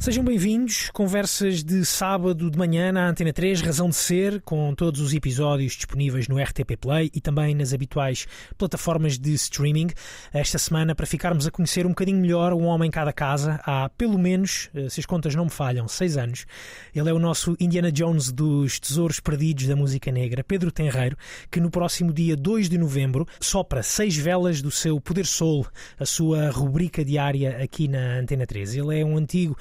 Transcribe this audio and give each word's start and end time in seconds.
Sejam 0.00 0.24
bem-vindos, 0.24 0.88
conversas 0.94 1.62
de 1.62 1.84
sábado 1.84 2.50
de 2.50 2.56
manhã 2.56 2.90
na 2.90 3.10
Antena 3.10 3.34
3, 3.34 3.60
Razão 3.60 3.90
de 3.90 3.96
Ser, 3.96 4.40
com 4.40 4.74
todos 4.74 4.98
os 4.98 5.12
episódios 5.12 5.74
disponíveis 5.74 6.26
no 6.26 6.42
RTP 6.42 6.74
Play 6.80 7.10
e 7.14 7.20
também 7.20 7.54
nas 7.54 7.74
habituais 7.74 8.26
plataformas 8.56 9.18
de 9.18 9.34
streaming. 9.34 9.88
Esta 10.32 10.56
semana, 10.56 10.94
para 10.94 11.04
ficarmos 11.04 11.46
a 11.46 11.50
conhecer 11.50 11.84
um 11.84 11.90
bocadinho 11.90 12.18
melhor 12.18 12.54
um 12.54 12.64
homem 12.64 12.88
em 12.88 12.90
cada 12.90 13.12
casa, 13.12 13.60
há 13.62 13.90
pelo 13.90 14.18
menos, 14.18 14.70
eh, 14.74 14.88
se 14.88 15.00
as 15.00 15.04
contas 15.04 15.34
não 15.34 15.44
me 15.44 15.50
falham, 15.50 15.86
seis 15.86 16.16
anos. 16.16 16.46
Ele 16.94 17.10
é 17.10 17.12
o 17.12 17.18
nosso 17.18 17.54
Indiana 17.60 17.92
Jones 17.92 18.32
dos 18.32 18.80
tesouros 18.80 19.20
perdidos 19.20 19.66
da 19.66 19.76
música 19.76 20.10
negra, 20.10 20.42
Pedro 20.42 20.72
Tenreiro, 20.72 21.14
que 21.50 21.60
no 21.60 21.70
próximo 21.70 22.10
dia 22.10 22.34
2 22.38 22.70
de 22.70 22.78
novembro 22.78 23.26
sopra 23.38 23.82
seis 23.82 24.16
velas 24.16 24.62
do 24.62 24.70
seu 24.70 24.98
Poder 24.98 25.26
Soul, 25.26 25.66
a 25.98 26.06
sua 26.06 26.48
rubrica 26.48 27.04
diária 27.04 27.62
aqui 27.62 27.86
na 27.86 28.18
Antena 28.20 28.46
3. 28.46 28.76
Ele 28.76 28.98
é 28.98 29.04
um 29.04 29.18
antigo 29.18 29.54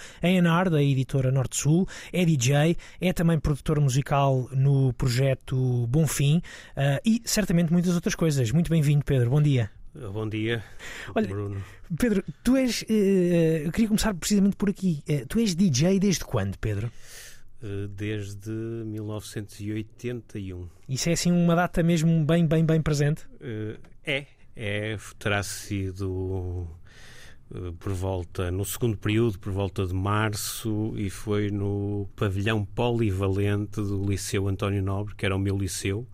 A&R 0.48 0.70
da 0.70 0.82
editora 0.82 1.32
Norte 1.32 1.58
Sul, 1.58 1.88
é 2.12 2.26
DJ, 2.26 2.78
é 3.00 3.14
também 3.14 3.40
produtor 3.40 3.80
musical 3.80 4.50
no 4.52 4.94
projeto 4.94 5.86
Bonfim 5.88 6.38
uh, 6.38 6.42
e 7.06 7.22
certamente 7.26 7.72
muitas 7.72 7.96
outras 7.96 8.16
coisas. 8.16 8.52
Muito 8.52 8.70
bem-vindo, 8.70 9.04
Pedro. 9.04 9.30
Bom 9.30 9.42
dia. 9.42 9.70
Bom 10.14 10.30
dia, 10.30 10.64
Olha, 11.16 11.28
Bruno. 11.28 11.64
Pedro, 11.98 12.24
tu 12.44 12.56
és. 12.56 12.84
uh, 12.84 13.66
eu 13.66 13.72
queria 13.72 13.88
começar 13.88 14.14
precisamente 14.14 14.56
por 14.56 14.70
aqui. 14.70 15.04
Uh, 15.10 15.26
tu 15.28 15.40
és 15.40 15.56
DJ 15.56 16.00
desde 16.00 16.24
quando, 16.24 16.58
Pedro? 16.58 16.92
Desde 17.90 18.50
1981. 18.50 20.70
Isso 20.88 21.10
é 21.10 21.12
assim 21.12 21.30
uma 21.30 21.56
data 21.56 21.84
mesmo 21.84 22.24
bem, 22.24 22.48
bem, 22.48 22.64
bem 22.64 22.82
presente? 22.82 23.24
É, 24.06 24.26
é, 24.56 24.98
terá 25.18 25.44
sido 25.44 26.66
por 27.80 27.94
volta, 27.94 28.52
no 28.52 28.64
segundo 28.64 28.98
período, 28.98 29.40
por 29.40 29.52
volta 29.52 29.86
de 29.86 29.94
março, 29.94 30.94
e 30.96 31.10
foi 31.10 31.50
no 31.50 32.08
pavilhão 32.16 32.64
polivalente 32.64 33.82
do 33.82 34.06
Liceu 34.06 34.48
António 34.48 34.84
Nobre, 34.84 35.16
que 35.16 35.26
era 35.26 35.36
o 35.36 35.40
meu 35.40 35.58
liceu, 35.58 36.08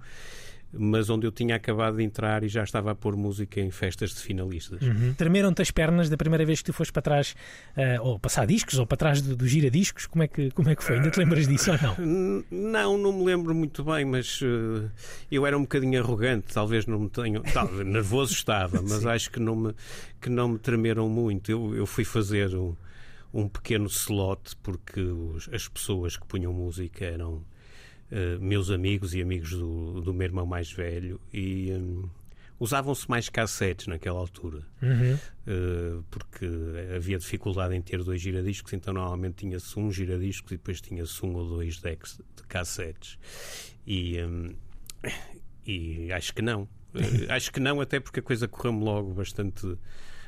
mas 0.73 1.09
onde 1.09 1.25
eu 1.25 1.31
tinha 1.31 1.55
acabado 1.55 1.97
de 1.97 2.03
entrar 2.03 2.44
e 2.44 2.47
já 2.49 2.63
estava 2.63 2.91
a 2.91 2.95
pôr 2.95 3.16
música 3.16 3.59
em 3.61 3.71
festas 3.71 4.09
de 4.11 4.17
finalistas. 4.21 4.80
Tremeram-te 5.17 5.61
as 5.61 5.72
pernas 5.72 6.09
da 6.09 6.17
primeira 6.17 6.45
vez 6.45 6.59
que 6.59 6.66
tu 6.66 6.73
foste 6.73 6.91
para 6.91 7.02
trás, 7.02 7.35
uh, 7.77 8.02
ou 8.02 8.19
passar 8.19 8.45
discos, 8.45 8.77
ou 8.77 8.85
para 8.85 8.97
trás 8.97 9.22
do, 9.22 9.35
do 9.35 9.47
giradiscos? 9.47 10.05
Como 10.05 10.23
é, 10.23 10.27
que, 10.27 10.52
como 10.52 10.69
é 10.69 10.75
que 10.75 10.83
foi? 10.83 10.97
Ainda 10.97 11.09
te 11.11 11.17
lembras 11.19 11.47
disso 11.47 11.72
ou 11.72 11.77
não? 11.81 12.45
Não, 12.52 12.97
não 12.97 13.13
me 13.13 13.23
lembro 13.25 13.55
muito 13.55 13.83
bem, 13.83 14.03
mas 14.05 14.39
eh, 14.44 14.89
eu 15.31 15.45
era 15.45 15.57
um 15.57 15.61
bocadinho 15.61 15.99
arrogante, 16.02 16.53
talvez 16.53 16.85
não 16.85 17.00
me 17.00 17.09
tenham. 17.09 17.41
Talvez, 17.44 17.85
nervoso 17.88 18.33
estava, 18.33 18.81
mas 18.81 19.05
acho 19.05 19.31
que 19.31 19.39
não 19.39 19.55
me, 19.55 19.75
que 20.22 20.29
não 20.29 20.50
me 20.50 20.59
tremeram 20.59 21.07
muito. 21.07 21.50
Eu, 21.50 21.73
eu 21.75 21.85
fui 21.85 22.03
fazer 22.03 22.53
um, 22.55 22.75
um 23.33 23.47
pequeno 23.47 23.85
slot 23.88 24.55
porque 24.61 25.00
os- 25.02 25.50
as 25.53 25.67
pessoas 25.67 26.17
que 26.17 26.25
punham 26.27 26.52
música 26.52 27.05
eram 27.05 27.44
eh, 28.11 28.38
meus 28.39 28.70
amigos 28.70 29.14
e 29.14 29.22
amigos 29.22 29.52
do, 29.52 30.02
do 30.02 30.14
meu 30.14 30.25
irmão 30.25 30.45
mais 30.45 30.72
velho 30.72 31.20
e. 31.34 31.72
hum, 31.72 32.09
Usavam-se 32.58 33.09
mais 33.09 33.28
cassetes 33.28 33.86
naquela 33.86 34.17
altura, 34.17 34.62
Uhum. 34.81 35.20
eh, 35.45 36.00
porque 36.09 36.47
havia 36.95 37.17
dificuldade 37.17 37.75
em 37.75 37.81
ter 37.81 38.02
dois 38.02 38.22
giradiscos, 38.22 38.72
então 38.72 38.94
normalmente 38.94 39.36
tinha-se 39.39 39.78
um 39.78 39.92
giradiscos 39.92 40.53
e 40.53 40.56
depois 40.56 40.80
tinha-se 40.80 41.25
um 41.25 41.34
ou 41.36 41.45
dois 41.50 41.81
decks 41.81 42.17
de 42.34 42.44
cassetes. 42.44 43.20
E, 43.86 44.22
hum, 44.23 44.56
e 45.67 46.12
acho 46.14 46.34
que 46.34 46.42
não. 46.42 46.66
Eh, 46.94 47.28
acho 47.34 47.52
que 47.52 47.59
não, 47.59 47.81
até 47.81 48.00
porque 48.00 48.22
a 48.22 48.23
coisa 48.23 48.47
correu-me 48.47 48.86
logo 48.86 49.14
bastante, 49.14 49.78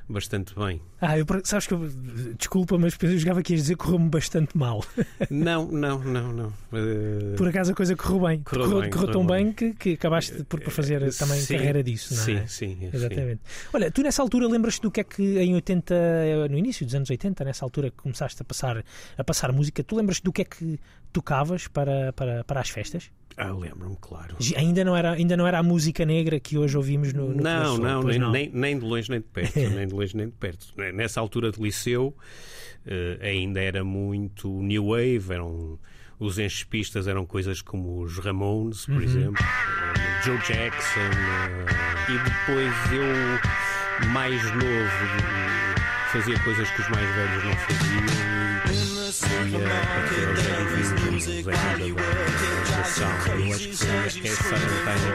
bastante 0.10 0.56
bem. 0.56 0.82
Ah, 1.02 1.18
eu, 1.18 1.26
sabes 1.44 1.68
que 1.68 1.74
eu, 1.74 1.90
desculpa, 2.38 2.78
mas 2.78 2.98
eu 3.02 3.18
jogava 3.18 3.44
que 3.44 3.54
ias 3.54 3.64
dizer 3.64 3.76
que 3.76 3.84
correu-me 3.84 4.10
bastante 4.10 4.58
mal. 4.58 4.84
Não, 5.30 5.68
não, 5.68 6.00
não, 6.00 6.32
não. 6.32 6.54
Eh, 6.74 7.36
Por 7.36 7.48
acaso 7.48 7.72
a 7.72 7.76
coisa 7.76 7.96
correu 7.96 8.28
bem. 8.28 8.42
Correu 8.42 8.66
correu, 8.66 8.82
bem, 8.82 8.90
correu 8.90 9.12
tão 9.12 9.26
bem, 9.26 9.46
bem. 9.46 9.54
que, 9.54 9.74
que 9.74 9.94
acabaste 9.94 10.44
por, 10.46 10.62
por 10.62 10.72
fazer 10.72 11.00
também 11.16 11.40
sim, 11.40 11.56
carreira 11.56 11.84
disso, 11.84 12.14
não 12.14 12.22
é? 12.22 12.26
Sim, 12.26 12.48
sim. 12.48 12.78
sim. 12.80 12.90
Exatamente. 12.94 13.42
Olha, 13.74 13.92
tu 13.92 14.02
nessa 14.02 14.22
altura 14.22 14.48
lembras-te 14.48 14.82
do 14.82 14.92
que 14.92 15.02
é 15.02 15.04
que 15.04 15.40
em 15.40 15.54
80, 15.56 15.94
eh, 15.94 16.48
no 16.50 16.58
início 16.58 16.86
dos 16.86 16.96
anos 16.96 17.10
80, 17.10 17.44
nessa 17.44 17.66
altura 17.66 17.90
que 17.90 17.98
começaste 17.98 18.42
a 18.42 18.46
passar, 18.46 18.84
a 19.18 19.24
passar 19.24 19.52
música, 19.52 19.84
tu 19.84 19.96
lembras-te 19.96 20.24
do 20.24 20.32
que 20.32 20.42
é 20.42 20.46
que 20.46 20.80
tocavas 21.12 21.68
para, 21.68 22.14
para, 22.14 22.44
para 22.44 22.62
as 22.62 22.70
festas? 22.70 23.10
Ah, 23.38 23.52
lembro-me, 23.54 23.96
claro. 24.02 24.36
Ainda 24.56 24.84
não, 24.84 24.96
era, 24.96 25.12
ainda 25.12 25.38
não 25.38 25.46
era 25.46 25.60
a 25.60 25.64
música 25.64 26.04
negra 26.06 26.40
que 26.40 26.58
hoje 26.58 26.76
ouvimos 26.76 27.14
no, 27.14 27.30
no 27.30 27.44
Não, 27.44 27.78
não, 27.78 28.02
Soul, 28.02 28.02
pois 28.02 28.18
nem, 28.18 28.32
Nem, 28.32 28.50
nem 28.52 28.80
de 28.80 28.84
longe 28.86 29.10
nem 29.12 29.20
de 29.20 29.28
perto, 29.28 29.56
nem 29.76 29.88
de 29.88 29.94
longe 29.94 30.18
nem 30.18 30.26
de 30.26 30.34
perto. 30.34 30.66
Nessa 30.94 31.20
altura 31.22 31.52
de 31.52 31.62
liceu 31.62 32.16
eh, 32.86 33.20
ainda 33.22 33.62
era 33.62 33.84
muito 33.84 34.50
new 34.62 34.88
wave, 34.88 35.24
eram 35.32 35.78
os 36.20 36.40
enchepistas 36.40 37.08
eram 37.08 37.28
coisas 37.28 37.62
como 37.62 38.02
os 38.02 38.18
Ramones, 38.18 38.88
Uhum. 38.88 38.96
por 38.96 39.04
exemplo, 39.04 39.46
eh, 39.46 40.22
Joe 40.24 40.38
Jackson, 40.40 41.00
eh, 41.00 42.12
e 42.12 42.18
depois 42.18 42.74
eu 42.92 44.10
mais 44.10 44.44
novo 44.44 44.66
eh, 44.66 45.76
fazia 46.12 46.40
coisas 46.40 46.68
que 46.72 46.82
os 46.82 46.90
mais 46.90 47.16
velhos 47.16 47.44
não 47.44 47.54
faziam 47.54 48.57
Eu 49.08 49.14
que 49.14 49.24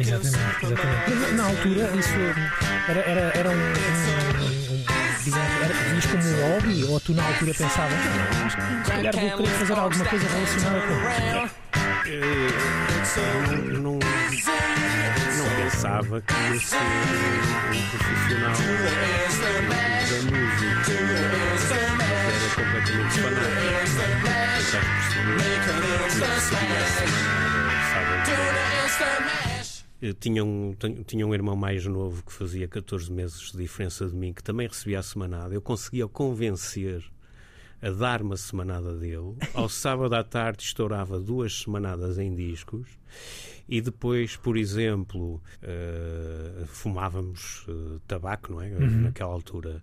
Exatamente, 0.00 0.64
exatamente. 0.64 1.34
Na 1.34 1.44
altura 1.44 1.90
isso 1.98 2.18
era, 2.88 3.00
era, 3.00 3.20
era 3.38 3.50
um, 3.50 3.52
um, 3.52 3.58
um 4.72 4.84
digamos, 5.22 5.52
era, 5.62 5.74
como 6.06 6.22
um 6.24 6.54
hobby 6.54 6.84
ou 6.84 6.98
tu 7.00 7.12
na 7.12 7.26
altura 7.26 7.52
pensavas, 7.52 7.92
"Ah, 7.92 8.82
se 8.84 8.90
calhar 8.90 9.12
vou 9.12 9.36
querer 9.36 9.50
fazer 9.58 9.72
alguma 9.78 10.04
coisa 10.06 10.26
relacionada 10.28 10.80
com 10.80 10.94
Eh, 12.06 12.48
não, 13.20 13.82
não, 13.82 13.98
não 13.98 15.17
pensava 15.70 16.22
que 16.22 16.32
ia 16.32 16.60
ser 16.60 16.76
um 16.76 17.82
profissional 17.90 18.52
da 18.52 20.16
música. 20.24 20.94
Era 22.24 22.48
completamente 22.54 23.16
fanático. 23.20 24.38
Tinha 30.20 30.44
um, 30.44 30.74
tinha 31.06 31.26
um 31.26 31.34
irmão 31.34 31.56
mais 31.56 31.84
novo 31.84 32.22
que 32.24 32.32
fazia 32.32 32.66
14 32.66 33.12
meses 33.12 33.50
de 33.52 33.58
diferença 33.58 34.06
de 34.06 34.14
mim, 34.14 34.32
que 34.32 34.42
também 34.42 34.68
recebia 34.68 35.00
a 35.00 35.02
semanada. 35.02 35.52
Eu 35.52 35.60
conseguia 35.60 36.08
convencer 36.08 37.04
a 37.80 37.90
dar-me 37.90 38.34
a 38.34 38.36
semanada 38.36 38.94
dele. 38.96 39.36
Ao 39.54 39.68
sábado 39.68 40.14
à 40.14 40.24
tarde 40.24 40.62
estourava 40.62 41.20
duas 41.20 41.60
semanadas 41.60 42.18
em 42.18 42.34
discos 42.34 42.88
e 43.68 43.80
depois, 43.80 44.36
por 44.36 44.56
exemplo, 44.56 45.42
eh, 45.62 46.64
fumávamos 46.66 47.66
eh, 47.68 48.00
tabaco, 48.06 48.52
não 48.52 48.62
é? 48.62 48.70
Naquela 48.70 49.32
altura. 49.32 49.82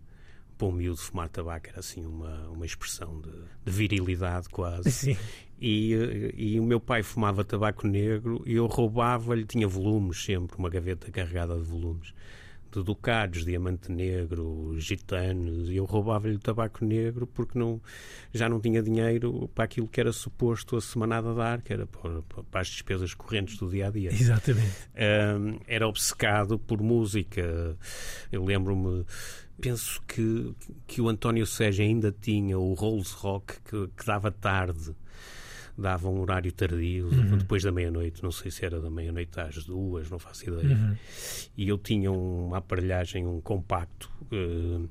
Para 0.57 0.67
um 0.67 0.71
miúdo 0.71 0.97
fumar 0.97 1.27
tabaco 1.27 1.67
era 1.67 1.79
assim 1.79 2.05
uma, 2.05 2.47
uma 2.47 2.65
expressão 2.65 3.19
de, 3.19 3.29
de 3.65 3.71
virilidade 3.71 4.47
quase. 4.47 4.89
Sim. 4.91 5.17
E, 5.59 5.93
eh, 5.93 6.33
e 6.35 6.59
o 6.59 6.63
meu 6.63 6.79
pai 6.79 7.03
fumava 7.03 7.43
tabaco 7.43 7.85
negro 7.87 8.41
e 8.45 8.53
eu 8.53 8.65
roubava-lhe, 8.65 9.45
tinha 9.45 9.67
volumes 9.67 10.23
sempre, 10.23 10.57
uma 10.57 10.69
gaveta 10.69 11.11
carregada 11.11 11.55
de 11.55 11.63
volumes, 11.63 12.13
de 12.79 12.83
ducados, 12.83 13.45
diamante 13.45 13.91
negro, 13.91 14.75
gitanos, 14.77 15.69
e 15.69 15.77
eu 15.77 15.85
roubava-lhe 15.85 16.35
o 16.35 16.39
tabaco 16.39 16.83
negro 16.83 17.25
porque 17.25 17.57
não, 17.57 17.81
já 18.33 18.49
não 18.49 18.59
tinha 18.59 18.81
dinheiro 18.81 19.49
para 19.53 19.65
aquilo 19.65 19.87
que 19.87 19.99
era 19.99 20.11
suposto 20.11 20.75
a 20.75 20.81
semanada 20.81 21.33
dar, 21.33 21.61
que 21.61 21.73
era 21.73 21.87
para, 21.87 22.21
para 22.43 22.61
as 22.61 22.67
despesas 22.67 23.13
correntes 23.13 23.57
do 23.57 23.69
dia 23.69 23.87
a 23.87 23.91
dia. 23.91 24.11
Exatamente. 24.11 24.73
Um, 24.95 25.59
era 25.67 25.87
obcecado 25.87 26.59
por 26.59 26.81
música. 26.81 27.77
Eu 28.31 28.43
lembro-me, 28.43 29.05
penso 29.59 30.01
que, 30.07 30.53
que 30.85 31.01
o 31.01 31.09
António 31.09 31.45
Sérgio 31.45 31.85
ainda 31.85 32.11
tinha 32.11 32.57
o 32.57 32.73
Rolls 32.73 33.13
Rock 33.15 33.55
que, 33.61 33.87
que 33.95 34.05
dava 34.05 34.31
tarde. 34.31 34.95
Dava 35.77 36.07
um 36.09 36.21
horário 36.21 36.51
tardio, 36.53 37.09
depois 37.37 37.63
da 37.63 37.71
meia-noite, 37.71 38.23
não 38.23 38.31
sei 38.31 38.49
se 38.49 38.65
era 38.65 38.79
da 38.79 38.89
meia-noite 38.89 39.37
às 39.39 39.65
duas, 39.65 40.09
não 40.09 40.17
faço 40.17 40.49
ideia. 40.49 40.97
E 41.57 41.67
eu 41.67 41.77
tinha 41.77 42.11
uma 42.11 42.59
aparelhagem, 42.59 43.25
um 43.27 43.41
compacto, 43.41 44.09
eh, 44.31 44.87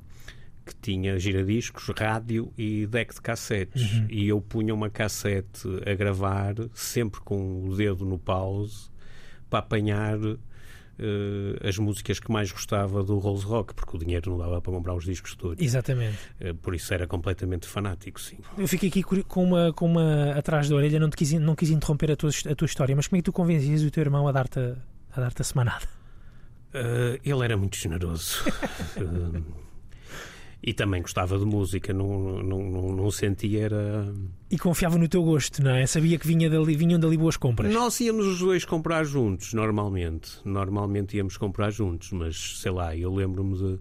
que 0.67 0.75
tinha 0.81 1.19
giradiscos, 1.19 1.89
rádio 1.99 2.53
e 2.57 2.87
deck 2.87 3.15
de 3.15 3.21
cassetes. 3.21 3.83
E 4.11 4.29
eu 4.29 4.41
punha 4.41 4.75
uma 4.75 4.91
cassete 4.91 5.69
a 5.87 5.95
gravar, 5.95 6.55
sempre 6.75 7.21
com 7.21 7.67
o 7.67 7.77
dedo 7.77 8.05
no 8.05 8.19
pause, 8.19 8.91
para 9.49 9.59
apanhar 9.61 10.19
uh, 10.99 11.67
as 11.67 11.79
músicas 11.79 12.19
que 12.19 12.31
mais 12.31 12.50
gostava 12.50 13.02
do 13.02 13.19
Rolls 13.19 13.44
Rock, 13.44 13.75
porque 13.75 13.96
o 13.96 13.99
dinheiro 13.99 14.31
não 14.31 14.38
dava 14.38 14.61
para 14.61 14.73
comprar 14.73 14.94
os 14.94 15.05
discos 15.05 15.35
todos. 15.35 15.64
Exatamente. 15.64 16.19
Uh, 16.41 16.55
por 16.55 16.75
isso 16.75 16.93
era 16.93 17.06
completamente 17.06 17.67
fanático, 17.67 18.20
sim. 18.20 18.38
Eu 18.56 18.69
fiquei 18.69 18.88
aqui 18.88 19.02
com 19.02 19.44
uma, 19.44 19.73
com 19.73 19.87
uma 19.87 20.32
atrás 20.32 20.69
da 20.69 20.76
orelha, 20.76 20.99
não, 20.99 21.11
te 21.11 21.17
quis, 21.17 21.32
não 21.32 21.55
quis 21.55 21.70
interromper 21.70 22.12
a 22.12 22.17
tua, 22.17 22.31
a 22.50 22.55
tua 22.55 22.67
história, 22.67 22.94
mas 22.94 23.06
como 23.06 23.19
é 23.19 23.20
que 23.20 23.25
tu 23.25 23.32
convencias 23.32 23.82
o 23.82 23.91
teu 23.91 24.02
irmão 24.02 24.26
a 24.29 24.32
dar-te 24.32 24.58
a, 24.58 25.20
dar 25.20 25.32
a 25.38 25.44
semanada? 25.44 25.87
Uh, 26.75 27.19
ele 27.25 27.44
era 27.44 27.56
muito 27.56 27.76
generoso. 27.76 28.44
E 30.66 30.72
também 30.72 31.02
gostava 31.02 31.38
de 31.38 31.44
música, 31.44 31.93
não, 31.93 32.43
não, 32.43 32.58
não, 32.70 32.96
não 32.96 33.11
sentia 33.11 33.64
era. 33.64 34.14
E 34.50 34.56
confiava 34.56 34.96
no 34.96 35.06
teu 35.06 35.22
gosto, 35.22 35.62
não 35.62 35.72
é? 35.72 35.87
Sabia 35.87 36.19
que 36.19 36.26
vinha 36.26 36.49
dali, 36.49 36.75
vinham 36.75 36.99
dali 36.99 37.19
boas 37.19 37.37
compras. 37.37 37.70
Nós 37.70 38.00
íamos 38.00 38.26
os 38.26 38.38
dois 38.38 38.64
comprar 38.64 39.05
juntos, 39.05 39.52
normalmente. 39.52 40.38
Normalmente 40.43 41.19
íamos 41.19 41.37
comprar 41.37 41.70
juntos, 41.70 42.12
mas 42.12 42.58
sei 42.61 42.72
lá, 42.72 42.96
eu 42.96 43.14
lembro-me 43.14 43.58
de. 43.58 43.78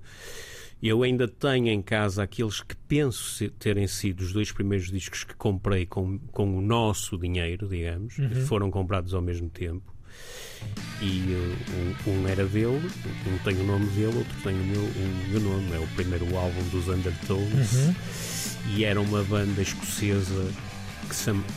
Eu 0.81 1.03
ainda 1.03 1.25
tenho 1.25 1.69
em 1.69 1.81
casa 1.81 2.24
aqueles 2.24 2.59
que 2.59 2.75
penso 2.75 3.50
terem 3.51 3.88
sido 3.88 4.19
os 4.19 4.33
dois 4.33 4.51
primeiros 4.51 4.91
discos 4.91 5.24
que 5.24 5.33
comprei 5.35 5.85
com, 5.85 6.19
com 6.33 6.57
o 6.57 6.62
nosso 6.62 7.18
dinheiro, 7.18 7.69
digamos, 7.69 8.18
uhum. 8.18 8.27
que 8.27 8.41
foram 8.41 8.69
comprados 8.69 9.13
ao 9.13 9.21
mesmo 9.21 9.50
tempo 9.50 9.93
e 11.01 11.36
uh, 11.36 12.07
um, 12.07 12.12
um, 12.12 12.27
era 12.27 12.45
dele, 12.45 12.89
um 13.27 13.38
tem 13.44 13.60
o 13.60 13.63
nome 13.63 13.86
dele, 13.88 14.18
outro 14.18 14.36
tem 14.42 14.54
o 14.54 14.63
meu, 14.63 14.81
o 14.81 15.27
meu 15.30 15.42
nome. 15.42 15.75
É 15.75 15.80
o 15.80 15.88
primeiro 15.95 16.38
álbum 16.38 16.63
dos 16.69 16.88
Undertones 16.88 17.74
uhum. 17.74 17.95
e 18.75 18.86
era 18.86 19.00
uma 19.00 19.24
banda 19.24 19.62
escocesa 19.62 20.50
que 21.08 21.16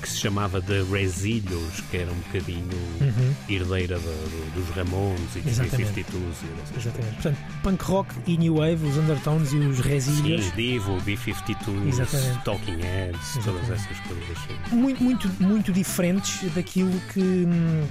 se, 0.09 0.19
chamava 0.19 0.61
The 0.61 0.83
Resilhos, 0.91 1.81
que 1.91 1.99
era 1.99 2.11
um 2.11 2.17
bocadinho 2.17 2.77
uhum. 3.01 3.35
herdeira 3.49 3.99
do, 3.99 4.55
dos 4.55 4.69
Ramones 4.75 5.37
e 5.37 5.41
dos 5.41 5.59
B-52. 5.59 6.07
Exatamente. 6.77 7.15
Portanto, 7.15 7.39
punk 7.63 7.85
rock 7.85 8.15
e 8.27 8.37
new 8.37 8.57
wave, 8.57 8.87
os 8.87 8.97
Undertones 8.97 9.53
e 9.53 9.57
os 9.57 9.81
Resilhos. 9.81 10.45
Sim, 10.45 10.53
Divo, 10.57 11.01
B-52, 11.03 12.43
Talking 12.45 12.81
Heads, 12.81 13.37
Exatamente. 13.37 13.45
todas 13.45 13.71
essas 13.71 14.01
coisas. 14.01 14.39
Sim. 14.47 14.77
Muito, 14.77 15.03
muito, 15.03 15.29
muito 15.41 15.73
diferentes 15.73 16.51
daquilo 16.53 16.93
que, 17.13 17.47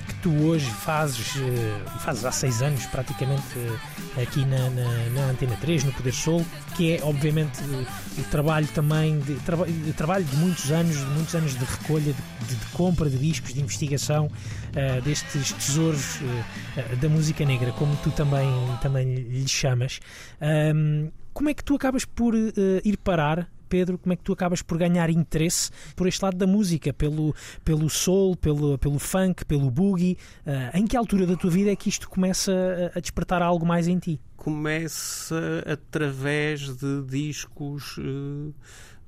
que 0.07 0.15
tu 0.21 0.31
hoje 0.43 0.69
fazes, 0.69 1.35
uh, 1.35 1.99
fazes 1.99 2.25
há 2.25 2.31
seis 2.31 2.61
anos 2.61 2.85
praticamente 2.87 3.57
uh, 3.57 4.21
aqui 4.21 4.45
na, 4.45 4.69
na, 4.69 5.09
na, 5.09 5.31
Antena 5.31 5.55
3, 5.57 5.83
no 5.83 5.91
Poder 5.93 6.13
Sol, 6.13 6.45
que 6.75 6.93
é 6.93 6.99
obviamente 7.03 7.61
uh, 7.61 7.85
o 8.19 8.23
trabalho 8.25 8.67
também, 8.67 9.19
de, 9.19 9.35
traba, 9.35 9.65
trabalho 9.95 10.25
de 10.25 10.35
muitos 10.37 10.71
anos, 10.71 10.97
de 10.97 11.05
muitos 11.05 11.35
anos 11.35 11.44
de 11.53 11.65
recolha, 11.65 12.13
de, 12.13 12.55
de, 12.55 12.65
compra 12.73 13.09
de 13.09 13.17
discos, 13.17 13.53
de 13.53 13.61
investigação 13.61 14.25
uh, 14.27 15.01
destes 15.01 15.53
tesouros 15.53 16.19
uh, 16.21 16.95
da 16.97 17.09
música 17.09 17.45
negra, 17.45 17.71
como 17.73 17.95
tu 17.97 18.11
também, 18.11 18.49
também 18.81 19.15
lhe 19.15 19.47
chamas. 19.47 19.99
Um, 20.41 21.11
como 21.33 21.49
é 21.49 21.53
que 21.53 21.63
tu 21.63 21.75
acabas 21.75 22.05
por 22.05 22.33
ir 22.33 22.97
parar 23.03 23.49
Pedro, 23.65 23.97
como 23.97 24.13
é 24.13 24.15
que 24.15 24.23
tu 24.23 24.31
acabas 24.31 24.61
por 24.61 24.77
ganhar 24.77 25.09
interesse 25.09 25.69
por 25.95 26.07
este 26.07 26.23
lado 26.23 26.37
da 26.37 26.47
música, 26.47 26.93
pelo, 26.93 27.35
pelo 27.63 27.89
soul, 27.89 28.35
pelo, 28.35 28.77
pelo 28.77 28.99
funk, 28.99 29.45
pelo 29.45 29.69
boogie? 29.69 30.17
Uh, 30.45 30.77
em 30.77 30.85
que 30.85 30.95
altura 30.95 31.25
da 31.25 31.35
tua 31.35 31.49
vida 31.49 31.71
é 31.71 31.75
que 31.75 31.89
isto 31.89 32.09
começa 32.09 32.51
a, 32.93 32.97
a 32.97 33.01
despertar 33.01 33.41
algo 33.41 33.65
mais 33.65 33.87
em 33.87 33.99
ti? 33.99 34.21
Começa 34.37 35.63
através 35.65 36.75
de 36.77 37.01
discos. 37.03 37.97
Uh 37.97 38.53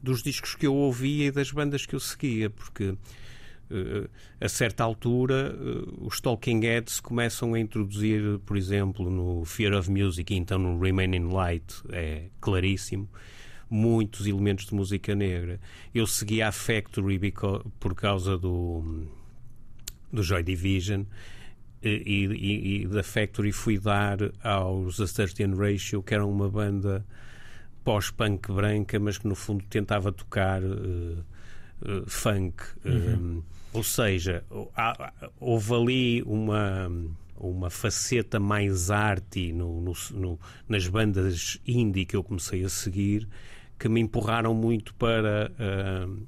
dos 0.01 0.21
discos 0.21 0.55
que 0.55 0.67
eu 0.67 0.75
ouvia 0.75 1.27
e 1.27 1.31
das 1.31 1.51
bandas 1.51 1.85
que 1.85 1.95
eu 1.95 1.99
seguia, 1.99 2.49
porque 2.49 2.89
uh, 2.89 4.09
a 4.39 4.47
certa 4.47 4.83
altura 4.83 5.55
uh, 5.55 6.07
os 6.07 6.21
Talking 6.21 6.61
Heads 6.61 6.99
começam 6.99 7.53
a 7.53 7.59
introduzir, 7.59 8.39
por 8.45 8.57
exemplo, 8.57 9.09
no 9.09 9.43
Fear 9.45 9.73
of 9.73 9.89
Music 9.89 10.33
e 10.33 10.37
então 10.37 10.59
no 10.59 10.79
Remaining 10.79 11.31
Light, 11.31 11.65
é 11.89 12.29
claríssimo, 12.39 13.09
muitos 13.69 14.27
elementos 14.27 14.65
de 14.65 14.73
música 14.73 15.13
negra. 15.15 15.59
Eu 15.93 16.07
seguia 16.07 16.47
a 16.47 16.51
Factory 16.51 17.19
por 17.79 17.95
causa 17.95 18.37
do, 18.37 19.07
do 20.11 20.23
Joy 20.23 20.43
Division. 20.43 21.03
E, 21.83 21.89
e, 21.89 22.81
e 22.81 22.87
da 22.87 23.03
Factory 23.03 23.51
fui 23.51 23.77
dar 23.77 24.17
aos 24.43 24.99
A 24.99 25.05
Certain 25.05 25.53
Ratio, 25.53 26.01
que 26.01 26.13
eram 26.13 26.29
uma 26.29 26.49
banda 26.49 27.05
pós-punk 27.87 28.51
branca, 28.51 28.99
mas 28.99 29.17
que 29.17 29.25
no 29.25 29.33
fundo 29.33 29.63
tentava 29.69 30.11
tocar 30.11 30.61
uh, 30.61 31.23
uh, 31.81 32.05
funk. 32.05 32.61
Uhum. 32.83 33.41
ou 33.71 33.81
seja, 33.81 34.43
houve 35.39 35.73
ali 35.73 36.23
uma 36.23 36.91
uma 37.39 37.69
faceta 37.69 38.39
mais 38.39 38.89
arte 38.89 39.53
no, 39.53 39.79
no, 39.79 39.93
no, 40.11 40.39
nas 40.67 40.87
bandas 40.87 41.61
indie 41.65 42.03
que 42.03 42.15
eu 42.15 42.23
comecei 42.23 42.65
a 42.65 42.69
seguir 42.69 43.27
que 43.79 43.87
me 43.87 44.01
empurraram 44.01 44.53
muito 44.53 44.93
para 44.95 45.49
uh, 45.51 46.27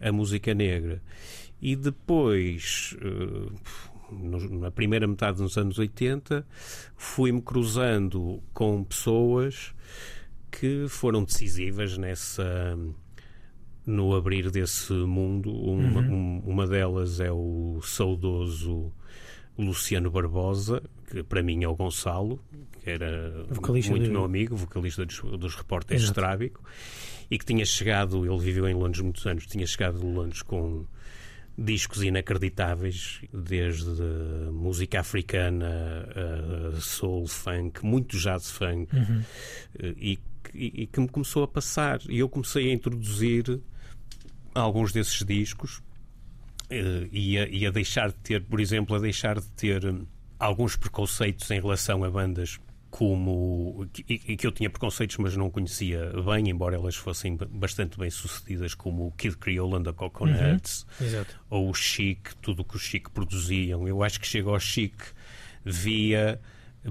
a 0.00 0.12
música 0.12 0.54
negra. 0.54 1.02
E 1.60 1.76
depois, 1.76 2.96
uh, 3.02 3.52
no, 4.14 4.60
na 4.60 4.70
primeira 4.70 5.06
metade 5.06 5.38
dos 5.38 5.58
anos 5.58 5.78
80, 5.78 6.46
fui-me 6.96 7.42
cruzando 7.42 8.40
com 8.54 8.82
pessoas 8.84 9.74
que 10.50 10.86
foram 10.88 11.24
decisivas 11.24 11.96
nessa 11.96 12.76
no 13.88 14.14
abrir 14.14 14.50
desse 14.50 14.92
mundo. 14.92 15.50
Uma, 15.50 16.00
uhum. 16.00 16.42
uma 16.44 16.66
delas 16.66 17.20
é 17.20 17.32
o 17.32 17.80
saudoso 17.82 18.92
Luciano 19.56 20.10
Barbosa, 20.10 20.82
que 21.10 21.22
para 21.22 21.42
mim 21.42 21.64
é 21.64 21.68
o 21.68 21.74
Gonçalo, 21.74 22.38
que 22.80 22.90
era 22.90 23.44
vocalista 23.48 23.90
muito 23.90 24.04
de... 24.04 24.10
meu 24.10 24.24
amigo, 24.24 24.54
vocalista 24.54 25.04
dos, 25.04 25.20
dos 25.20 25.54
repórteres 25.54 26.04
de 26.04 26.12
Trábico, 26.12 26.62
e 27.30 27.38
que 27.38 27.44
tinha 27.44 27.64
chegado, 27.64 28.24
ele 28.24 28.38
viveu 28.38 28.68
em 28.68 28.74
Londres 28.74 29.00
muitos 29.00 29.26
anos, 29.26 29.46
tinha 29.46 29.66
chegado 29.66 29.98
de 29.98 30.06
Londres 30.06 30.42
com 30.42 30.86
discos 31.56 32.04
inacreditáveis, 32.04 33.20
desde 33.32 34.02
música 34.52 35.00
africana, 35.00 36.06
a 36.76 36.80
soul 36.80 37.26
funk, 37.26 37.84
muito 37.84 38.16
jazz 38.16 38.48
funk, 38.48 38.94
uhum. 38.94 39.22
e 39.96 40.18
e, 40.54 40.82
e 40.82 40.86
que 40.86 41.00
me 41.00 41.08
começou 41.08 41.42
a 41.42 41.48
passar. 41.48 42.00
E 42.08 42.18
eu 42.18 42.28
comecei 42.28 42.70
a 42.70 42.74
introduzir 42.74 43.60
alguns 44.54 44.92
desses 44.92 45.24
discos 45.24 45.78
uh, 46.70 47.08
e, 47.12 47.38
a, 47.38 47.48
e, 47.48 47.66
a, 47.66 47.70
deixar 47.70 48.08
de 48.08 48.16
ter, 48.16 48.42
por 48.42 48.60
exemplo, 48.60 48.96
a 48.96 48.98
deixar 48.98 49.38
de 49.40 49.48
ter 49.52 49.84
um, 49.86 50.06
alguns 50.38 50.76
preconceitos 50.76 51.50
em 51.50 51.60
relação 51.60 52.04
a 52.04 52.10
bandas 52.10 52.58
como 52.90 53.86
e, 54.08 54.36
que 54.36 54.46
eu 54.46 54.52
tinha 54.52 54.70
preconceitos 54.70 55.18
mas 55.18 55.36
não 55.36 55.50
conhecia 55.50 56.10
bem, 56.24 56.48
embora 56.48 56.74
elas 56.74 56.96
fossem 56.96 57.36
bastante 57.36 57.98
bem 57.98 58.10
sucedidas, 58.10 58.74
como 58.74 59.06
o 59.06 59.12
Kid 59.12 59.36
Creole 59.36 59.74
and 59.74 59.82
the 59.82 59.92
Coconuts 59.92 60.86
uhum. 60.98 61.24
ou 61.50 61.70
o 61.70 61.74
Chic, 61.74 62.34
tudo 62.40 62.62
o 62.62 62.64
que 62.64 62.76
o 62.76 62.78
Chic 62.78 63.10
produziam. 63.10 63.86
Eu 63.86 64.02
acho 64.02 64.18
que 64.18 64.26
chegou 64.26 64.54
ao 64.54 64.60
Chic 64.60 64.94
via 65.64 66.40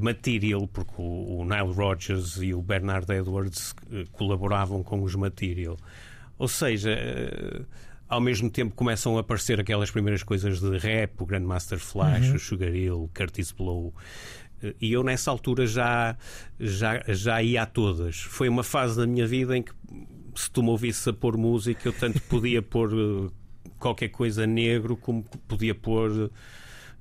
Material, 0.01 0.67
porque 0.67 0.93
o, 0.97 1.39
o 1.39 1.45
Nile 1.45 1.73
Rodgers 1.73 2.37
e 2.37 2.53
o 2.53 2.61
Bernard 2.61 3.11
Edwards 3.11 3.71
uh, 3.71 4.09
colaboravam 4.11 4.83
com 4.83 5.01
os 5.03 5.15
Material. 5.15 5.77
Ou 6.37 6.47
seja, 6.47 6.91
uh, 6.91 7.65
ao 8.07 8.21
mesmo 8.21 8.49
tempo 8.49 8.75
começam 8.75 9.17
a 9.17 9.21
aparecer 9.21 9.59
aquelas 9.59 9.91
primeiras 9.91 10.23
coisas 10.23 10.59
de 10.59 10.77
rap, 10.77 11.21
o 11.21 11.25
Grandmaster 11.25 11.79
Flash, 11.79 12.29
uhum. 12.29 12.35
o 12.35 12.39
Sugar 12.39 12.73
Hill, 12.73 13.03
o 13.03 13.09
Curtis 13.09 13.51
Blow. 13.51 13.93
Uh, 14.63 14.73
e 14.81 14.91
eu 14.91 15.03
nessa 15.03 15.31
altura 15.31 15.65
já, 15.65 16.15
já, 16.59 17.03
já 17.07 17.41
ia 17.41 17.63
a 17.63 17.65
todas. 17.65 18.17
Foi 18.17 18.49
uma 18.49 18.63
fase 18.63 18.97
da 18.97 19.07
minha 19.07 19.27
vida 19.27 19.57
em 19.57 19.63
que 19.63 19.71
se 20.35 20.51
tu 20.51 20.61
me 20.61 20.69
ouvisse 20.69 21.09
a 21.09 21.13
pôr 21.13 21.35
música, 21.37 21.87
eu 21.87 21.93
tanto 21.93 22.21
podia 22.21 22.61
pôr 22.63 23.31
qualquer 23.79 24.09
coisa 24.09 24.45
negro 24.45 24.95
como 24.97 25.23
podia 25.47 25.73
pôr 25.73 26.31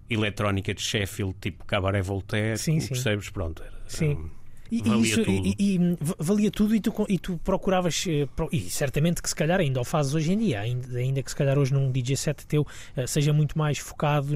eletrónica 0.08 0.74
de 0.74 0.82
Sheffield, 0.82 1.34
tipo 1.40 1.64
Cabaret 1.64 2.02
Voltaire, 2.02 2.58
sim, 2.58 2.80
sim. 2.80 2.88
percebes? 2.88 3.30
Pronto, 3.30 3.62
era, 3.62 3.74
sim. 3.86 4.30
E, 4.70 4.82
valia 4.82 5.02
isso, 5.02 5.24
tudo. 5.24 5.46
E, 5.46 5.54
e, 5.58 5.96
valia 6.18 6.50
tudo 6.50 6.74
e 6.74 6.80
tu, 6.80 7.06
e 7.08 7.18
tu 7.18 7.38
procuravas, 7.38 8.04
eh, 8.08 8.26
e 8.50 8.60
certamente 8.62 9.22
que 9.22 9.28
se 9.28 9.34
calhar 9.34 9.60
ainda 9.60 9.80
o 9.80 9.84
fazes 9.84 10.14
hoje 10.14 10.32
em 10.32 10.38
dia, 10.38 10.60
ainda, 10.60 10.98
ainda 10.98 11.22
que 11.22 11.30
se 11.30 11.36
calhar 11.36 11.58
hoje 11.58 11.72
num 11.72 11.90
DJ 11.90 12.16
set 12.16 12.46
teu 12.46 12.66
eh, 12.96 13.06
seja 13.06 13.32
muito 13.32 13.56
mais 13.56 13.78
focado 13.78 14.34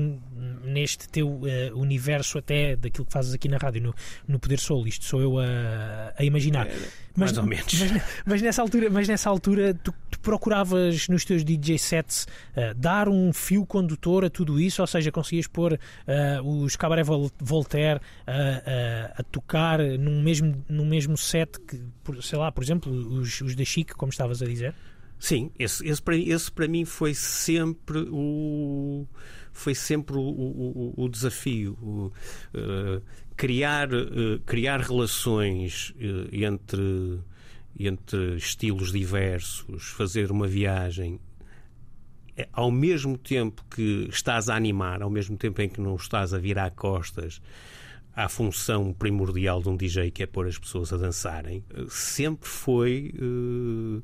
neste 0.65 1.09
teu 1.09 1.29
uh, 1.29 1.43
universo 1.75 2.39
até 2.39 2.77
daquilo 2.77 3.07
que 3.07 3.13
fazes 3.13 3.35
aqui 3.35 3.49
na 3.49 3.57
rádio, 3.57 3.83
no, 3.83 3.95
no 4.27 4.39
Poder 4.39 4.59
Soul. 4.59 4.87
Isto 4.87 5.05
sou 5.05 5.21
eu 5.21 5.39
a, 5.39 6.15
a 6.17 6.25
imaginar. 6.25 6.67
É, 6.67 6.77
mas, 7.17 7.33
mais 7.33 7.39
ou 7.39 7.45
menos. 7.45 7.81
Mas, 7.81 8.03
mas, 8.25 8.43
nessa 8.43 8.63
altura, 8.63 8.91
mas 8.91 9.09
nessa 9.09 9.31
altura 9.31 9.75
tu, 9.75 9.95
tu 10.11 10.21
procuravas 10.21 11.09
nos 11.09 11.25
teus 11.25 11.45
DJ 11.45 11.79
sets 11.79 12.27
uh, 12.57 12.75
dar 12.75 13.09
um 13.09 13.33
fio 13.33 13.67
condutor 13.67 14.25
a 14.25 14.31
tudo 14.31 14.61
isso, 14.61 14.81
ou 14.81 14.87
seja, 14.87 15.11
conseguias 15.11 15.47
pôr 15.47 15.75
uh, 15.75 16.63
os 16.65 16.77
Cabaret 16.77 17.05
Voltaire 17.39 18.01
a 19.17 19.23
tocar 19.25 19.79
num 19.79 20.23
mesmo, 20.23 20.65
num 20.69 20.87
mesmo 20.87 21.17
set 21.17 21.59
que, 21.61 21.81
sei 22.23 22.39
lá, 22.39 22.51
por 22.53 22.63
exemplo, 22.63 22.93
os, 22.93 23.41
os 23.41 23.55
da 23.55 23.65
Chic, 23.65 23.93
como 23.93 24.11
estavas 24.11 24.43
a 24.43 24.47
dizer? 24.47 24.75
Sim, 25.21 25.51
esse, 25.59 25.87
esse, 25.87 26.01
para, 26.01 26.17
esse 26.17 26.51
para 26.51 26.67
mim 26.67 26.87
foi 26.87 27.13
sempre 27.15 27.99
o 28.11 29.07
foi 29.53 29.75
sempre 29.75 30.17
o, 30.17 30.21
o, 30.21 30.95
o 30.97 31.09
desafio 31.09 31.77
o, 31.83 32.13
uh, 32.57 33.03
criar 33.41 33.89
uh, 33.95 34.39
criar 34.45 34.81
relações 34.81 35.95
uh, 35.97 36.29
entre 36.31 37.21
entre 37.79 38.37
estilos 38.37 38.93
diversos 38.93 39.83
fazer 39.93 40.31
uma 40.31 40.47
viagem 40.47 41.19
ao 42.53 42.71
mesmo 42.71 43.17
tempo 43.17 43.65
que 43.75 44.07
estás 44.11 44.51
a 44.51 44.55
animar 44.55 45.01
ao 45.01 45.09
mesmo 45.09 45.39
tempo 45.39 45.63
em 45.63 45.71
que 45.71 45.81
não 45.81 45.97
estás 45.97 46.35
a 46.35 46.39
virar 46.39 46.71
costas 46.73 47.41
à 48.15 48.29
função 48.29 48.93
primordial 48.93 49.63
de 49.63 49.71
um 49.71 49.77
DJ 49.77 50.11
que 50.11 50.23
é 50.23 50.27
pôr 50.27 50.47
as 50.47 50.59
pessoas 50.59 50.93
a 50.93 50.99
dançarem, 50.99 51.65
sempre 51.89 52.47
foi, 52.47 53.15
eh, 53.15 54.03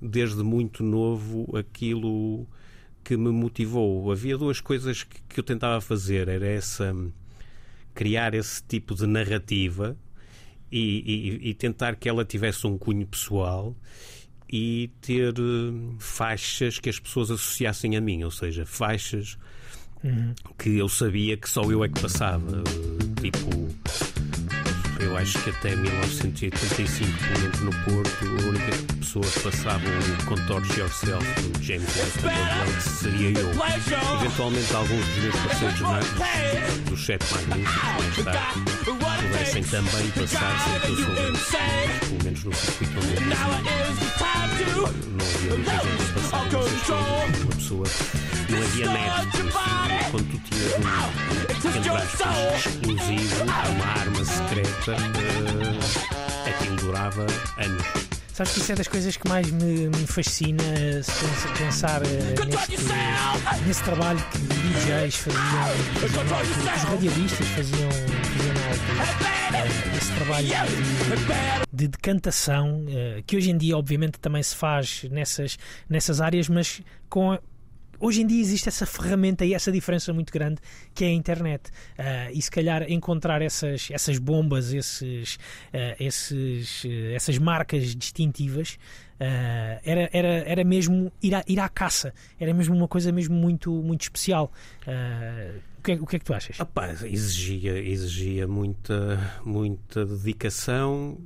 desde 0.00 0.42
muito 0.42 0.84
novo, 0.84 1.56
aquilo 1.56 2.46
que 3.02 3.16
me 3.16 3.30
motivou. 3.30 4.12
Havia 4.12 4.36
duas 4.36 4.60
coisas 4.60 5.02
que 5.02 5.40
eu 5.40 5.42
tentava 5.42 5.80
fazer, 5.80 6.28
era 6.28 6.46
essa 6.46 6.94
criar 7.96 8.34
esse 8.34 8.62
tipo 8.62 8.94
de 8.94 9.06
narrativa 9.06 9.96
e, 10.70 11.40
e, 11.40 11.50
e 11.50 11.54
tentar 11.54 11.96
que 11.96 12.08
ela 12.08 12.24
tivesse 12.24 12.66
um 12.66 12.76
cunho 12.76 13.06
pessoal 13.06 13.74
e 14.52 14.90
ter 15.00 15.32
eh, 15.32 15.94
faixas 15.98 16.78
que 16.78 16.90
as 16.90 17.00
pessoas 17.00 17.30
associassem 17.30 17.96
a 17.96 18.00
mim, 18.00 18.22
ou 18.22 18.30
seja, 18.30 18.64
faixas 18.66 19.38
uhum. 20.04 20.34
que 20.58 20.76
eu 20.76 20.88
sabia 20.88 21.36
que 21.36 21.48
só 21.48 21.62
eu 21.62 21.82
é 21.82 21.88
que 21.88 22.00
passava. 22.00 22.62
Tipo, 23.20 23.65
eu 25.06 25.16
acho 25.16 25.38
que 25.42 25.50
até 25.50 25.74
1985, 25.76 27.18
pelo 27.18 27.40
menos 27.40 27.60
no 27.60 27.70
Porto, 27.84 28.24
a 28.24 28.48
única 28.48 28.94
pessoa 28.98 29.24
que 29.24 29.40
passava 29.40 29.82
o 29.86 30.26
Contorce 30.26 30.80
Yourself 30.80 31.40
do 31.42 31.62
James 31.62 31.88
White 31.96 32.82
seria 32.82 33.38
eu. 33.38 33.50
Eventualmente, 34.20 34.74
alguns 34.74 35.06
dos 35.06 35.18
meus 35.18 35.36
parceiros 35.36 35.80
mais, 35.80 36.06
dos 36.88 37.06
sete 37.06 37.24
magníficos, 37.34 37.82
mais 37.98 38.24
tarde, 38.24 38.60
pudessem 38.84 39.62
também 39.64 40.10
passar 40.10 40.64
sem 40.64 40.80
que 40.80 40.88
eu 40.88 40.96
soubesse. 40.96 41.56
Pelo 42.00 42.24
menos 42.24 42.44
no 42.44 42.54
circuito 42.54 42.98
onde 42.98 43.14
eu 43.14 43.20
não 45.12 45.26
havia 45.26 45.56
muita 45.56 45.72
gente 45.72 46.04
que 46.04 46.12
passava 46.20 46.58
uma 46.58 47.54
pessoa 47.54 47.86
não 48.50 48.62
havia 48.62 48.90
net, 48.90 49.26
quando 50.10 50.30
tu 50.30 50.38
tinhas 50.38 50.72
um, 50.74 51.76
entre 51.76 51.90
aspas, 51.90 52.66
exclusivo, 52.66 53.44
uma 53.44 53.86
arma 53.86 54.24
secreta, 54.24 54.92
uh, 54.92 56.48
aquilo 56.48 56.76
durava 56.76 57.26
anos. 57.58 58.06
Sabes 58.36 58.52
que 58.52 58.60
isso 58.60 58.72
é 58.72 58.74
das 58.74 58.88
coisas 58.88 59.16
que 59.16 59.26
mais 59.26 59.50
me, 59.50 59.88
me 59.88 60.06
fascina 60.06 60.62
se 61.02 61.48
pensar 61.56 62.02
uh, 62.02 62.06
neste, 62.44 62.76
nesse 63.66 63.82
trabalho 63.82 64.22
que 64.30 64.38
DJs 64.38 65.14
faziam, 65.16 65.42
que 65.98 66.04
os 66.04 66.82
radialistas 66.82 67.48
faziam, 67.48 67.90
faziam 67.90 68.54
na 68.54 68.68
altura. 68.68 69.26
Uh, 69.56 69.96
esse 69.96 70.12
trabalho 70.16 70.48
de, 70.48 71.76
de 71.76 71.88
decantação, 71.88 72.84
uh, 72.84 73.22
que 73.26 73.38
hoje 73.38 73.50
em 73.50 73.56
dia, 73.56 73.74
obviamente, 73.74 74.20
também 74.20 74.42
se 74.42 74.54
faz 74.54 75.04
nessas, 75.10 75.58
nessas 75.88 76.20
áreas, 76.20 76.46
mas 76.50 76.82
com 77.08 77.38
hoje 78.00 78.22
em 78.22 78.26
dia 78.26 78.40
existe 78.40 78.68
essa 78.68 78.86
ferramenta 78.86 79.44
e 79.44 79.54
essa 79.54 79.70
diferença 79.72 80.12
muito 80.12 80.32
grande 80.32 80.60
que 80.94 81.04
é 81.04 81.08
a 81.08 81.12
internet. 81.12 81.68
Uh, 81.98 82.32
e 82.32 82.40
se 82.40 82.50
calhar 82.50 82.90
encontrar 82.90 83.42
essas, 83.42 83.88
essas 83.90 84.18
bombas, 84.18 84.72
esses, 84.72 85.34
uh, 85.34 85.96
esses, 85.98 86.84
uh, 86.84 87.14
essas 87.14 87.38
marcas 87.38 87.94
distintivas. 87.94 88.78
era, 89.18 90.10
era, 90.12 90.28
era 90.46 90.64
mesmo 90.64 91.10
ir 91.22 91.34
à, 91.34 91.42
ir 91.48 91.58
à 91.58 91.68
caça, 91.68 92.12
era 92.38 92.52
mesmo 92.52 92.74
uma 92.74 92.86
coisa 92.86 93.10
mesmo 93.10 93.34
muito, 93.34 93.70
muito 93.70 94.02
especial. 94.02 94.52
o, 95.78 95.82
que 95.82 95.92
é, 95.92 95.94
o 95.94 96.06
que 96.06 96.16
é 96.16 96.18
que 96.18 96.24
tu 96.24 96.34
achas? 96.34 96.60
Opa, 96.60 96.90
exigia, 97.04 97.78
exigia 97.78 98.46
muita, 98.46 99.18
muita 99.44 100.04
dedicação, 100.04 101.18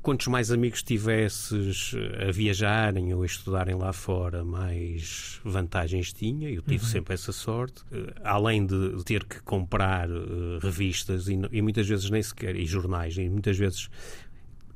quantos 0.00 0.26
mais 0.26 0.50
amigos 0.50 0.82
tivesses 0.82 1.94
a 2.26 2.30
viajarem 2.30 3.12
ou 3.14 3.22
a 3.22 3.26
estudarem 3.26 3.74
lá 3.74 3.92
fora, 3.92 4.44
mais 4.44 5.40
vantagens 5.44 6.12
tinha. 6.12 6.50
Eu 6.50 6.62
tive 6.62 6.84
uhum. 6.84 6.90
sempre 6.90 7.14
essa 7.14 7.32
sorte. 7.32 7.82
Uh, 7.92 8.12
além 8.22 8.66
de 8.66 9.02
ter 9.04 9.24
que 9.24 9.40
comprar 9.42 10.10
uh, 10.10 10.58
revistas 10.60 11.28
e, 11.28 11.38
e, 11.50 11.62
muitas 11.62 11.88
vezes 11.88 12.10
nem 12.10 12.22
sequer, 12.22 12.56
e 12.56 12.66
jornais, 12.66 13.16
e 13.16 13.28
muitas 13.28 13.56
vezes 13.56 13.88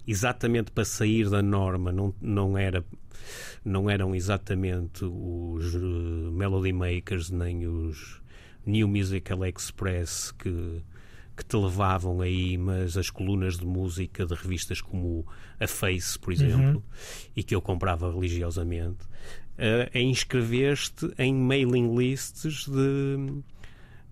exatamente 0.07 0.71
para 0.71 0.85
sair 0.85 1.29
da 1.29 1.43
norma, 1.43 1.93
não, 1.93 2.15
não 2.21 2.57
era 2.57 2.85
não 3.65 3.91
eram 3.91 4.15
exatamente 4.15 5.05
os 5.05 5.75
uh, 5.75 5.79
Melody 6.33 6.73
Makers 6.73 7.31
nem 7.31 7.67
os 7.67 8.21
New 8.65 8.87
Musical 8.87 9.45
Express 9.45 10.33
que 10.33 10.83
que 11.37 11.45
te 11.45 11.57
levavam 11.57 12.21
aí, 12.21 12.57
mas 12.57 12.97
as 12.97 13.11
colunas 13.11 13.59
de 13.59 13.67
música 13.67 14.25
de 14.25 14.35
revistas 14.35 14.81
como 14.81 15.27
a 15.61 15.67
Face, 15.67 16.19
por 16.19 16.33
exemplo, 16.33 16.77
uhum. 16.77 16.83
e 17.37 17.43
que 17.43 17.55
eu 17.55 17.61
comprava 17.61 18.11
religiosamente, 18.11 19.05
uh, 19.59 19.91
a 19.95 19.99
inscrever-te 19.99 21.13
em 21.19 21.35
mailing 21.35 21.95
lists 21.97 22.67
de, 22.67 23.43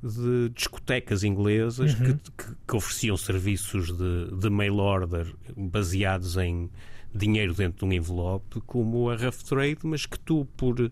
de 0.02 0.50
discotecas 0.50 1.24
inglesas 1.24 1.94
uhum. 1.94 2.04
que, 2.04 2.14
que, 2.14 2.54
que, 2.68 2.76
ofereciam 2.76 3.16
serviços 3.16 3.90
de, 3.96 4.36
de 4.38 4.50
mail 4.50 4.76
order 4.76 5.26
baseados 5.56 6.36
em 6.36 6.70
dinheiro 7.14 7.54
dentro 7.54 7.86
de 7.86 7.94
um 7.94 7.96
envelope, 7.96 8.60
como 8.62 9.08
a 9.08 9.16
Rough 9.16 9.44
Trade, 9.48 9.78
mas 9.84 10.04
que 10.04 10.18
tu, 10.18 10.46
por 10.56 10.90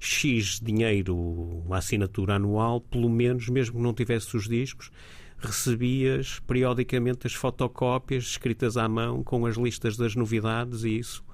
X 0.00 0.60
dinheiro, 0.60 1.14
uma 1.14 1.76
assinatura 1.76 2.36
anual, 2.36 2.80
pelo 2.80 3.10
menos, 3.10 3.48
mesmo 3.48 3.76
que 3.76 3.82
não 3.82 3.92
tivesse 3.92 4.34
os 4.34 4.48
discos, 4.48 4.90
recebias 5.38 6.40
periodicamente 6.40 7.26
as 7.26 7.34
fotocópias 7.34 8.24
escritas 8.24 8.76
à 8.76 8.88
mão 8.88 9.22
com 9.22 9.46
as 9.46 9.56
listas 9.56 9.96
das 9.96 10.14
novidades 10.14 10.84
e 10.84 10.98
isso 10.98 11.24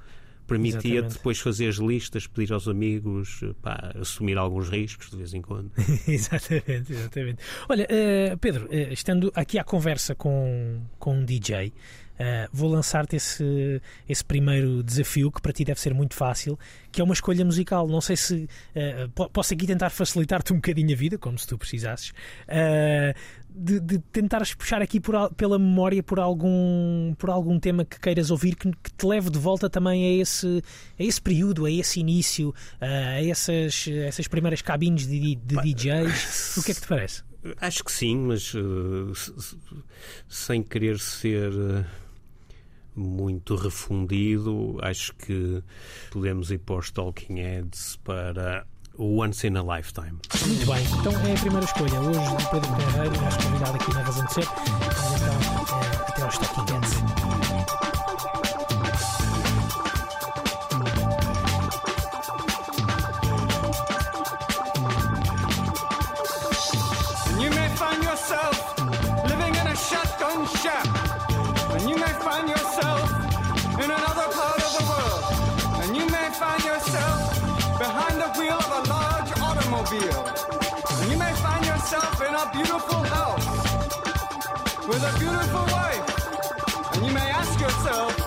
permitia-te 0.47 1.15
depois 1.15 1.39
fazer 1.39 1.69
as 1.69 1.77
listas, 1.77 2.27
pedir 2.27 2.53
aos 2.53 2.69
amigos, 2.69 3.41
pá, 3.63 3.93
assumir 3.99 4.37
alguns 4.37 4.69
riscos 4.69 5.11
de 5.11 5.17
vez 5.17 5.33
em 5.33 5.41
quando. 5.41 5.71
exatamente, 6.07 6.93
exatamente. 6.93 7.43
Olha, 7.69 7.85
uh, 7.85 8.39
Pedro, 8.39 8.67
uh, 8.67 8.93
estando 8.93 9.33
aqui 9.35 9.59
à 9.59 9.65
conversa 9.65 10.15
com, 10.15 10.83
com 10.99 11.17
um 11.17 11.25
DJ, 11.25 11.73
Uh, 12.15 12.49
vou 12.53 12.71
lançar-te 12.71 13.17
esse, 13.17 13.83
esse 14.09 14.25
primeiro 14.25 14.85
desafio 14.85 15.33
que 15.33 15.43
para 15.43 15.53
ti 15.53 15.65
deve 15.65 15.81
ser 15.81 15.93
muito 15.93 16.15
fácil, 16.15 16.57
que 16.93 17.01
é 17.01 17.05
uma 17.05 17.15
escolha 17.15 17.45
musical. 17.45 17.89
Não 17.89 18.01
sei 18.01 18.17
se 18.17 18.49
uh, 18.77 19.29
posso 19.31 19.53
aqui 19.53 19.67
tentar 19.67 19.91
facilitar-te 19.91 20.53
um 20.53 20.57
bocadinho 20.57 20.93
a 20.93 20.97
vida, 20.97 21.19
como 21.19 21.37
se 21.37 21.47
tu 21.47 21.59
precisasses, 21.59 22.11
uh, 22.11 23.19
de, 23.51 23.81
de 23.81 23.99
tentares 23.99 24.55
puxar 24.55 24.81
aqui 24.81 25.01
por, 25.01 25.33
pela 25.35 25.59
memória 25.59 26.03
por 26.05 26.21
algum, 26.21 27.15
por 27.15 27.31
algum 27.31 27.59
tema 27.59 27.85
que 27.85 27.99
queiras 27.99 28.31
ouvir 28.31 28.55
que, 28.55 28.71
que, 28.71 28.93
te 28.93 29.07
leve 29.07 29.29
de 29.29 29.39
volta 29.39 29.69
também 29.69 30.07
a 30.07 30.23
esse, 30.23 30.63
a 30.99 31.03
esse 31.03 31.21
período, 31.21 31.67
a 31.67 31.71
esse 31.71 31.99
início, 31.99 32.55
a 32.81 33.25
essas, 33.25 33.89
essas 33.89 34.29
primeiras 34.29 34.63
cabines 34.63 35.07
de, 35.07 35.35
de 35.35 35.57
DJs. 35.57 36.55
O 36.59 36.63
que 36.63 36.71
é 36.71 36.75
que 36.75 36.81
te 36.81 36.87
parece? 36.87 37.23
Acho 37.61 37.85
que 37.85 37.93
sim, 37.93 38.17
mas 38.17 38.55
sem 40.29 40.63
querer 40.63 40.99
ser 40.99 41.53
muito 42.95 43.57
refundido. 43.57 44.79
Acho 44.83 45.15
que 45.15 45.63
podemos 46.11 46.51
ir 46.51 46.59
para 46.59 46.77
os 46.77 46.91
Talking 46.91 47.41
Heads 47.41 47.97
para 48.05 48.67
o 48.97 49.21
Once 49.21 49.47
in 49.47 49.57
a 49.57 49.77
Lifetime. 49.77 50.19
Muito 50.47 50.67
bem, 50.67 50.85
então 51.01 51.13
é 51.13 51.33
a 51.33 51.41
primeira 51.41 51.65
escolha. 51.65 52.01
Hoje, 52.01 52.19
o 52.19 52.51
Pedro 52.51 52.71
Carreiro, 52.71 53.21
nosso 53.21 53.39
convidado 53.43 53.75
aqui 53.77 53.95
na 53.95 54.03
Razão 54.03 54.25
de 54.27 54.35
Ser. 54.35 54.45
Então 54.45 55.81
é, 55.81 56.11
até 56.11 56.23
aos 56.23 56.39
Talking 56.39 56.73
Heads. 56.73 57.04
Beautiful 82.53 83.03
house 83.03 83.47
with 84.87 85.03
a 85.03 85.19
beautiful 85.19 85.65
wife. 85.73 86.95
And 86.95 87.07
you 87.07 87.13
may 87.13 87.31
ask 87.31 87.59
yourself, 87.61 88.24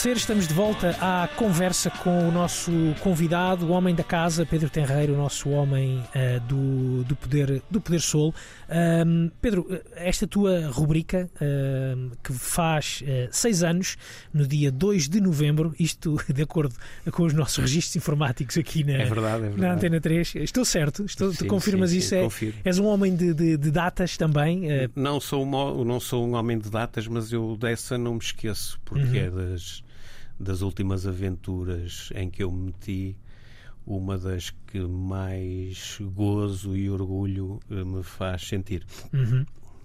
Ser, 0.00 0.16
estamos 0.16 0.48
de 0.48 0.54
volta 0.54 0.96
à 0.98 1.28
conversa 1.36 1.90
com 1.90 2.26
o 2.26 2.32
nosso 2.32 2.72
convidado, 3.00 3.66
o 3.66 3.70
homem 3.72 3.94
da 3.94 4.02
casa, 4.02 4.46
Pedro 4.46 4.70
Tenreiro, 4.70 5.12
o 5.12 5.16
nosso 5.18 5.50
homem 5.50 6.02
eh, 6.14 6.40
do, 6.48 7.04
do, 7.04 7.14
poder, 7.14 7.60
do 7.70 7.82
Poder 7.82 8.00
Sol. 8.00 8.34
Pedro, 9.42 9.66
eh, 9.70 9.82
esta 9.96 10.26
tua 10.26 10.68
rubrica, 10.70 11.28
que 12.24 12.32
faz 12.32 13.02
eh, 13.06 13.28
seis 13.30 13.62
anos, 13.62 13.98
no 14.32 14.46
dia 14.46 14.72
2 14.72 15.06
de 15.06 15.20
novembro, 15.20 15.74
isto 15.78 16.16
de 16.32 16.40
acordo 16.44 16.74
com 17.12 17.24
os 17.24 17.34
nossos 17.34 17.58
registros 17.58 17.96
informáticos 17.96 18.56
aqui 18.56 18.82
na, 18.82 18.92
É 18.94 19.04
verdade, 19.04 19.36
é 19.44 19.48
verdade. 19.50 19.60
na 19.60 19.72
Antena 19.74 20.00
3. 20.00 20.34
Estou 20.36 20.64
certo? 20.64 21.04
Estou, 21.04 21.28
tu 21.30 21.40
Sim, 21.40 21.46
confirmas 21.46 21.90
sim, 21.90 21.98
isso? 21.98 22.08
sim, 22.08 22.16
é, 22.16 22.22
confirmo. 22.22 22.58
és 22.64 22.78
um 22.78 22.86
homem 22.86 23.14
de, 23.14 23.34
de- 23.34 23.58
de 23.58 23.70
datas 23.70 24.16
também? 24.16 24.70
eh, 24.72 24.88
Não 24.96 25.20
sou, 25.20 25.44
um, 25.44 25.84
não 25.84 26.00
sou 26.00 26.26
um 26.26 26.36
homem 26.36 26.58
de 26.58 26.70
datas, 26.70 27.06
mas 27.06 27.30
eu 27.30 27.54
dessa 27.60 27.98
não 27.98 28.14
me 28.14 28.20
esqueço, 28.20 28.80
porque 28.82 29.18
é 29.18 29.30
das, 29.30 29.82
das 30.40 30.62
últimas 30.62 31.06
aventuras 31.06 32.08
em 32.14 32.30
que 32.30 32.42
eu 32.42 32.50
me 32.50 32.66
meti, 32.66 33.16
uma 33.86 34.16
das 34.18 34.50
que 34.66 34.80
mais 34.80 35.98
gozo 36.14 36.74
e 36.76 36.88
orgulho 36.88 37.60
eh, 37.70 37.84
me 37.84 38.02
faz 38.02 38.48
sentir. 38.48 38.84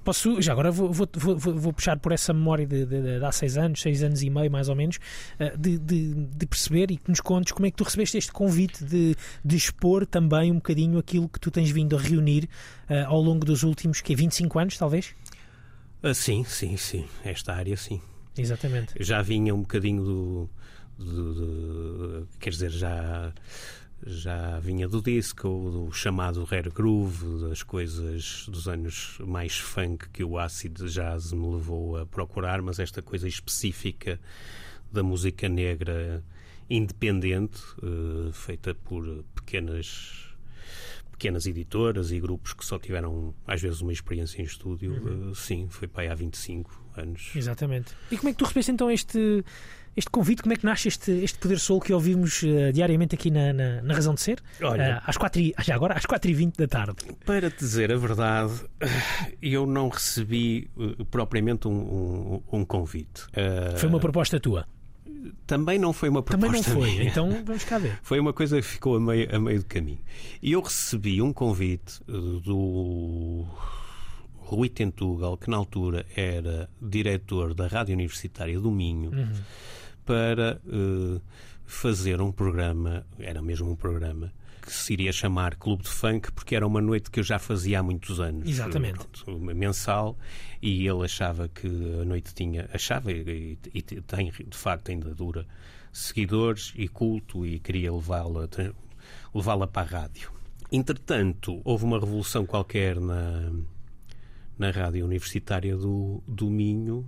Posso, 0.03 0.39
já 0.39 0.51
agora 0.51 0.69
vou, 0.71 0.93
vou, 0.93 1.07
vou, 1.15 1.35
vou- 1.37 1.73
puxar 1.73 1.97
por 1.97 2.11
essa 2.11 2.31
memória 2.31 2.67
de, 2.67 2.85
de- 2.85 3.01
de 3.19 3.25
há 3.25 3.31
seis 3.31 3.57
anos, 3.57 3.81
seis 3.81 4.03
anos 4.03 4.21
e 4.21 4.29
meio 4.29 4.51
mais 4.51 4.69
ou 4.69 4.75
menos, 4.75 4.99
eh, 5.39 5.57
de, 5.57 5.79
de- 5.79 6.13
de 6.13 6.45
perceber 6.45 6.91
e 6.91 6.97
que 6.97 7.09
nos 7.09 7.19
contes 7.19 7.51
como 7.51 7.65
é 7.65 7.71
que 7.71 7.77
tu 7.77 7.83
recebeste 7.83 8.15
este 8.15 8.31
convite 8.31 8.83
de, 8.85 9.15
de 9.43 9.55
expor 9.55 10.05
também 10.05 10.51
um 10.51 10.55
bocadinho 10.55 10.99
aquilo 10.99 11.27
que 11.27 11.39
tu 11.39 11.49
tens 11.49 11.71
vindo 11.71 11.97
a 11.97 11.99
reunir 11.99 12.47
eh, 12.87 13.01
ao 13.01 13.19
longo 13.19 13.43
dos 13.43 13.63
últimos 13.63 13.99
que 13.99 14.15
25 14.15 14.59
anos, 14.59 14.77
talvez? 14.77 15.15
Ah, 16.03 16.13
sim, 16.13 16.43
sim, 16.43 16.77
sim. 16.77 17.05
Esta 17.23 17.53
área, 17.55 17.75
sim. 17.75 17.99
Exatamente. 18.37 18.93
Já 18.99 19.21
vinha 19.21 19.53
um 19.53 19.61
bocadinho 19.61 20.03
do. 20.03 20.49
do- 20.97 21.33
do- 21.33 22.27
quer 22.39 22.49
dizer, 22.51 22.69
já. 22.71 23.33
Já 24.07 24.59
vinha 24.59 24.87
do 24.87 25.01
disco, 25.01 25.47
do 25.47 25.91
chamado 25.91 26.43
rare 26.43 26.69
groove, 26.69 27.47
das 27.49 27.63
coisas 27.63 28.45
dos 28.47 28.67
anos 28.67 29.17
mais 29.25 29.57
funk 29.57 30.09
que 30.09 30.23
o 30.23 30.37
acid 30.37 30.75
jazz 30.91 31.31
me 31.31 31.47
levou 31.55 31.97
a 31.97 32.05
procurar, 32.05 32.61
mas 32.61 32.77
esta 32.77 33.01
coisa 33.01 33.27
específica 33.27 34.19
da 34.91 35.01
música 35.01 35.49
negra 35.49 36.23
independente, 36.69 37.59
eh, 37.81 38.31
feita 38.33 38.75
por 38.75 39.23
pequenas 39.33 40.25
pequenas 41.11 41.45
editoras 41.47 42.11
e 42.11 42.19
grupos 42.19 42.53
que 42.53 42.65
só 42.65 42.77
tiveram 42.77 43.33
às 43.47 43.61
vezes 43.61 43.79
uma 43.81 43.93
experiência 43.93 44.41
em 44.41 44.45
estúdio, 44.45 44.93
eh, 45.31 45.33
sim, 45.33 45.67
foi 45.69 45.87
para 45.87 46.03
aí 46.03 46.09
há 46.09 46.15
25 46.15 46.84
anos. 46.97 47.31
Exatamente. 47.35 47.93
E 48.11 48.17
como 48.17 48.29
é 48.29 48.31
que 48.33 48.37
tu 48.37 48.43
recebeste 48.45 48.71
então 48.71 48.89
este, 48.91 49.43
este 49.95 50.09
convite? 50.11 50.41
Como 50.41 50.53
é 50.53 50.55
que 50.57 50.65
nasce 50.65 50.87
este, 50.87 51.11
este 51.11 51.37
poder 51.39 51.59
soul 51.59 51.79
que 51.81 51.93
ouvimos 51.93 52.41
eh, 52.43 52.71
diariamente 52.71 53.15
aqui 53.15 53.29
na, 53.31 53.53
na, 53.53 53.81
na 53.81 53.93
Razão 53.93 54.13
de 54.13 54.21
Ser? 54.21 54.41
Olha. 54.61 54.81
Eh, 54.81 55.01
às 55.05 55.17
4 55.17 55.41
e, 55.41 55.53
já 55.63 55.75
agora, 55.75 55.93
às 55.95 56.03
4h20 56.03 56.57
da 56.57 56.67
tarde. 56.67 56.95
Para 57.25 57.49
te 57.49 57.59
dizer 57.59 57.91
a 57.91 57.97
verdade, 57.97 58.53
eu 59.41 59.65
não 59.65 59.89
recebi 59.89 60.69
eh, 60.79 61.03
propriamente 61.11 61.67
um, 61.67 61.71
um- 61.71 62.43
um 62.59 62.65
convite. 62.65 63.23
Foi 63.77 63.89
uma 63.89 63.99
proposta 63.99 64.39
tua. 64.39 64.67
Também 65.47 65.79
não 65.79 65.91
foi 65.91 66.07
uma 66.09 66.21
Também 66.21 66.51
proposta 66.51 66.73
não 66.75 66.81
foi. 66.81 66.91
minha. 66.91 67.03
Então 67.05 67.43
vamos 67.43 67.63
cá 67.63 67.79
ver. 67.79 67.97
Foi 68.03 68.19
uma 68.19 68.31
coisa 68.31 68.57
que 68.57 68.67
ficou 68.67 68.95
a 68.95 68.99
meio, 68.99 69.35
a 69.35 69.39
meio 69.39 69.57
do 69.59 69.65
caminho. 69.65 69.97
E 70.41 70.51
eu 70.51 70.61
recebi 70.61 71.19
um 71.19 71.33
convite 71.33 71.99
do 72.07 73.43
Rui 74.45 74.69
Tentugal, 74.69 75.37
que 75.37 75.49
na 75.49 75.57
altura 75.57 76.05
era 76.15 76.69
diretor 76.79 77.55
da 77.55 77.67
Rádio 77.67 77.95
Universitária 77.95 78.59
do 78.59 78.69
Minho, 78.69 79.11
para 80.05 80.61
eh, 80.67 81.19
fazer 81.65 82.21
um 82.21 82.31
programa, 82.31 83.05
era 83.17 83.41
mesmo 83.41 83.71
um 83.71 83.75
programa, 83.75 84.31
que 84.61 84.71
se 84.71 84.93
iria 84.93 85.11
chamar 85.11 85.55
Clube 85.55 85.83
de 85.83 85.89
Funk, 85.89 86.31
porque 86.31 86.55
era 86.55 86.65
uma 86.65 86.79
noite 86.79 87.09
que 87.09 87.19
eu 87.19 87.23
já 87.23 87.39
fazia 87.39 87.79
há 87.79 87.83
muitos 87.83 88.19
anos. 88.19 88.47
Exatamente. 88.47 88.99
Pronto, 89.23 89.39
mensal, 89.39 90.15
e 90.61 90.87
ele 90.87 91.03
achava 91.03 91.47
que 91.47 91.67
a 92.01 92.05
noite 92.05 92.33
tinha, 92.35 92.69
achava 92.71 93.11
e, 93.11 93.57
e 93.73 93.81
tem, 93.81 94.31
de 94.31 94.57
facto, 94.57 94.91
ainda 94.91 95.13
dura, 95.13 95.47
seguidores 95.91 96.71
e 96.75 96.87
culto, 96.87 97.45
e 97.45 97.59
queria 97.59 97.91
levá-la 97.91 98.47
levá-la 99.33 99.65
para 99.65 99.81
a 99.81 100.01
rádio. 100.01 100.31
Entretanto, 100.71 101.61
houve 101.63 101.83
uma 101.83 101.99
revolução 101.99 102.45
qualquer 102.45 102.99
na, 102.99 103.51
na 104.57 104.71
rádio 104.71 105.05
universitária 105.05 105.75
do, 105.75 106.23
do 106.27 106.49
Minho 106.49 107.05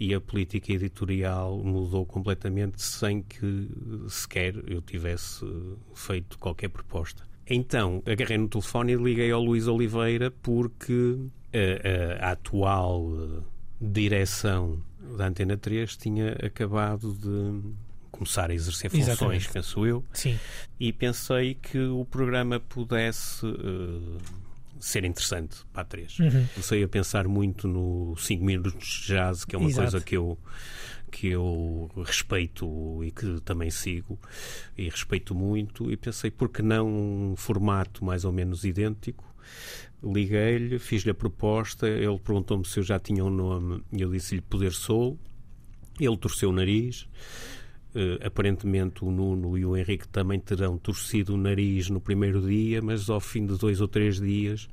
e 0.00 0.14
a 0.14 0.20
política 0.20 0.72
editorial 0.72 1.58
mudou 1.58 2.06
completamente 2.06 2.82
sem 2.82 3.22
que 3.22 3.68
sequer 4.08 4.54
eu 4.66 4.80
tivesse 4.80 5.44
feito 5.94 6.38
qualquer 6.38 6.68
proposta. 6.68 7.26
Então, 7.48 8.02
agarrei 8.06 8.38
no 8.38 8.48
telefone 8.48 8.92
e 8.92 8.96
liguei 8.96 9.30
ao 9.30 9.42
Luís 9.42 9.66
Oliveira 9.66 10.30
porque 10.30 11.18
a, 11.52 12.24
a, 12.24 12.28
a 12.28 12.32
atual 12.32 13.42
direção 13.80 14.82
da 15.16 15.26
Antena 15.28 15.56
3 15.56 15.96
tinha 15.96 16.32
acabado 16.32 17.12
de 17.14 17.72
começar 18.10 18.50
a 18.50 18.54
exercer 18.54 18.90
funções, 18.90 19.08
Exatamente. 19.08 19.48
penso 19.50 19.86
eu. 19.86 20.04
Sim. 20.12 20.38
E 20.78 20.92
pensei 20.92 21.54
que 21.54 21.78
o 21.78 22.04
programa 22.04 22.60
pudesse 22.60 23.46
uh, 23.46 24.18
ser 24.80 25.04
interessante 25.04 25.56
para 25.72 25.82
a 25.82 25.84
3. 25.84 26.18
Uhum. 26.18 26.46
Comecei 26.54 26.82
a 26.82 26.88
pensar 26.88 27.28
muito 27.28 27.66
no 27.66 28.16
5 28.16 28.44
minutos 28.44 29.02
de 29.02 29.06
jazz, 29.08 29.44
que 29.44 29.54
é 29.54 29.58
uma 29.58 29.68
Exato. 29.68 29.90
coisa 29.90 30.04
que 30.04 30.16
eu 30.16 30.38
que 31.10 31.28
eu 31.28 31.90
respeito 32.04 33.02
e 33.02 33.10
que 33.10 33.40
também 33.40 33.70
sigo 33.70 34.18
e 34.76 34.90
respeito 34.90 35.34
muito 35.34 35.90
e 35.90 35.96
pensei 35.96 36.30
por 36.30 36.50
que 36.50 36.60
não 36.60 36.86
um 36.86 37.34
formato 37.34 38.04
mais 38.04 38.26
ou 38.26 38.32
menos 38.32 38.62
idêntico 38.62 39.24
liguei-lhe, 40.02 40.78
fiz-lhe 40.78 41.10
a 41.10 41.14
proposta 41.14 41.88
ele 41.88 42.18
perguntou-me 42.18 42.66
se 42.66 42.78
eu 42.78 42.82
já 42.82 42.98
tinha 42.98 43.24
um 43.24 43.30
nome 43.30 43.82
e 43.90 44.02
eu 44.02 44.10
disse-lhe 44.10 44.42
Poder 44.42 44.72
Soul 44.72 45.18
ele 45.98 46.16
torceu 46.18 46.50
o 46.50 46.52
nariz 46.52 47.08
Uh, 47.98 48.24
aparentemente 48.24 49.04
o 49.04 49.10
Nuno 49.10 49.58
e 49.58 49.64
o 49.64 49.76
Henrique 49.76 50.06
também 50.06 50.38
terão 50.38 50.78
torcido 50.78 51.34
o 51.34 51.36
nariz 51.36 51.90
no 51.90 52.00
primeiro 52.00 52.40
dia, 52.40 52.80
mas 52.80 53.10
ao 53.10 53.18
fim 53.18 53.44
de 53.44 53.58
dois 53.58 53.80
ou 53.80 53.88
três 53.88 54.20
dias 54.20 54.68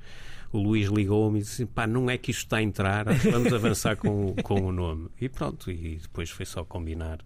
o 0.51 0.58
Luís 0.60 0.88
ligou-me 0.89 1.39
e 1.39 1.41
disse: 1.41 1.65
pá, 1.65 1.86
não 1.88 2.10
é 2.10 2.17
que 2.17 2.31
isto 2.31 2.41
está 2.45 2.58
a 2.58 2.62
entrar, 2.63 3.05
vamos 3.31 3.51
avançar 3.53 3.95
com, 3.97 4.27
o- 4.31 4.36
com 4.43 4.62
o 4.62 4.71
nome. 4.71 5.10
E 5.19 5.27
pronto, 5.29 5.71
e 5.71 5.97
depois 6.01 6.29
foi 6.29 6.45
só 6.45 6.63
combinar 6.63 7.19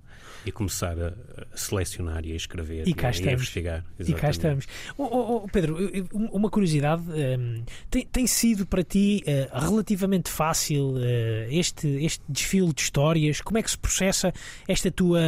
e 0.45 0.51
começar 0.51 0.97
a, 0.99 1.08
a 1.53 1.58
selecionar 1.58 2.25
e 2.25 2.32
a 2.32 2.36
escrever 2.36 2.88
E 2.88 2.93
cá 2.93 3.08
a 3.08 3.12
estamos. 3.12 3.34
investigar. 3.34 3.84
E 3.99 4.13
cá 4.13 4.29
Exatamente. 4.29 4.67
estamos. 4.67 4.67
Oh, 4.97 5.03
oh, 5.03 5.36
oh, 5.43 5.47
Pedro, 5.51 5.77
uma 6.32 6.49
curiosidade: 6.49 7.03
hum, 7.03 7.63
tem, 7.89 8.05
tem 8.05 8.27
sido 8.27 8.65
para 8.65 8.84
ti 8.84 9.21
eh, 9.25 9.49
relativamente 9.51 10.29
fácil 10.29 10.95
eh, 10.99 11.47
este, 11.51 11.88
este 12.05 12.23
desfile 12.27 12.73
de 12.73 12.82
histórias? 12.82 13.41
Como 13.41 13.58
é 13.58 13.63
que 13.63 13.71
se 13.71 13.77
processa 13.77 14.34
esta 14.67 14.89
tua, 14.91 15.19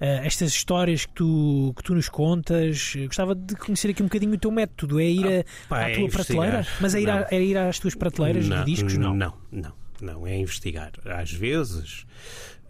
eh, 0.00 0.20
estas 0.24 0.50
histórias 0.52 1.06
que 1.06 1.12
tu, 1.14 1.72
que 1.76 1.82
tu 1.82 1.94
nos 1.94 2.08
contas? 2.08 2.94
Gostava 3.06 3.34
de 3.34 3.54
conhecer 3.56 3.90
aqui 3.90 4.02
um 4.02 4.06
bocadinho 4.06 4.34
o 4.34 4.38
teu 4.38 4.50
método. 4.50 4.98
É 5.00 5.04
ir 5.08 5.26
a- 5.26 5.44
pá, 5.68 5.78
à 5.84 5.90
é 5.90 5.94
tua 5.96 6.08
prateleira? 6.08 6.66
Mas 6.80 6.94
é 6.94 7.00
ir, 7.00 7.08
a- 7.28 7.32
Não. 7.32 7.38
é 7.38 7.42
ir 7.42 7.56
às 7.56 7.78
tuas 7.78 7.94
prateleiras 7.94 8.44
de 8.46 8.64
discos? 8.64 8.96
Não. 8.96 9.14
Não, 9.14 9.34
não, 9.50 9.72
não. 10.00 10.26
É 10.26 10.36
investigar. 10.38 10.92
Às 11.04 11.32
vezes 11.32 12.06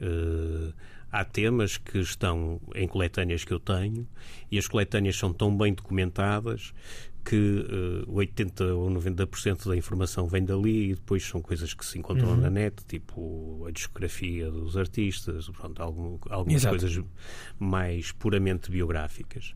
eh, 0.00 0.72
há 1.10 1.24
temas 1.24 1.76
que 1.76 1.98
estão 1.98 2.60
em 2.74 2.86
coletâneas 2.86 3.44
que 3.44 3.52
eu 3.52 3.60
tenho 3.60 4.06
e 4.50 4.58
as 4.58 4.66
coletâneas 4.68 5.16
são 5.16 5.32
tão 5.32 5.56
bem 5.56 5.72
documentadas 5.74 6.72
que 7.24 7.66
eh, 7.68 8.04
80 8.10 8.64
ou 8.74 8.90
90% 8.90 9.68
da 9.68 9.76
informação 9.76 10.26
vem 10.28 10.42
dali 10.44 10.90
e 10.92 10.94
depois 10.94 11.22
são 11.26 11.42
coisas 11.42 11.74
que 11.74 11.84
se 11.84 11.98
encontram 11.98 12.30
Uhum. 12.30 12.36
na 12.38 12.48
net, 12.48 12.82
tipo 12.86 13.66
a 13.66 13.70
discografia 13.70 14.50
dos 14.50 14.76
artistas, 14.78 15.46
pronto, 15.50 15.82
algum- 15.82 16.18
algumas 16.30 16.62
Exato. 16.62 16.78
coisas 16.78 17.04
mais 17.58 18.12
puramente 18.12 18.70
biográficas 18.70 19.54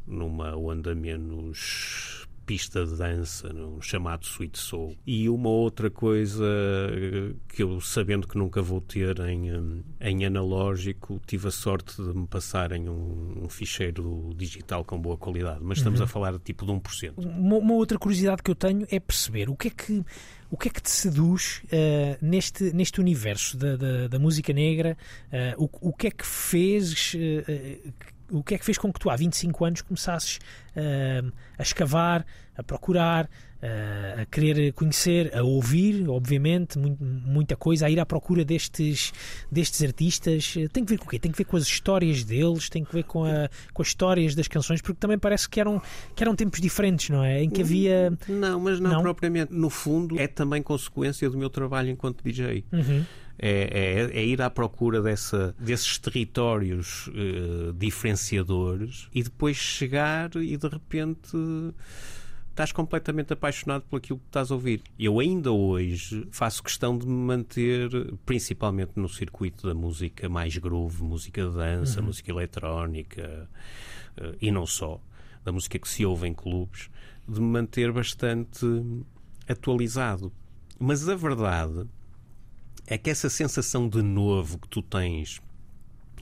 numa 0.07 0.55
onda 0.55 0.95
menos 0.95 2.27
pista 2.49 2.83
de 2.83 2.95
dança, 2.95 3.53
no 3.53 3.79
chamado 3.79 4.25
Sweet 4.25 4.57
Soul. 4.57 4.97
E 5.05 5.29
uma 5.29 5.49
outra 5.49 5.91
coisa 5.91 6.43
eh, 6.43 7.35
que 7.47 7.61
eu, 7.61 7.79
sabendo 7.79 8.27
que 8.27 8.35
nunca 8.39 8.59
vou 8.59 8.81
ter 8.81 9.19
em, 9.19 9.55
hum, 9.55 9.83
em 10.01 10.25
analógico, 10.25 11.21
tive 11.27 11.49
a 11.49 11.51
sorte 11.51 12.01
de 12.01 12.11
me 12.11 12.25
passarem 12.25 12.89
um, 12.89 13.43
um 13.43 13.49
ficheiro 13.49 14.31
digital 14.35 14.83
com 14.83 14.99
boa 14.99 15.15
qualidade. 15.15 15.59
Mas 15.61 15.77
estamos 15.77 16.01
a 16.01 16.07
falar 16.07 16.31
de 16.31 16.39
tipo 16.39 16.65
de 16.65 16.71
1%. 16.71 17.13
Uma, 17.17 17.57
uma 17.57 17.73
outra 17.75 17.99
curiosidade 17.99 18.41
que 18.41 18.49
eu 18.49 18.55
tenho 18.55 18.87
é 18.89 18.99
perceber 18.99 19.47
o 19.47 19.55
que 19.55 19.67
é 19.67 19.71
que, 19.71 20.03
o 20.49 20.57
que, 20.57 20.67
é 20.67 20.71
que 20.71 20.81
te 20.81 20.89
seduz 20.89 21.61
eh, 21.71 22.17
neste, 22.21 22.73
neste 22.73 22.99
universo 22.99 23.55
da, 23.57 23.75
da, 23.75 24.07
da 24.07 24.19
música 24.19 24.51
negra, 24.51 24.97
eh, 25.31 25.53
o, 25.57 25.69
o 25.89 25.93
que 25.93 26.07
é 26.07 26.11
que 26.11 26.25
fez. 26.25 27.13
eh, 27.15 27.77
o 28.31 28.43
que 28.43 28.53
é 28.53 28.59
que 28.59 28.65
fez 28.65 28.77
com 28.77 28.93
que 28.93 28.99
tu 28.99 29.09
há 29.09 29.15
25 29.15 29.65
anos 29.65 29.81
começasses 29.81 30.39
a 31.57 31.63
escavar, 31.63 32.23
a 32.55 32.61
procurar, 32.61 33.27
a 33.61 34.25
querer 34.25 34.71
conhecer, 34.73 35.35
a 35.35 35.43
ouvir, 35.43 36.07
obviamente, 36.09 36.77
mu- 36.79 36.97
muita 36.99 37.55
coisa, 37.55 37.85
a 37.85 37.89
ir 37.89 37.99
à 37.99 38.05
procura 38.05 38.45
destes, 38.45 39.11
destes 39.51 39.83
artistas? 39.83 40.53
Tem 40.71 40.85
que 40.85 40.91
ver 40.91 40.97
com 40.97 41.05
o 41.05 41.09
quê? 41.09 41.19
Tem 41.19 41.31
que 41.31 41.37
ver 41.37 41.43
com 41.45 41.57
as 41.57 41.63
histórias 41.63 42.23
deles, 42.23 42.69
tem 42.69 42.83
que 42.83 42.93
ver 42.93 43.03
com, 43.03 43.25
a, 43.25 43.49
com 43.73 43.81
as 43.81 43.89
histórias 43.89 44.33
das 44.35 44.47
canções, 44.47 44.81
porque 44.81 44.97
também 44.99 45.17
parece 45.19 45.49
que 45.49 45.59
eram, 45.59 45.81
que 46.15 46.23
eram 46.23 46.35
tempos 46.35 46.61
diferentes, 46.61 47.09
não 47.09 47.23
é? 47.23 47.43
Em 47.43 47.49
que 47.49 47.61
havia. 47.61 48.13
Não, 48.27 48.59
mas 48.59 48.79
não, 48.79 48.91
Não? 48.91 49.01
propriamente. 49.01 49.53
No 49.53 49.69
fundo, 49.69 50.17
é 50.19 50.27
também 50.27 50.61
consequência 50.63 51.29
do 51.29 51.37
meu 51.37 51.49
trabalho 51.49 51.89
enquanto 51.89 52.23
DJ. 52.23 52.63
Uhum. 52.71 53.03
É, 53.41 54.09
é- 54.13 54.19
é 54.19 54.25
ir 54.25 54.41
à 54.41 54.49
procura 54.49 55.01
dessa, 55.01 55.55
desses 55.57 55.97
territórios 55.97 57.09
eh, 57.15 57.71
diferenciadores 57.77 59.07
e 59.13 59.23
depois 59.23 59.55
chegar 59.55 60.29
e 60.35 60.57
de 60.57 60.67
repente 60.67 61.31
estás 62.59 62.73
completamente 62.73 63.31
apaixonado 63.31 63.85
por 63.89 63.95
aquilo 63.95 64.19
que 64.19 64.25
estás 64.25 64.51
a 64.51 64.53
ouvir. 64.53 64.83
Eu 64.99 65.21
ainda 65.21 65.49
hoje 65.49 66.27
faço 66.29 66.61
questão 66.61 66.97
de 66.97 67.07
me 67.07 67.13
manter, 67.13 67.89
principalmente 68.25 68.91
no 68.97 69.07
circuito 69.07 69.65
da 69.65 69.73
música 69.73 70.27
mais 70.27 70.57
groove, 70.57 71.01
música 71.01 71.41
de 71.41 71.55
dança, 71.55 72.01
música 72.01 72.29
eletrónica 72.29 73.49
eh, 74.17 74.35
e 74.41 74.51
não 74.51 74.67
só, 74.67 74.99
da 75.41 75.53
música 75.53 75.79
que 75.79 75.87
se 75.87 76.05
ouve 76.05 76.27
em 76.27 76.33
clubes, 76.33 76.89
de 77.25 77.39
me 77.39 77.47
manter 77.47 77.93
bastante 77.93 78.65
atualizado. 79.47 80.29
Mas 80.77 81.07
a 81.07 81.15
verdade 81.15 81.87
é 82.85 82.97
que 82.97 83.09
essa 83.09 83.29
sensação 83.29 83.87
de 83.87 84.01
novo 84.01 84.59
que 84.59 84.67
tu 84.67 84.81
tens 84.81 85.41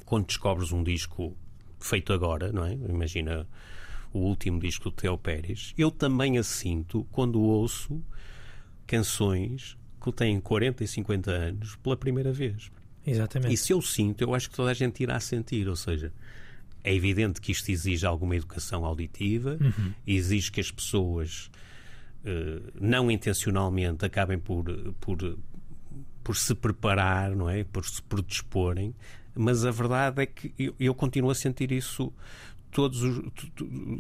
quando 0.06 0.28
descobres 0.28 0.72
um 0.72 0.84
disco 0.84 1.36
feito 1.80 2.14
agora, 2.14 2.52
não 2.52 2.64
é? 2.64 2.74
Imagina 2.74 3.48
o 4.14 4.20
último 4.20 4.60
disco 4.60 4.86
do 4.86 4.92
Theo 4.92 5.18
Pérez, 5.18 5.74
eu 5.78 5.92
também 5.92 6.38
a 6.38 6.44
sinto 6.44 7.06
quando 7.12 7.42
ouço 7.42 8.02
canções 8.86 9.78
que 10.02 10.12
têm 10.12 10.40
40 10.40 10.84
e 10.84 10.88
50 10.88 11.32
anos 11.32 11.76
pela 11.78 11.98
primeira 11.98 12.32
vez. 12.32 12.72
Exatamente. 13.06 13.54
E 13.54 13.58
se 13.58 13.74
eu 13.74 13.82
sinto, 13.82 14.22
eu 14.22 14.34
acho 14.34 14.50
que 14.50 14.56
toda 14.56 14.72
a 14.72 14.74
gente 14.74 15.02
irá 15.02 15.20
sentir, 15.20 15.68
ou 15.68 15.76
seja, 15.76 16.12
é 16.84 16.94
evidente 16.94 17.42
que 17.42 17.52
isto 17.52 17.70
exige 17.70 18.06
alguma 18.06 18.36
educação 18.36 18.86
auditiva, 18.86 19.58
exige 20.06 20.52
que 20.52 20.60
as 20.60 20.72
pessoas 20.72 21.50
eh, 22.26 22.62
não 22.80 23.10
intencionalmente 23.10 24.06
acabem 24.06 24.38
por, 24.38 24.66
por, 25.00 25.38
por 26.24 26.36
se 26.36 26.54
preparar, 26.54 27.36
não 27.36 27.50
é? 27.50 27.64
Por 27.64 27.86
se 27.86 28.02
predisporem, 28.02 28.94
mas 29.34 29.66
a 29.66 29.72
verdade 29.72 30.22
é 30.22 30.26
que 30.26 30.54
eu, 30.58 30.76
eu 30.80 30.94
continuo 30.94 31.30
a 31.30 31.36
sentir 31.36 31.72
isso 31.72 32.12
todos 32.72 33.02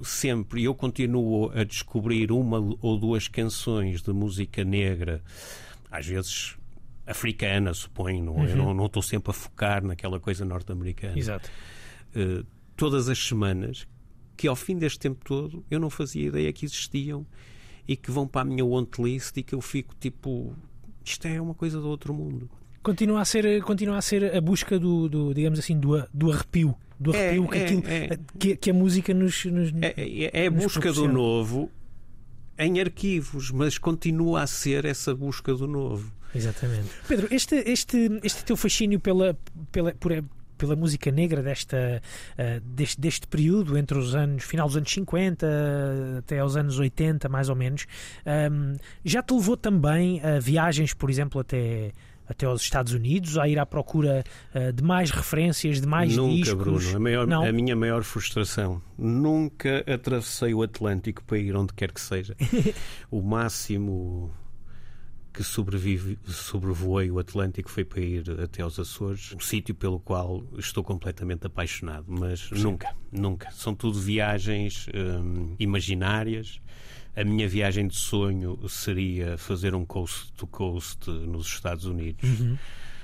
sempre. 0.03 0.63
Eu 0.63 0.75
continuo 0.75 1.51
a 1.51 1.63
descobrir 1.63 2.31
uma 2.31 2.59
ou 2.81 2.97
duas 2.97 3.27
canções 3.27 4.01
de 4.01 4.11
música 4.11 4.63
negra, 4.63 5.23
às 5.91 6.05
vezes 6.05 6.57
africana, 7.05 7.73
suponho, 7.73 8.23
não 8.23 8.43
é? 8.43 8.51
Eu 8.51 8.57
não, 8.57 8.73
não 8.73 8.85
estou 8.85 9.01
sempre 9.01 9.31
a 9.31 9.33
focar 9.33 9.83
naquela 9.83 10.19
coisa 10.19 10.43
norte-americana 10.43 11.17
Exato. 11.17 11.49
eh, 12.13 12.43
todas 12.75 13.07
as 13.07 13.17
semanas 13.17 13.87
que 14.35 14.47
ao 14.47 14.55
fim 14.55 14.77
deste 14.77 14.99
tempo 14.99 15.23
todo 15.23 15.65
eu 15.71 15.79
não 15.79 15.89
fazia 15.89 16.27
ideia 16.27 16.51
que 16.51 16.65
existiam 16.65 17.25
e 17.87 17.95
que 17.95 18.11
vão 18.11 18.27
para 18.27 18.41
a 18.41 18.45
minha 18.45 18.65
wantlist 18.65 19.37
e 19.37 19.43
que 19.43 19.55
eu 19.55 19.61
fico 19.61 19.95
tipo 19.97 20.53
isto 21.03 21.25
é 21.25 21.39
uma 21.39 21.53
coisa 21.53 21.79
do 21.79 21.87
outro 21.87 22.13
mundo. 22.13 22.49
Continua 22.87 23.19
a 23.21 23.25
ser, 23.25 23.61
continua 23.63 23.97
a, 23.97 24.01
ser 24.01 24.33
a 24.33 24.39
busca 24.39 24.79
do, 24.79 25.09
do, 25.09 25.33
digamos 25.33 25.59
assim, 25.59 25.77
do, 25.77 26.01
do 26.13 26.31
arrepio. 26.31 26.73
Do 26.97 27.13
É, 27.13 27.27
arrepio 27.31 27.47
que, 27.49 27.57
é, 27.57 27.63
aquilo- 27.65 27.83
é. 27.87 28.19
Que, 28.39 28.55
que 28.55 28.69
a 28.71 28.73
música 28.73 29.13
nos. 29.13 29.43
nos- 29.43 29.73
É, 29.81 29.93
é- 29.97 30.43
é 30.43 30.47
a 30.47 30.49
Nos 30.49 30.63
busca 30.63 30.93
do 30.93 31.05
novo 31.07 31.69
em 32.57 32.79
arquivos, 32.79 33.51
mas 33.51 33.77
continua 33.77 34.41
a 34.43 34.47
ser 34.47 34.85
essa 34.85 35.13
busca 35.13 35.53
do 35.53 35.67
novo. 35.67 36.11
Exatamente. 36.33 36.87
Pedro, 37.09 37.27
este, 37.29 37.55
este, 37.69 38.19
este 38.23 38.45
teu 38.45 38.55
fascínio 38.55 38.99
pela, 39.01 39.37
pela, 39.71 39.93
por- 39.93 40.23
pela 40.57 40.75
música 40.75 41.11
negra 41.11 41.43
desta, 41.43 42.01
eh, 42.37 42.61
deste, 42.65 42.99
deste 43.01 43.27
período, 43.27 43.77
entre 43.77 43.97
os 43.97 44.15
anos, 44.15 44.43
final 44.43 44.65
dos 44.67 44.75
anos 44.77 44.91
50 44.91 45.45
até 46.19 46.39
aos 46.39 46.55
anos 46.55 46.79
80, 46.79 47.29
mais 47.29 47.47
ou 47.49 47.55
menos, 47.55 47.85
ahm, 48.25 48.75
já 49.05 49.21
te 49.21 49.33
levou 49.33 49.55
também 49.57 50.19
a 50.23 50.39
viagens, 50.39 50.93
por 50.93 51.09
exemplo, 51.09 51.39
até. 51.41 51.91
Até 52.27 52.45
aos 52.45 52.61
Estados 52.61 52.93
Unidos, 52.93 53.37
a 53.37 53.47
ir 53.47 53.57
à 53.57 53.65
procura 53.65 54.23
eh, 54.53 54.71
de 54.71 54.83
mais 54.83 55.11
referências, 55.11 55.79
de 55.79 55.87
mais 55.87 56.15
Nunca, 56.15 56.35
discos. 56.35 56.53
Bruno. 56.55 56.95
A, 56.95 56.99
maior- 56.99 57.31
a 57.31 57.51
minha 57.51 57.75
maior 57.75 58.03
frustração. 58.03 58.81
Nunca 58.97 59.83
atravessei 59.91 60.53
o 60.53 60.61
Atlântico 60.61 61.23
para 61.23 61.37
ir 61.37 61.55
onde 61.55 61.73
quer 61.73 61.91
que 61.91 62.01
seja. 62.01 62.35
o 63.09 63.21
máximo 63.21 64.31
que 65.33 65.43
sobrevive, 65.43 66.17
sobrevoei 66.25 67.11
o 67.11 67.19
Atlântico 67.19 67.69
foi 67.69 67.85
para 67.85 68.01
ir 68.01 68.23
até 68.41 68.63
aos 68.63 68.79
Açores, 68.79 69.33
um 69.35 69.39
sítio 69.39 69.75
pelo 69.75 69.99
qual 69.99 70.43
estou 70.57 70.83
completamente 70.83 71.45
apaixonado. 71.45 72.05
Mas 72.07 72.49
nunca, 72.49 72.89
nunca. 73.11 73.51
São 73.51 73.75
tudo 73.75 73.99
viagens 73.99 74.87
hum, 74.95 75.55
imaginárias. 75.59 76.59
A 77.19 77.23
minha 77.25 77.47
viagem 77.49 77.87
de 77.87 77.95
sonho 77.97 78.59
seria 78.69 79.37
fazer 79.39 79.73
um 79.73 79.83
coast 79.83 80.31
to 80.33 80.45
coast 80.45 81.09
nos 81.09 81.47
Estados 81.47 81.85
Unidos 81.85 82.21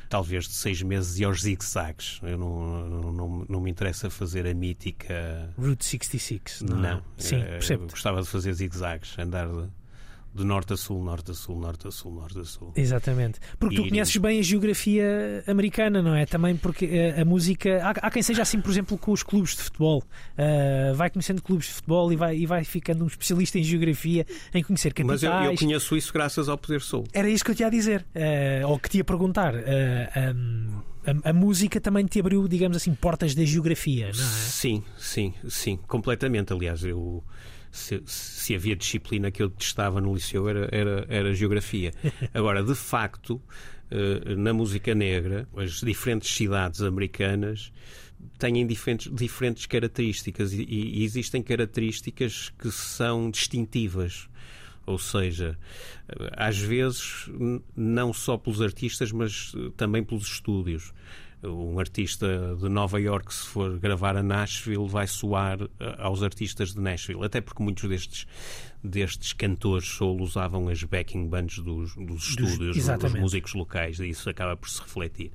talvez 0.08 0.45
de 0.47 0.54
seis 0.54 0.80
meses 0.84 1.17
e 1.19 1.23
aos 1.23 1.41
zigue-zagues. 1.41 2.19
Eu 2.21 2.38
não, 2.38 2.88
não, 2.88 3.12
não, 3.12 3.45
não 3.49 3.60
me 3.62 3.71
interessa 3.71 4.12
fazer 4.12 4.45
a 4.45 4.54
mítica. 4.54 5.52
Route 5.58 5.84
66, 5.84 6.62
não, 6.62 6.78
Não. 6.78 6.97
é? 6.99 7.02
Sim, 7.17 7.38
Eh, 7.38 7.45
percebo. 7.54 7.88
gostava 7.89 8.21
de 8.21 8.28
fazer 8.28 8.54
zigue-zagues, 8.54 9.17
andar 9.17 9.47
de, 9.47 9.67
de 10.33 10.43
norte 10.43 10.73
a 10.73 10.77
sul, 10.77 11.03
norte 11.03 11.31
a 11.31 11.33
sul, 11.33 11.59
norte 11.59 11.87
a 11.87 11.91
sul, 11.91 12.11
norte 12.11 12.39
a 12.39 12.43
sul. 12.43 12.71
Exatamente. 12.75 13.39
Porque 13.59 13.75
tu 13.75 13.87
conheces 13.87 14.15
bem 14.17 14.39
a 14.39 14.41
geografia 14.41 15.43
americana, 15.47 16.01
não 16.01 16.15
é? 16.15 16.25
Também 16.25 16.55
porque 16.55 16.85
eh, 16.85 17.21
a 17.21 17.25
música. 17.25 17.81
Há, 17.83 17.89
há 18.07 18.11
quem 18.11 18.23
seja 18.23 18.41
assim, 18.41 18.59
por 18.59 18.71
exemplo, 18.71 18.97
com 18.97 19.11
os 19.11 19.21
clubes 19.23 19.55
de 19.55 19.61
futebol. 19.63 20.03
Ah, 20.37 20.93
vai 20.95 21.09
conhecendo 21.09 21.41
clubes 21.41 21.67
de 21.67 21.73
futebol 21.73 22.11
e 22.11 22.15
vai, 22.15 22.37
e 22.37 22.45
vai 22.45 22.63
ficando 22.63 23.03
um 23.03 23.07
especialista 23.07 23.59
em 23.59 23.63
geografia, 23.63 24.25
em 24.53 24.63
conhecer 24.63 24.93
Mas 25.03 25.21
capitais. 25.21 25.45
eu, 25.45 25.51
eu 25.51 25.57
conheço 25.57 25.95
isso 25.95 26.11
graças 26.13 26.49
ao 26.49 26.57
Poder 26.57 26.81
Soul. 26.81 27.05
Era 27.13 27.29
isso 27.29 27.43
que 27.43 27.51
eu 27.51 27.55
te 27.55 27.61
ia 27.63 27.69
dizer, 27.69 28.05
eh, 28.15 28.61
ou 28.65 28.79
que 28.79 28.89
te 28.89 28.97
ia 28.97 29.03
perguntar. 29.03 29.53
Eh, 29.55 30.33
um, 30.35 30.81
a, 31.05 31.29
a 31.29 31.33
música 31.33 31.79
também 31.81 32.05
te 32.05 32.19
abriu, 32.19 32.47
digamos 32.47 32.77
assim, 32.77 32.93
portas 32.93 33.35
da 33.35 33.43
geografia, 33.43 34.05
não 34.05 34.23
é? 34.23 34.27
Sim, 34.27 34.83
sim, 34.97 35.33
sim, 35.47 35.77
completamente. 35.87 36.53
Aliás, 36.53 36.83
eu. 36.83 37.23
Se, 37.73 38.03
se 38.05 38.53
havia 38.53 38.75
disciplina 38.75 39.31
que 39.31 39.41
eu 39.41 39.49
detestava 39.49 39.99
no 39.99 40.13
liceu 40.13 40.47
era, 40.47 40.69
era, 40.71 41.05
era 41.09 41.33
geografia. 41.33 41.91
Agora, 42.31 42.62
de 42.62 42.75
facto, 42.75 43.41
eh, 43.89 44.36
na 44.36 44.53
música 44.53 44.93
negra, 44.93 45.49
as 45.57 45.81
diferentes 45.81 46.36
cidades 46.36 46.81
americanas 46.81 47.73
têm 48.38 48.65
diferentes, 48.67 49.12
diferentes 49.12 49.65
características 49.65 50.53
e, 50.53 50.63
e 50.63 51.03
existem 51.03 51.41
características 51.41 52.53
que 52.59 52.69
são 52.69 53.31
distintivas. 53.31 54.29
Ou 54.86 54.99
seja, 54.99 55.57
às 56.33 56.59
vezes, 56.59 57.27
não 57.75 58.13
só 58.13 58.38
pelos 58.38 58.62
artistas, 58.62 59.12
mas 59.12 59.51
eh, 59.55 59.71
também 59.75 60.03
pelos 60.03 60.27
estúdios. 60.27 60.93
Um 61.43 61.79
artista 61.79 62.56
de 62.60 62.69
Nova 62.69 62.99
York, 62.99 63.34
se 63.34 63.45
for 63.45 63.77
gravar 63.77 64.15
a 64.15 64.23
Nashville, 64.23 64.88
vai 64.88 65.08
soar 65.08 65.62
eh, 65.62 65.95
aos 65.97 66.23
artistas 66.23 66.73
de 66.73 66.79
Nashville. 66.79 67.23
Até 67.23 67.41
porque 67.41 67.62
muitos 67.62 67.89
destes, 67.89 68.25
destes 68.84 69.34
cantores 69.34 69.88
solo 69.88 70.23
usavam 70.23 70.69
as 70.69 70.84
backing 70.84 71.27
bands 71.27 71.60
dos, 71.60 71.95
dos 71.95 72.29
estúdios, 72.29 72.77
dos 72.77 73.13
músicos 73.13 73.53
locais, 73.53 73.99
e 73.99 74.08
isso 74.08 74.29
acaba 74.29 74.56
por 74.56 74.69
se 74.69 74.82
refletir. 74.82 75.32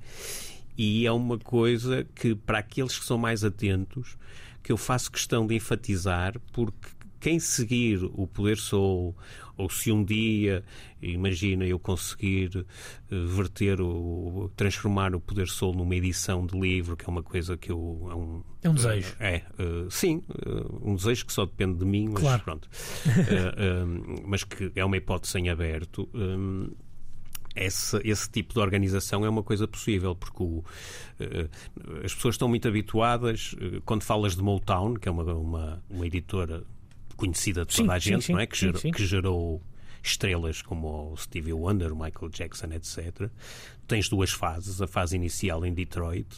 E 0.76 1.04
é 1.04 1.12
uma 1.12 1.38
coisa 1.38 2.06
que, 2.14 2.34
para 2.34 2.58
aqueles 2.58 2.98
que 2.98 3.04
são 3.04 3.18
mais 3.18 3.44
atentos, 3.44 4.16
que 4.62 4.72
eu 4.72 4.76
faço 4.76 5.10
questão 5.10 5.46
de 5.46 5.56
enfatizar, 5.56 6.40
porque 6.52 6.88
quem 7.20 7.40
seguir 7.40 8.04
o 8.14 8.26
Poder 8.26 8.56
Soul, 8.56 9.16
ou 9.58 9.68
se 9.68 9.90
um 9.92 10.04
dia, 10.04 10.64
imagina, 11.02 11.66
eu 11.66 11.78
conseguir 11.78 12.64
eh, 13.10 13.24
verter, 13.26 13.80
o, 13.80 14.50
transformar 14.56 15.14
o 15.14 15.20
Poder 15.20 15.48
Soul 15.48 15.74
numa 15.74 15.94
edição 15.96 16.46
de 16.46 16.58
livro, 16.58 16.96
que 16.96 17.04
é 17.04 17.08
uma 17.08 17.22
coisa 17.24 17.56
que 17.56 17.70
eu. 17.72 18.08
É 18.10 18.14
um, 18.14 18.42
É 18.62 18.70
um 18.70 18.74
desejo. 18.74 19.14
é, 19.18 19.34
eh, 19.58 19.86
sim, 19.90 20.22
eh, 20.46 20.64
um 20.80 20.94
desejo 20.94 21.26
que 21.26 21.32
só 21.32 21.44
depende 21.44 21.76
de 21.78 21.84
mim, 21.84 22.08
mas 22.08 22.22
Claro. 22.22 22.42
pronto. 22.44 22.68
Mas 24.24 24.44
que 24.44 24.70
é 24.74 24.84
uma 24.84 24.96
hipótese 24.96 25.38
em 25.38 25.48
aberto. 25.50 26.08
esse, 27.56 27.96
esse 28.04 28.30
tipo 28.30 28.54
de 28.54 28.60
organização 28.60 29.24
é 29.24 29.28
uma 29.28 29.42
coisa 29.42 29.66
possível, 29.66 30.14
porque 30.14 30.40
o, 30.42 30.62
as 32.04 32.14
pessoas 32.14 32.34
estão 32.36 32.48
muito 32.48 32.68
habituadas, 32.68 33.56
quando 33.84 34.02
falas 34.04 34.36
de 34.36 34.42
Motown, 34.42 34.94
que 34.94 35.08
é 35.08 35.12
uma, 35.12 35.24
uma, 35.34 35.82
uma 35.90 36.06
editora 36.06 36.62
conhecida 37.18 37.66
de 37.66 37.74
Sim, 37.74 37.82
toda 37.82 37.94
a 37.94 38.00
sim, 38.00 38.10
gente, 38.10 38.24
sim, 38.24 38.32
não 38.32 38.40
é? 38.40 38.46
Que 38.46 38.56
sim, 38.56 38.66
gerou, 38.66 38.92
que 38.92 39.06
gerou 39.06 39.62
estrelas 40.02 40.62
como 40.62 41.12
o 41.12 41.16
Stevie 41.16 41.52
Wonder, 41.52 41.92
o 41.92 41.96
Michael 41.96 42.30
Jackson, 42.30 42.68
etc. 42.72 43.28
Tens 43.86 44.08
duas 44.08 44.30
fases, 44.30 44.80
a 44.80 44.86
fase 44.86 45.16
inicial 45.16 45.66
em 45.66 45.74
Detroit, 45.74 46.28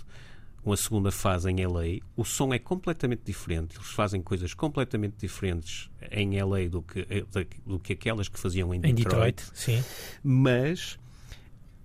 uma 0.64 0.76
segunda 0.76 1.10
fase 1.10 1.50
em 1.50 1.64
LA. 1.64 2.00
O 2.16 2.24
som 2.24 2.52
é 2.52 2.58
completamente 2.58 3.22
diferente, 3.24 3.76
eles 3.76 3.90
fazem 3.90 4.22
coisas 4.22 4.54
completamente 4.54 5.16
diferentes 5.18 5.90
em 6.10 6.40
LA 6.42 6.68
do 6.68 6.82
que, 6.82 7.00
eh, 7.08 7.24
do 7.64 7.78
que 7.78 7.92
aquelas 7.92 8.28
que 8.28 8.38
faziam 8.38 8.74
em 8.74 8.80
Em 8.82 8.94
Detroit, 8.94 9.42
sim. 9.54 9.84
mas 10.22 10.98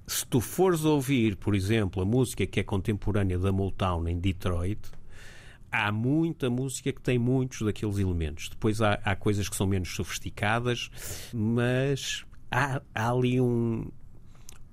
se 0.08 0.26
tu 0.26 0.40
fores 0.40 0.86
ouvir, 0.86 1.36
por 1.36 1.54
exemplo, 1.54 2.02
a 2.02 2.06
música 2.06 2.46
que 2.46 2.60
é 2.60 2.64
contemporânea 2.64 3.38
da 3.38 3.52
Motown 3.52 4.08
em 4.08 4.20
Detroit, 4.20 4.80
há 5.76 5.92
muita 5.92 6.50
música 6.50 6.92
que 6.94 7.02
tem 7.02 7.18
muitos 7.20 7.62
daqueles 7.62 7.98
elementos. 7.98 8.50
Depois 8.50 8.82
há, 8.82 9.00
há 9.04 9.16
coisas 9.16 9.50
que 9.50 9.56
são 9.56 9.68
menos 9.68 9.90
sofisticadas, 9.96 10.90
mas 11.34 12.26
há, 12.52 12.82
há 12.94 13.10
ali 13.12 13.40
um- 13.42 13.90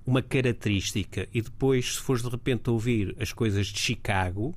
uma 0.05 0.21
característica. 0.21 1.27
E 1.33 1.41
depois, 1.41 1.95
se 1.95 2.01
fores 2.01 2.21
de 2.23 2.29
repente 2.29 2.69
ouvir 2.69 3.15
as 3.19 3.31
coisas 3.31 3.67
de 3.67 3.79
Chicago, 3.79 4.53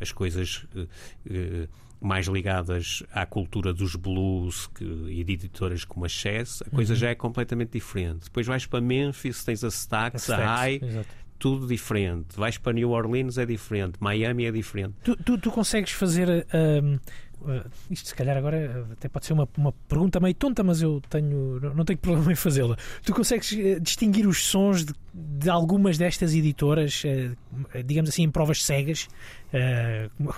as 0.00 0.10
coisas 0.12 0.66
eh, 0.74 0.86
eh, 1.30 1.68
mais 2.00 2.26
ligadas 2.26 3.02
à 3.12 3.24
cultura 3.24 3.72
dos 3.72 3.94
blues 3.94 4.66
que, 4.68 4.84
e 4.84 5.24
de 5.24 5.32
editoras 5.34 5.84
como 5.84 6.04
a 6.04 6.08
Chess, 6.08 6.62
a 6.66 6.70
coisa 6.70 6.94
já 6.94 7.08
é 7.10 7.14
completamente 7.14 7.72
diferente. 7.72 8.24
Depois 8.24 8.46
vais 8.46 8.66
para 8.66 8.80
Memphis, 8.80 9.42
tens 9.44 9.62
a 9.64 9.68
Stax, 9.70 10.28
a 10.30 10.36
High, 10.36 10.80
exato. 10.82 11.08
Tudo 11.44 11.66
diferente. 11.66 12.38
Vais 12.38 12.56
para 12.56 12.72
New 12.72 12.88
Orleans, 12.88 13.36
é 13.36 13.44
diferente. 13.44 13.98
Miami 14.00 14.46
é 14.46 14.50
diferente. 14.50 14.94
Tu, 15.04 15.14
tu, 15.14 15.36
tu 15.36 15.50
consegues 15.50 15.92
fazer, 15.92 16.46
ahm, 16.50 16.96
uh, 17.44 17.70
isto 17.90 18.08
se 18.08 18.14
calhar 18.14 18.36
agora 18.36 18.86
até 18.92 19.08
pode 19.08 19.26
ser 19.26 19.32
uma, 19.32 19.48
uma 19.56 19.72
pergunta 19.88 20.18
meio 20.20 20.34
tonta, 20.34 20.62
mas 20.62 20.82
eu 20.82 21.00
tenho, 21.08 21.60
não 21.74 21.84
tenho 21.84 21.98
problema 22.00 22.32
em 22.32 22.36
fazê-la. 22.36 22.76
Tu 23.04 23.12
consegues 23.14 23.52
uh, 23.52 23.80
distinguir 23.80 24.26
os 24.26 24.44
sons 24.44 24.84
de, 24.84 24.92
de 25.12 25.48
algumas 25.50 25.96
destas 25.98 26.34
editoras, 26.34 27.02
uh, 27.04 27.82
digamos 27.84 28.10
assim, 28.10 28.22
em 28.24 28.30
provas 28.30 28.62
cegas, 28.64 29.08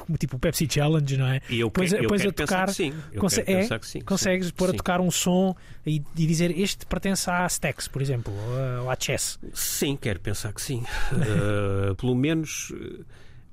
como 0.06 0.18
tipo 0.18 0.36
o 0.36 0.38
Pepsi 0.38 0.68
Challenge, 0.70 1.16
não 1.16 1.26
é? 1.26 1.40
E 1.48 1.60
eu, 1.60 1.70
Pois- 1.70 1.90
que, 1.90 1.96
eu 1.98 2.06
a 2.06 2.08
pensar 2.12 2.32
tocar- 2.32 2.66
que 2.66 2.74
sim. 2.74 2.92
Eu 3.12 3.20
conse- 3.20 3.44
é? 3.46 3.62
sim. 3.82 4.00
Consegues 4.02 4.48
sim, 4.48 4.52
pôr 4.54 4.68
a 4.68 4.70
sim. 4.72 4.76
tocar 4.76 5.00
um 5.00 5.10
som 5.10 5.54
e, 5.86 6.02
e 6.16 6.26
dizer 6.26 6.50
este 6.58 6.84
pertence 6.84 7.30
à 7.30 7.46
Stax, 7.46 7.88
por 7.88 8.02
exemplo, 8.02 8.32
ou 8.80 8.88
a- 8.90 8.92
à 8.92 8.96
Chess. 9.00 9.38
Sim, 9.54 9.96
quero 9.96 10.20
pensar 10.20 10.52
que 10.52 10.60
sim. 10.60 10.84
Pelo 11.96 12.14
menos 12.14 12.72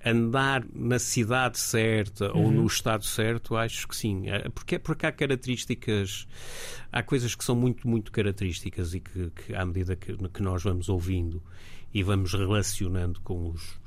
andar 0.06 0.66
na 0.74 1.00
cidade 1.00 1.58
certa 1.58 2.32
ou 2.34 2.46
Uhum. 2.46 2.52
no 2.52 2.66
estado 2.68 3.06
certo, 3.06 3.56
acho 3.56 3.88
que 3.88 3.96
sim. 3.96 4.24
Uh, 4.30 4.52
Porque, 4.52 4.78
porque 4.80 5.06
há 5.06 5.12
características, 5.12 6.28
há 6.92 7.02
coisas 7.02 7.36
que 7.36 7.44
são 7.44 7.56
muito, 7.56 7.88
muito 7.88 8.12
características 8.12 8.94
e 8.94 9.00
que, 9.00 9.32
que 9.32 9.56
à 9.56 9.66
medida 9.66 9.96
que, 9.96 10.16
que 10.30 10.42
nós 10.44 10.64
vamos 10.64 10.90
ouvindo 10.90 11.42
e 11.94 12.04
vamos 12.04 12.34
relacionando 12.34 13.22
com 13.22 13.50
os, 13.52 13.80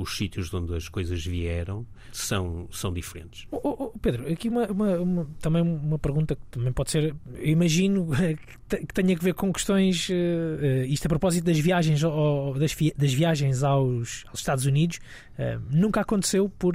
os 0.00 0.16
sítios 0.16 0.48
de 0.48 0.54
onde 0.56 0.74
as 0.76 0.88
coisas 0.88 1.24
vieram, 1.26 1.84
são, 2.12 2.68
são 2.70 2.92
diferentes. 2.92 3.46
Oh, 3.50 3.60
oh, 3.64 3.76
oh, 3.94 3.98
Pedro, 3.98 4.32
aqui 4.32 4.48
uma, 4.48 4.64
uma- 4.68 4.96
uma- 4.98 5.28
também 5.40 5.60
uma 5.60 5.98
pergunta 5.98 6.36
que 6.36 6.42
também 6.52 6.72
pode 6.72 6.90
ser, 6.92 7.14
eu 7.34 7.46
imagino 7.48 8.06
que 8.16 8.58
te- 8.76 8.86
que 8.86 8.94
tenha 8.94 9.16
a 9.16 9.18
ver 9.20 9.34
com 9.34 9.52
questões, 9.52 10.08
eh, 10.08 10.86
isto 10.86 11.04
a 11.06 11.08
propósito 11.08 11.44
das 11.46 11.58
viagens, 11.58 12.04
ao- 12.04 12.54
das, 12.54 12.72
vi- 12.72 12.94
das 12.96 13.12
viagens 13.12 13.64
aos, 13.64 14.24
aos 14.28 14.38
Estados 14.38 14.66
Unidos, 14.66 15.00
eh, 15.36 15.58
nunca 15.68 16.00
aconteceu 16.02 16.48
por, 16.48 16.74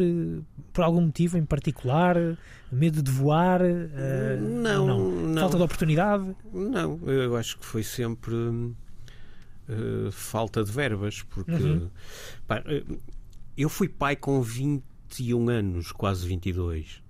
por 0.73 0.83
algum 0.83 1.01
motivo 1.01 1.37
em 1.37 1.45
particular, 1.45 2.17
medo 2.71 3.01
de 3.01 3.09
voar, 3.09 3.61
eh, 3.61 4.37
Não, 4.41 5.09
não. 5.27 5.39
falta 5.41 5.57
de 5.57 5.63
oportunidade. 5.63 6.35
Não, 6.53 6.99
eu 7.07 7.37
acho 7.37 7.57
que 7.57 7.65
foi 7.65 7.83
sempre 7.83 8.33
eh, 9.69 10.09
falta 10.11 10.63
de 10.63 10.71
verbas, 10.71 11.21
porque 11.23 11.51
Uhum. 11.53 11.89
pá, 12.47 12.63
eh, 12.65 12.83
eu 13.57 13.69
fui 13.69 13.87
pai 13.87 14.15
com 14.15 14.41
21 14.41 15.49
anos, 15.49 15.91
quase 15.91 16.27
22. 16.27 17.01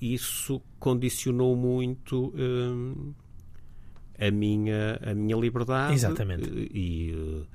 Isso 0.00 0.60
condicionou 0.78 1.56
muito 1.56 2.32
hum, 2.36 3.12
a, 4.18 4.30
minha, 4.30 4.98
a 5.02 5.14
minha 5.14 5.36
liberdade 5.36 5.94
Exatamente. 5.94 6.48
eh, 6.48 6.68
e 6.72 7.12
eh, 7.12 7.46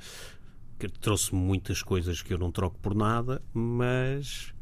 que 0.80 0.88
trouxe 0.90 1.34
muitas 1.34 1.82
coisas 1.82 2.22
que 2.22 2.34
eu 2.34 2.38
não 2.38 2.52
troco 2.52 2.78
por 2.80 2.94
nada, 2.96 3.42
mas 3.54 4.54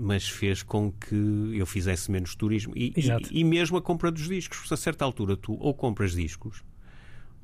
mas 0.00 0.28
fez 0.28 0.62
com 0.62 0.92
que 0.92 1.16
eu 1.56 1.66
fizesse 1.66 2.08
menos 2.08 2.36
turismo 2.36 2.72
e, 2.76 2.92
e, 2.96 3.40
e 3.40 3.42
mesmo 3.42 3.76
a 3.78 3.82
compra 3.82 4.12
dos 4.12 4.28
discos, 4.28 4.58
porque 4.58 4.74
a 4.74 4.76
certa 4.76 5.04
altura 5.04 5.36
tu 5.36 5.54
ou 5.58 5.74
compras 5.74 6.12
discos 6.12 6.62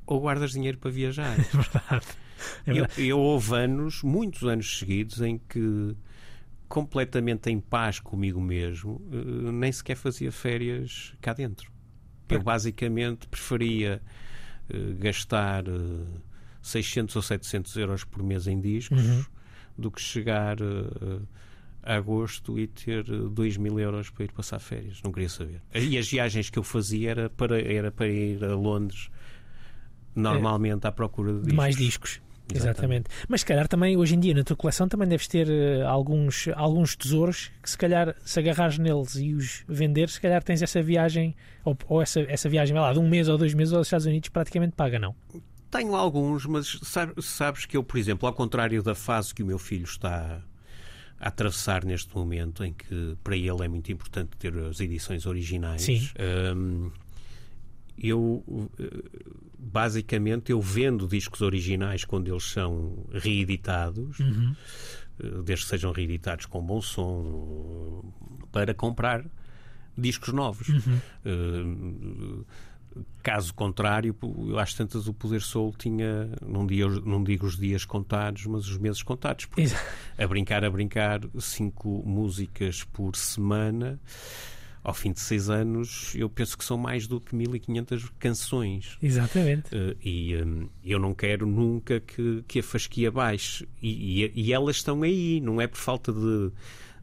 ou 0.07 0.21
guardas 0.21 0.53
dinheiro 0.53 0.79
para 0.79 0.91
viajar. 0.91 1.37
É 1.39 1.57
verdade. 1.57 2.07
É 2.67 2.71
eu, 2.71 2.75
verdade. 2.75 3.03
eu 3.09 3.19
houve 3.19 3.55
anos, 3.57 4.03
muitos 4.03 4.43
anos 4.45 4.79
seguidos, 4.79 5.21
em 5.23 5.39
que 5.39 5.97
completamente 6.69 7.51
em 7.51 7.61
paz 7.61 8.01
comigo 8.01 8.41
mesmo, 8.41 9.01
eh, 9.13 9.53
nem 9.53 9.71
sequer 9.73 9.97
fazia 9.97 10.31
férias 10.33 11.15
cá 11.21 11.33
dentro. 11.33 11.71
Eu 12.29 12.43
basicamente 12.43 13.29
preferia 13.29 14.03
eh, 14.69 14.77
gastar 14.99 15.65
eh, 15.69 15.71
600 16.63 17.17
ou 17.17 17.23
700 17.23 17.77
euros 17.77 18.05
por 18.05 18.23
mês 18.23 18.47
em 18.47 18.61
discos 18.61 19.01
Uhum. 19.05 19.25
do 19.79 19.91
que 19.91 20.01
chegar 20.01 20.57
eh, 20.61 21.21
a 21.83 21.95
agosto 21.97 22.59
e 22.59 22.67
ter 22.67 23.05
2 23.05 23.57
mil 23.59 23.79
euros 23.79 24.09
para 24.11 24.25
ir 24.25 24.33
passar 24.33 24.59
férias. 24.59 25.01
Não 25.05 25.13
queria 25.13 25.29
saber. 25.29 25.61
E 25.75 25.97
as 25.99 26.09
viagens 26.09 26.49
que 26.51 26.59
eu 26.59 26.63
fazia 26.63 27.11
era 27.11 27.31
para, 27.31 27.61
era 27.61 27.93
para 27.93 28.09
ir 28.09 28.43
a 28.43 28.55
Londres, 28.55 29.11
normalmente 30.15 30.87
à 30.87 30.93
procura 30.93 31.33
de, 31.33 31.43
de 31.49 31.53
mais 31.55 31.77
discos. 31.77 32.11
discos. 32.13 32.25
Exatamente. 32.55 33.07
Mas 33.27 33.41
se 33.41 33.47
calhar 33.47 33.67
também 33.67 33.97
hoje 33.97 34.15
em 34.15 34.21
dia 34.21 34.35
na 34.35 34.45
tua 34.45 34.55
coleção 34.55 34.87
também 34.87 35.09
deves 35.09 35.27
ter 35.27 35.49
eh, 35.49 35.83
alguns, 35.83 36.47
alguns 36.55 36.95
tesouros 36.95 37.51
que 37.63 37.71
se 37.71 37.79
calhar 37.79 38.15
se 38.23 38.39
agarrares 38.39 38.77
neles 38.79 39.15
e 39.17 39.33
os 39.33 39.65
vender, 39.67 40.11
se 40.11 40.21
calhar 40.21 40.43
tens 40.43 40.61
essa 40.61 40.83
viagem 40.83 41.35
ou, 41.65 41.75
ou 41.89 42.03
essa, 42.03 42.21
essa 42.29 42.47
viagem 42.49 42.77
lá, 42.77 42.93
de 42.93 42.99
um 42.99 43.09
mês 43.09 43.29
ou 43.31 43.39
dois 43.39 43.55
meses 43.55 43.73
aos 43.73 43.87
Estados 43.87 44.05
Unidos 44.05 44.29
praticamente 44.29 44.75
paga, 44.77 44.99
não? 44.99 45.15
Tenho 45.71 45.95
alguns, 45.97 46.45
mas 46.45 46.79
sabe- 46.83 47.15
sabes 47.23 47.65
que 47.65 47.77
eu, 47.79 47.83
por 47.83 47.97
exemplo, 47.97 48.29
ao 48.29 48.35
contrário 48.35 48.83
da 48.83 48.95
fase 48.95 49.35
que 49.35 49.43
o 49.43 49.47
meu 49.47 49.59
filho 49.59 49.85
está 49.85 50.43
a 51.19 51.29
atravessar 51.29 51.83
neste 51.83 52.15
momento, 52.15 52.63
em 52.63 52.75
que 52.75 53.17
para 53.25 53.37
ele 53.37 53.65
é 53.65 53.69
muito 53.69 53.91
importante 53.91 54.37
ter 54.39 54.55
as 54.59 54.79
edições 54.81 55.25
originais, 55.25 55.81
Sim. 55.83 56.07
hum, 56.55 56.91
eu 57.97 58.45
eh, 58.79 58.85
basicamente 59.65 60.53
eu 60.53 60.61
vendo 60.61 61.07
discos 61.07 61.41
originais 61.41 62.05
quando 62.05 62.29
eles 62.29 62.45
são 62.45 63.07
reeditados, 63.13 64.19
eh, 64.21 65.43
desde 65.45 65.65
que 65.65 65.71
sejam 65.71 65.93
reeditados 65.93 66.47
com 66.47 66.63
bom 66.63 66.81
som, 66.81 68.13
para 68.53 68.75
comprar 68.75 69.25
discos 69.97 70.33
novos. 70.33 70.69
Eh, 71.25 72.45
Caso 73.23 73.53
contrário, 73.55 74.15
eu 74.23 74.59
acho 74.59 74.77
tantas 74.77 75.09
o 75.09 75.15
Poder 75.15 75.41
Soul 75.41 75.75
tinha, 75.77 76.31
não 76.47 76.65
digo, 76.65 77.01
não 77.01 77.25
digo 77.25 77.47
os 77.47 77.57
dias 77.57 77.85
contados, 77.85 78.47
mas 78.47 78.69
os 78.69 78.79
meses 78.79 79.03
contados. 79.03 79.47
Porque 79.47 79.65
a 80.17 80.27
brincar, 80.27 80.65
a 80.65 80.71
brincar, 80.71 81.21
cinco 81.41 82.03
músicas 82.07 82.85
por 82.85 83.17
semana, 83.17 83.99
ao 84.85 84.93
fim 84.95 85.13
de 85.13 85.19
seis 85.21 85.49
anos, 85.49 86.15
eu 86.15 86.29
penso 86.29 86.57
que 86.59 86.65
são 86.65 86.77
mais 86.77 87.07
do 87.07 87.19
que 87.21 87.35
1500 87.35 88.11
canções. 88.19 88.99
Exatamente. 89.03 89.75
Eh, 89.75 89.97
e 90.05 90.37
hum, 90.37 90.69
eu 90.85 90.99
não 91.01 91.15
quero 91.15 91.47
nunca 91.47 91.99
que, 92.01 92.45
que 92.47 92.59
a 92.61 92.63
fasquia 92.63 93.11
baixe. 93.11 93.67
E, 93.83 94.25
e- 94.27 94.33
e 94.35 94.53
elas 94.53 94.77
estão 94.77 95.03
aí, 95.03 95.41
não 95.41 95.59
é 95.61 95.67
por 95.67 95.79
falta 95.79 96.13
de, 96.13 96.51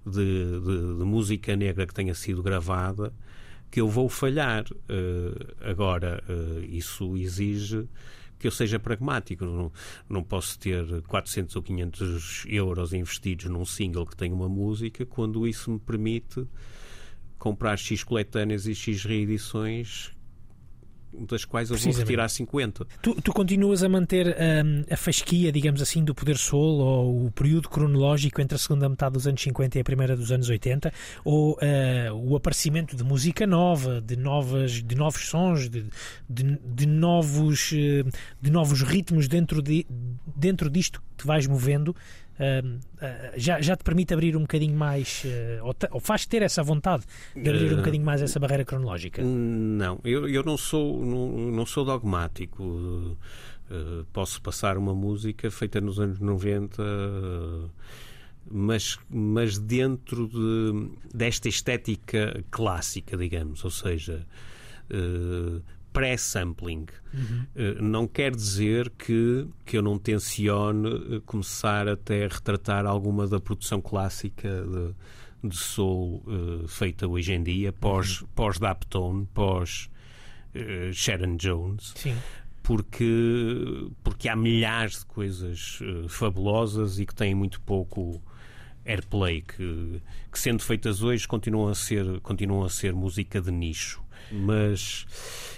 de, 0.05 0.59
de- 0.61 0.97
de 0.99 1.03
música 1.03 1.55
negra 1.55 1.87
que 1.87 1.93
tenha 1.93 2.13
sido 2.13 2.41
gravada 2.43 3.11
que 3.71 3.81
eu 3.81 3.87
vou 3.89 4.07
falhar. 4.09 4.63
Eh, 4.87 5.53
agora, 5.61 6.23
eh, 6.29 6.65
isso 6.69 7.17
exige 7.17 7.87
que 8.37 8.45
eu 8.47 8.51
seja 8.51 8.77
pragmático. 8.79 9.43
Não, 9.45 9.71
não 10.09 10.23
posso 10.23 10.59
ter 10.59 10.85
400 11.07 11.55
ou 11.55 11.63
500 11.63 12.43
euros 12.47 12.91
investidos 12.93 13.45
num 13.45 13.65
single 13.65 14.05
que 14.05 14.15
tem 14.15 14.31
uma 14.31 14.49
música 14.49 15.05
quando 15.05 15.47
isso 15.47 15.71
me 15.71 15.79
permite 15.79 16.45
comprar 17.41 17.75
X 17.75 18.03
coletâneas 18.03 18.67
e 18.67 18.75
X 18.75 19.03
reedições 19.03 20.11
das 21.27 21.43
quais 21.43 21.69
eu 21.71 21.75
vou 21.75 21.93
retirar 21.93 22.29
50. 22.29 22.87
Tu, 23.01 23.15
tu 23.15 23.33
continuas 23.33 23.83
a 23.83 23.89
manter 23.89 24.27
hum, 24.27 24.83
a 24.89 24.95
fasquia, 24.95 25.51
digamos 25.51 25.81
assim, 25.81 26.03
do 26.03 26.15
Poder 26.15 26.37
Soul 26.37 26.79
ou 26.79 27.25
o 27.25 27.31
período 27.31 27.67
cronológico 27.67 28.39
entre 28.39 28.55
a 28.55 28.59
segunda 28.59 28.87
metade 28.87 29.13
dos 29.13 29.27
anos 29.27 29.41
50 29.41 29.77
e 29.77 29.81
a 29.81 29.83
primeira 29.83 30.15
dos 30.15 30.31
anos 30.31 30.47
80? 30.47 30.93
Ou 31.25 31.57
eh, 31.61 32.09
o 32.13 32.35
aparecimento 32.35 32.95
de 32.95 33.03
música 33.03 33.45
nova, 33.45 33.99
de, 33.99 34.15
novas, 34.15 34.83
de 34.83 34.95
novos 34.95 35.27
sons, 35.27 35.67
de, 35.67 35.85
de, 36.29 36.59
de 36.63 36.85
novos, 36.85 37.71
eh, 37.73 38.05
de 38.39 38.51
novos 38.51 38.81
ritmos 38.83 39.27
dentro, 39.27 39.61
de, 39.61 39.85
dentro 40.35 40.69
disto 40.69 41.01
que 41.01 41.23
te 41.23 41.27
vais 41.27 41.47
movendo? 41.47 41.95
Eh, 42.41 43.33
já, 43.37 43.61
já 43.61 43.75
te 43.75 43.83
permite 43.83 44.13
abrir 44.13 44.35
um 44.35 44.41
bocadinho 44.41 44.75
mais, 44.77 45.23
eh, 45.25 45.59
ou, 45.61 45.73
te- 45.73 45.87
ou 45.91 45.99
faz 45.99 46.25
ter 46.25 46.41
essa 46.41 46.63
vontade 46.63 47.03
de 47.35 47.49
abrir 47.49 47.69
um 47.69 47.73
Eh, 47.73 47.75
bocadinho 47.77 48.03
mais 48.05 48.21
essa 48.21 48.39
barreira 48.39 48.65
cronológica? 48.65 49.21
Não, 49.23 49.99
eu, 50.03 50.27
eu 50.27 50.43
não 50.43 50.57
sou 50.57 51.03
não, 51.05 51.29
não 51.51 51.65
sou 51.65 51.85
dogmático. 51.85 52.63
Uh, 52.63 53.17
uh, 53.69 54.05
posso 54.11 54.41
passar 54.41 54.77
uma 54.77 54.93
música 54.93 55.49
feita 55.51 55.79
nos 55.79 55.99
anos 55.99 56.19
90, 56.19 56.81
uh, 56.81 57.69
mas, 58.49 58.97
mas 59.09 59.57
dentro 59.59 60.27
de, 60.27 60.89
desta 61.13 61.47
estética 61.47 62.43
clássica, 62.49 63.15
digamos, 63.15 63.63
ou 63.63 63.69
seja, 63.71 64.25
uh, 64.89 65.61
pré-sampling. 65.93 66.85
Uh, 67.13 67.81
não 67.81 68.07
quer 68.07 68.35
dizer 68.35 68.89
que, 68.91 69.47
que 69.65 69.77
eu 69.77 69.81
não 69.81 69.97
tencione 69.97 70.87
uh, 70.87 71.21
começar 71.21 71.87
até 71.87 72.25
a 72.25 72.27
retratar 72.27 72.85
alguma 72.85 73.27
da 73.27 73.39
produção 73.39 73.81
clássica 73.81 74.49
de, 74.63 75.49
de 75.49 75.57
soul 75.57 76.23
uh, 76.25 76.67
feita 76.67 77.07
hoje 77.07 77.33
em 77.33 77.43
dia, 77.43 77.73
pós, 77.73 78.23
pós 78.35 78.57
Daptone, 78.59 79.27
pós 79.33 79.89
uh, 80.55 80.93
Sharon 80.93 81.35
Jones 81.35 81.93
Sim. 81.95 82.15
porque, 82.63 83.89
porque 84.03 84.29
há 84.29 84.35
milhares 84.35 84.99
de 84.99 85.05
coisas 85.07 85.79
eh, 85.81 86.07
fabulosas 86.07 86.99
e 86.99 87.05
que 87.05 87.15
têm 87.15 87.33
muito 87.33 87.59
pouco 87.61 88.21
airplay, 88.85 89.41
que, 89.41 90.01
que 90.31 90.39
sendo 90.39 90.63
feitas 90.63 91.01
hoje 91.01 91.27
continuam 91.27 91.69
a, 91.69 91.75
ser, 91.75 92.19
continuam 92.21 92.63
a 92.63 92.69
ser 92.69 92.93
música 92.93 93.41
de 93.41 93.51
nicho. 93.51 94.01
Mas 94.31 95.05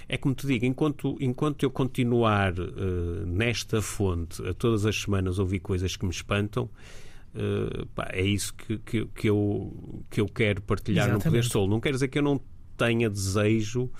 é 0.08 0.16
como 0.16 0.34
te 0.34 0.46
digo, 0.46 0.64
enquanto, 0.64 1.16
enquanto 1.20 1.62
eu 1.62 1.70
continuar 1.70 2.52
eh, 2.58 3.24
nesta 3.26 3.80
fonte 3.80 4.46
a 4.46 4.52
todas 4.52 4.84
as 4.84 5.00
semanas 5.00 5.38
ouvir 5.38 5.60
coisas 5.60 5.96
que 5.96 6.04
me 6.04 6.10
espantam, 6.10 6.68
Uh, 7.34 7.84
pá, 7.86 8.08
é 8.12 8.22
isso 8.22 8.54
que, 8.54 8.78
que, 8.78 9.06
que, 9.06 9.28
eu, 9.28 10.04
que 10.08 10.20
eu 10.20 10.28
quero 10.28 10.62
partilhar 10.62 11.06
Exatamente. 11.06 11.24
no 11.24 11.30
Poder 11.32 11.44
Solo. 11.44 11.68
Não 11.68 11.80
quer 11.80 11.90
dizer 11.90 12.06
que 12.06 12.16
eu 12.16 12.22
não 12.22 12.40
tenha 12.76 13.10
desejo 13.10 13.90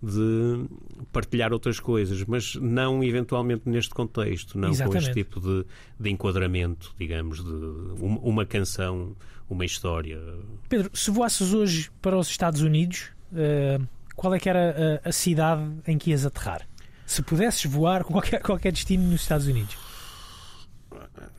de 0.00 0.64
partilhar 1.12 1.52
outras 1.52 1.80
coisas, 1.80 2.24
mas 2.24 2.54
não 2.54 3.02
eventualmente 3.02 3.68
neste 3.68 3.92
contexto, 3.92 4.56
não 4.56 4.68
com 4.68 4.74
Exatamente. 4.74 5.02
este 5.02 5.14
tipo 5.14 5.40
de, 5.40 5.66
de 5.98 6.10
enquadramento, 6.10 6.94
digamos, 6.96 7.42
de 7.42 7.52
uma, 8.00 8.20
uma 8.20 8.46
canção, 8.46 9.16
uma 9.50 9.64
história. 9.64 10.20
Pedro, 10.68 10.90
se 10.94 11.10
voasses 11.10 11.52
hoje 11.52 11.90
para 12.00 12.16
os 12.16 12.28
Estados 12.28 12.62
Unidos, 12.62 13.10
eh, 13.34 13.80
qual 14.18 14.34
é 14.34 14.38
que 14.38 14.48
era 14.48 15.00
a, 15.04 15.08
a 15.08 15.12
cidade 15.12 15.62
em 15.86 15.96
que 15.96 16.10
ias 16.10 16.26
aterrar? 16.26 16.68
Se 17.06 17.22
pudesses 17.22 17.64
voar 17.64 18.04
com 18.04 18.12
qualquer, 18.12 18.42
qualquer 18.42 18.72
destino 18.72 19.04
nos 19.10 19.22
Estados 19.22 19.46
Unidos. 19.46 19.76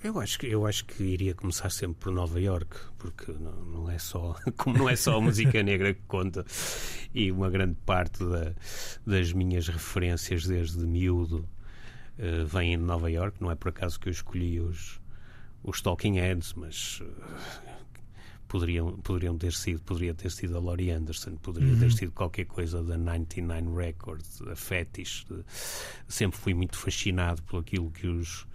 Eu 0.03 0.19
acho 0.19 0.39
que 0.39 0.47
eu 0.47 0.65
acho 0.65 0.85
que 0.85 1.03
iria 1.03 1.33
começar 1.33 1.69
sempre 1.69 1.97
por 1.99 2.11
Nova 2.13 2.39
York, 2.39 2.75
porque 2.97 3.31
não, 3.33 3.51
não 3.65 3.91
é 3.91 3.97
só 3.99 4.35
como 4.57 4.77
não 4.77 4.89
é 4.89 4.95
só 4.95 5.17
a 5.17 5.21
música 5.21 5.61
negra 5.61 5.93
que 5.93 6.01
conta 6.07 6.45
e 7.13 7.31
uma 7.31 7.49
grande 7.49 7.75
parte 7.85 8.23
da- 8.23 8.53
das 9.05 9.31
minhas 9.33 9.67
referências 9.67 10.45
desde 10.45 10.79
miúdo 10.85 11.47
eh, 12.17 12.43
vêm 12.45 12.77
de 12.77 12.83
Nova 12.83 13.09
York. 13.11 13.37
Não 13.41 13.51
é 13.51 13.55
por 13.55 13.69
acaso 13.69 13.99
que 13.99 14.07
eu 14.09 14.11
escolhi 14.11 14.59
os 14.59 14.99
os 15.61 15.81
Talking 15.81 16.15
Heads, 16.15 16.53
mas 16.53 17.01
eh, 17.03 17.71
poderiam 18.49 18.97
poderiam 18.97 19.37
ter 19.37 19.53
sido 19.53 19.79
poderia 19.81 20.13
ter 20.13 20.31
sido 20.31 20.57
a 20.57 20.59
Laurie 20.59 20.91
Anderson, 20.91 21.37
poderia 21.37 21.77
ter 21.77 21.91
sido 21.93 22.11
qualquer 22.11 22.45
coisa 22.45 22.83
da 22.83 22.97
99 22.97 23.75
Records, 23.77 24.41
a 24.41 24.55
Fetish. 24.55 25.25
sempre 26.07 26.37
fui 26.37 26.53
muito 26.53 26.75
fascinado 26.75 27.41
por 27.43 27.61
aquilo 27.61 27.89
que 27.91 28.07
os 28.07 28.45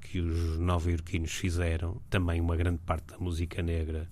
que 0.00 0.18
os 0.18 0.58
nova-iorquinos 0.58 1.32
fizeram, 1.32 2.00
também 2.10 2.40
uma 2.40 2.56
grande 2.56 2.78
parte 2.78 3.12
da 3.12 3.18
música 3.18 3.62
negra 3.62 4.08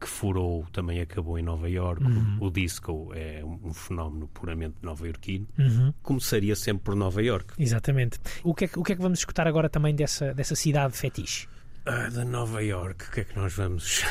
que 0.00 0.06
furou 0.06 0.64
também 0.72 1.00
acabou 1.00 1.38
em 1.38 1.42
Nova 1.42 1.68
Iorque. 1.68 2.04
O 2.40 2.50
disco 2.50 3.10
é 3.14 3.42
um 3.44 3.74
fenómeno 3.74 4.28
puramente 4.28 4.76
nova-iorquino. 4.80 5.48
Uhum. 5.58 5.92
Começaria 6.02 6.54
sempre 6.54 6.84
por 6.84 6.94
Nova 6.94 7.20
Iorque. 7.22 7.60
Exatamente. 7.60 8.20
O 8.44 8.54
que, 8.54 8.66
é 8.66 8.68
que, 8.68 8.78
o 8.78 8.84
que 8.84 8.92
é 8.92 8.96
que 8.96 9.02
vamos 9.02 9.18
escutar 9.18 9.48
agora 9.48 9.68
também 9.68 9.94
dessa, 9.94 10.32
dessa 10.32 10.54
cidade 10.54 10.96
fetiche? 10.96 11.48
Ah, 11.86 12.08
da 12.10 12.24
Nova 12.24 12.62
Iorque, 12.62 13.04
o 13.06 13.10
que 13.10 13.20
é 13.20 13.24
que 13.24 13.36
nós 13.36 13.54
vamos. 13.54 14.02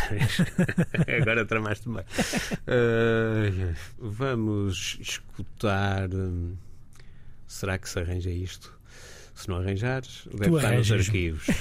Agora 1.21 1.45
tramaste 1.45 1.87
bem. 1.89 2.03
Ah, 2.67 3.73
vamos 3.99 4.97
escutar. 4.99 6.09
hum, 6.13 6.55
será 7.47 7.77
que 7.77 7.87
se 7.89 7.99
arranja 7.99 8.29
isto? 8.31 8.75
Se 9.35 9.47
não 9.47 9.57
arranjares, 9.57 10.27
deve 10.33 10.55
estar 10.55 10.71
nos 10.73 10.91
arquivos. 10.91 11.45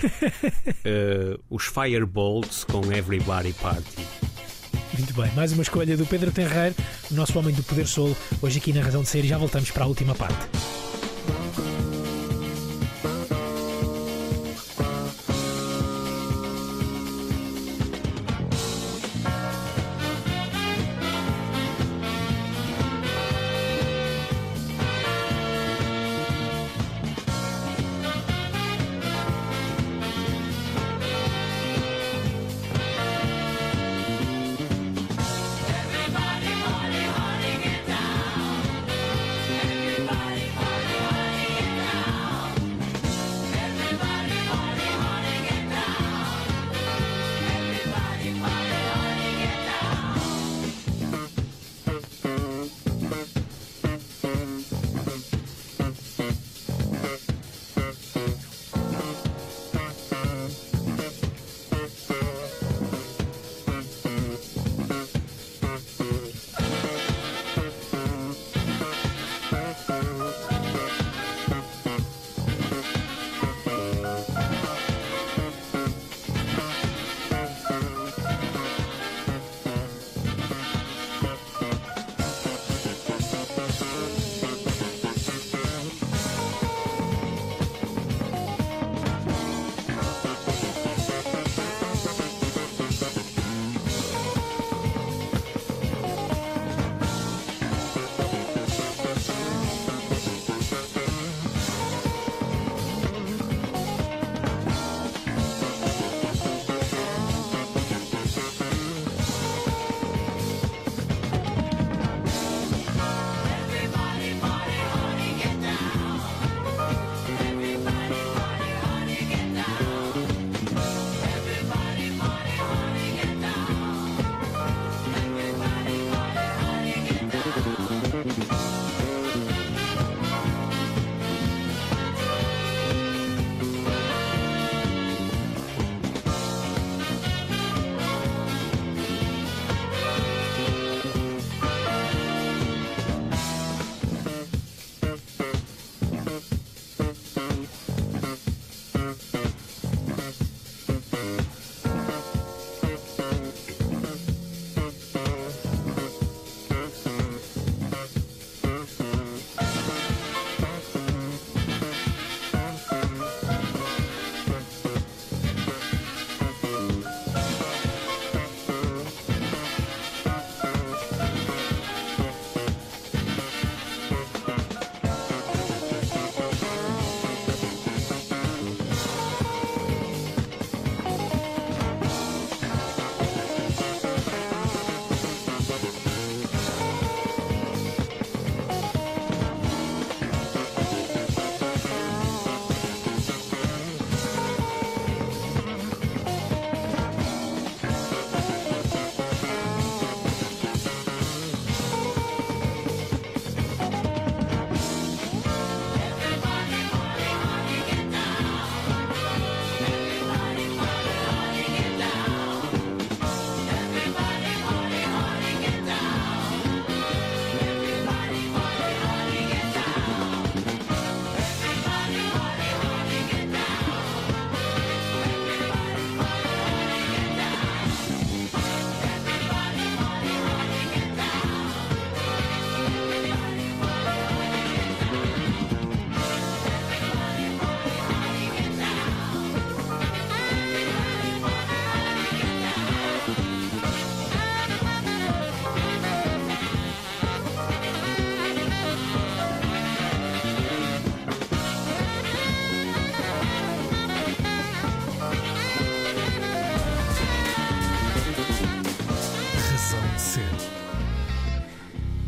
Ah, 0.88 1.38
os 1.50 1.64
Firebolts 1.66 2.64
com 2.64 2.80
Everybody 2.92 3.52
Party. 3.54 4.06
Muito 4.94 5.12
bem, 5.14 5.30
mais 5.34 5.52
uma 5.52 5.62
escolha 5.62 5.96
do 5.96 6.06
Pedro 6.06 6.30
Terreiro, 6.30 6.74
nosso 7.10 7.38
homem 7.38 7.54
do 7.54 7.62
poder 7.62 7.86
solo, 7.86 8.16
hoje 8.40 8.58
aqui 8.58 8.72
na 8.72 8.82
Razão 8.82 9.02
de 9.02 9.08
Ser, 9.08 9.24
e 9.24 9.28
já 9.28 9.36
voltamos 9.36 9.70
para 9.70 9.84
a 9.84 9.86
última 9.86 10.14
parte. 10.14 10.48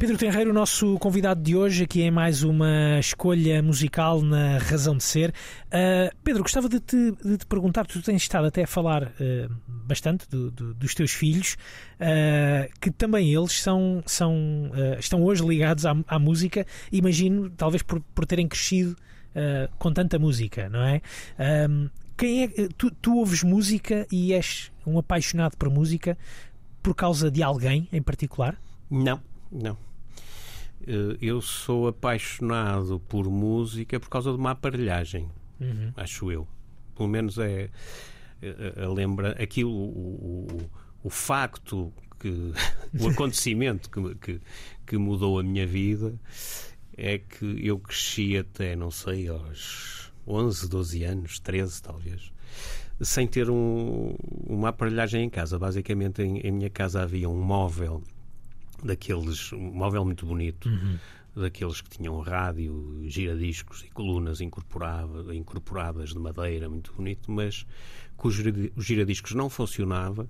Pedro 0.09 0.21
Tenreiro, 0.21 0.51
o 0.53 0.55
nosso 0.55 0.99
convidado 0.99 1.43
de 1.43 1.55
hoje, 1.55 1.85
aqui 1.85 2.03
é 2.03 2.11
mais 2.11 2.43
uma 2.43 2.99
escolha 2.99 3.63
musical 3.63 4.23
na 4.23 4.57
Razão 4.57 4.97
de 4.97 5.05
Ser. 5.05 5.35
Uh, 5.67 6.17
Pedro, 6.25 6.43
gostava 6.43 6.67
de 6.67 6.81
te, 6.81 7.13
de 7.23 7.37
te, 7.37 7.45
perguntar, 7.45 7.87
tu 7.87 8.01
tens 8.01 8.23
estado 8.23 8.47
até 8.47 8.63
a 8.63 8.67
falar 8.67 9.03
uh, 9.03 9.55
bastante 9.67 10.27
do, 10.27 10.51
do, 10.51 10.73
dos 10.73 10.95
teus 10.95 11.13
filhos, 11.13 11.59
uh, 12.01 12.73
que 12.81 12.91
também 12.91 13.35
eles 13.35 13.61
são, 13.61 14.03
são, 14.07 14.71
estão 14.99 15.23
hoje 15.23 15.47
ligados 15.47 15.85
à, 15.85 15.95
à, 16.07 16.19
música, 16.19 16.67
imagino, 16.91 17.51
talvez 17.51 17.83
por, 17.83 18.01
por 18.01 18.25
terem 18.25 18.49
crescido 18.49 18.97
com 19.79 19.93
tanta 19.93 20.19
música, 20.19 20.71
não 20.71 20.83
é? 20.85 21.03
quem 22.17 22.45
é 22.45 22.49
tu, 22.79 22.91
tu 22.91 23.19
ouves 23.19 23.43
música 23.43 24.07
e 24.11 24.33
és 24.33 24.73
um 24.87 24.99
apaixonado 24.99 25.55
por 25.59 25.69
música 25.69 26.17
por 26.83 26.95
causa 26.95 27.31
de 27.31 27.43
alguém 27.43 27.87
em 27.93 28.01
particular? 28.01 28.59
Não, 28.91 29.21
não. 29.53 29.88
Eh, 30.87 31.19
eu 31.21 31.41
sou 31.41 31.89
apaixonado 31.89 33.01
por 33.01 33.29
música 33.29 33.99
por 33.99 34.09
causa 34.09 34.31
de 34.31 34.37
uma 34.37 34.53
aparelhagem, 34.53 35.29
uhum. 35.61 35.93
acho 35.97 36.31
eu. 36.31 36.47
Pelo 36.97 37.09
menos 37.09 37.39
é. 37.39 37.71
é, 38.43 38.73
é 38.77 38.87
lembra 38.87 39.33
aquilo, 39.43 39.71
o, 39.71 40.47
o, 40.51 40.71
o 41.05 41.11
facto 41.11 41.93
que 42.19 42.53
o 43.01 43.09
acontecimento 43.09 43.91
que, 43.91 44.15
que, 44.17 44.41
que, 44.87 44.99
mudou 44.99 45.39
a 45.39 45.43
minha 45.43 45.67
vida 45.67 46.15
é 46.97 47.19
que 47.19 47.67
eu 47.67 47.79
cresci 47.79 48.37
até, 48.37 48.75
não 48.75 48.91
sei, 48.91 49.29
aos 49.29 50.13
11, 50.27 50.69
12 50.69 51.05
anos, 51.05 51.39
13 51.39 51.83
talvez, 51.83 52.33
sem 53.01 53.27
ter 53.27 53.49
um, 53.49 54.17
uma 54.47 54.71
aparelhagem 54.71 55.25
em 55.25 55.31
casa. 55.31 55.59
Basicamente, 55.59 56.23
em, 56.23 56.39
em 56.39 56.51
minha 56.51 56.71
casa 56.71 57.03
havia 57.03 57.29
um 57.29 57.41
móvel 57.41 58.03
daqueles, 58.83 59.53
um 59.53 59.73
móvel 59.73 60.05
muito 60.05 60.27
bonito, 60.27 60.69
uhum. 60.69 60.99
daqueles 61.35 61.81
que 61.81 61.91
tinham 61.91 62.19
rádio, 62.21 63.03
giradiscos 63.07 63.85
e 63.85 63.91
colunas 63.91 64.41
incorporava, 64.41 65.35
incorporadas 65.35 66.11
de 66.11 66.19
madeira, 66.19 66.69
muito 66.69 66.93
bonito, 66.93 67.31
mas 67.31 67.67
cujos 68.17 68.53
giradiscos 68.77 69.33
não 69.33 69.49
funcionava 69.49 70.27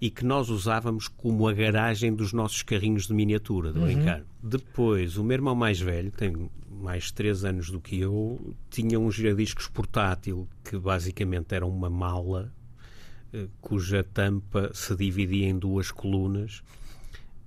e 0.00 0.08
que 0.08 0.24
nós 0.24 0.48
usávamos 0.50 1.08
como 1.08 1.48
a 1.48 1.52
garagem 1.52 2.14
dos 2.14 2.32
nossos 2.32 2.62
carrinhos 2.62 3.06
de 3.06 3.14
miniatura, 3.14 3.72
de 3.72 3.78
uhum. 3.78 3.84
brincar. 3.84 4.22
Depois, 4.42 5.16
o 5.16 5.24
meu 5.24 5.34
irmão 5.34 5.54
mais 5.54 5.80
velho, 5.80 6.10
tem 6.12 6.48
mais 6.70 7.04
de 7.04 7.14
3 7.14 7.44
anos 7.44 7.70
do 7.70 7.80
que 7.80 7.98
eu, 7.98 8.54
tinha 8.70 8.98
um 9.00 9.10
giradiscos 9.10 9.68
portátil 9.68 10.48
que 10.62 10.76
basicamente 10.76 11.54
era 11.54 11.66
uma 11.66 11.90
mala 11.90 12.52
eh, 13.32 13.48
cuja 13.60 14.04
tampa 14.04 14.70
se 14.72 14.94
dividia 14.94 15.48
em 15.48 15.58
duas 15.58 15.90
colunas 15.90 16.62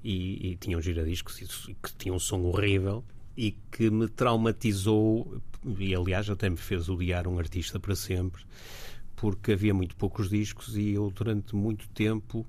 e, 0.07 0.51
e 0.51 0.55
tinha 0.55 0.77
um 0.77 0.81
giradiscos 0.81 1.35
que 1.83 1.93
tinha 1.97 2.13
um 2.13 2.19
som 2.19 2.41
horrível 2.43 3.03
e 3.35 3.51
que 3.69 3.89
me 3.89 4.07
traumatizou 4.07 5.41
e 5.77 5.93
aliás 5.93 6.29
até 6.29 6.49
me 6.49 6.55
fez 6.55 6.87
odiar 6.87 7.27
um 7.27 7.37
artista 7.37 7.77
para 7.77 7.93
sempre 7.93 8.41
porque 9.17 9.51
havia 9.51 9.73
muito 9.73 9.97
poucos 9.97 10.29
discos 10.29 10.77
e 10.77 10.91
eu 10.93 11.11
durante 11.11 11.53
muito 11.53 11.89
tempo 11.89 12.47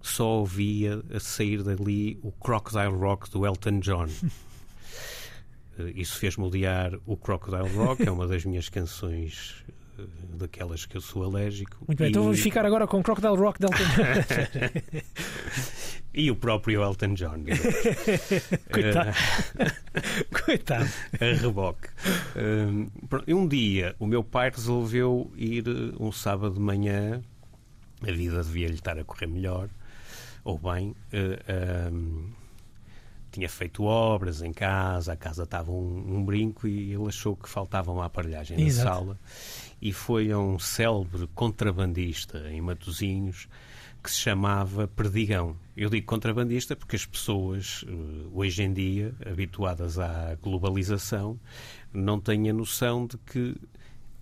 só 0.00 0.38
ouvia 0.38 1.02
a 1.12 1.18
sair 1.18 1.64
dali 1.64 2.16
o 2.22 2.30
Crocodile 2.30 2.96
Rock 2.96 3.28
do 3.30 3.44
Elton 3.44 3.80
John. 3.80 4.06
Eh, 5.76 5.90
isso 5.96 6.16
fez-me 6.18 6.44
odiar 6.44 7.00
o 7.04 7.16
Crocodile 7.16 7.68
Rock, 7.74 8.06
é 8.06 8.08
uma 8.12 8.28
das 8.28 8.44
minhas 8.44 8.68
canções 8.68 9.64
daquelas 10.34 10.86
que 10.86 10.96
eu 10.96 11.00
sou 11.00 11.24
alérgico. 11.24 11.76
Muito 11.86 11.98
bem, 11.98 12.08
então 12.08 12.08
e... 12.08 12.10
então 12.10 12.22
vamos 12.24 12.40
ficar 12.40 12.64
agora 12.64 12.86
com 12.86 13.02
Crocodile 13.02 13.36
Rock 13.36 13.58
de 13.58 13.66
Elton 13.66 13.84
John. 13.96 15.04
E 16.16 16.30
o 16.30 16.36
próprio 16.36 16.80
Elton 16.80 17.14
John. 17.14 17.42
Coitado. 18.72 19.10
Coitado. 20.44 20.88
A 21.20 21.40
reboque. 21.40 21.88
Um 23.26 23.48
dia 23.48 23.96
o 23.98 24.06
meu 24.06 24.22
pai 24.22 24.48
resolveu 24.48 25.32
ir 25.36 25.64
um 25.98 26.12
sábado 26.12 26.54
de 26.54 26.60
manhã, 26.60 27.20
a 28.00 28.12
vida 28.12 28.44
devia-lhe 28.44 28.74
estar 28.74 28.96
a 28.96 29.02
correr 29.02 29.26
melhor, 29.26 29.68
ou 30.44 30.56
bem. 30.56 30.94
Uh, 31.12 31.92
um, 31.92 32.30
tinha 33.34 33.48
feito 33.48 33.82
obras 33.82 34.42
em 34.42 34.52
casa, 34.52 35.12
a 35.12 35.16
casa 35.16 35.42
estava 35.42 35.72
um, 35.72 36.16
um, 36.16 36.24
brinco 36.24 36.68
e 36.68 36.92
ele 36.92 37.08
achou 37.08 37.34
que 37.34 37.48
faltava 37.48 37.90
uma 37.90 38.04
aparelhagem 38.04 38.60
Exato. 38.60 38.88
na 38.88 38.94
sala 38.94 39.20
e 39.82 39.92
foi 39.92 40.30
a 40.30 40.38
um 40.38 40.56
célebre 40.56 41.28
contrabandista 41.34 42.38
em 42.50 42.60
Matosinhos 42.60 43.48
que 44.00 44.10
se 44.10 44.18
chamava 44.18 44.86
Perdigão. 44.86 45.56
Eu 45.76 45.90
digo 45.90 46.06
contrabandista 46.06 46.76
porque 46.76 46.94
as 46.94 47.06
pessoas, 47.06 47.84
eh, 47.88 48.28
hoje 48.32 48.62
em 48.62 48.72
dia, 48.72 49.14
habituadas 49.26 49.98
à 49.98 50.36
globalização, 50.40 51.40
não 51.92 52.20
têm 52.20 52.50
a 52.50 52.52
noção 52.52 53.06
de 53.06 53.16
que 53.18 53.56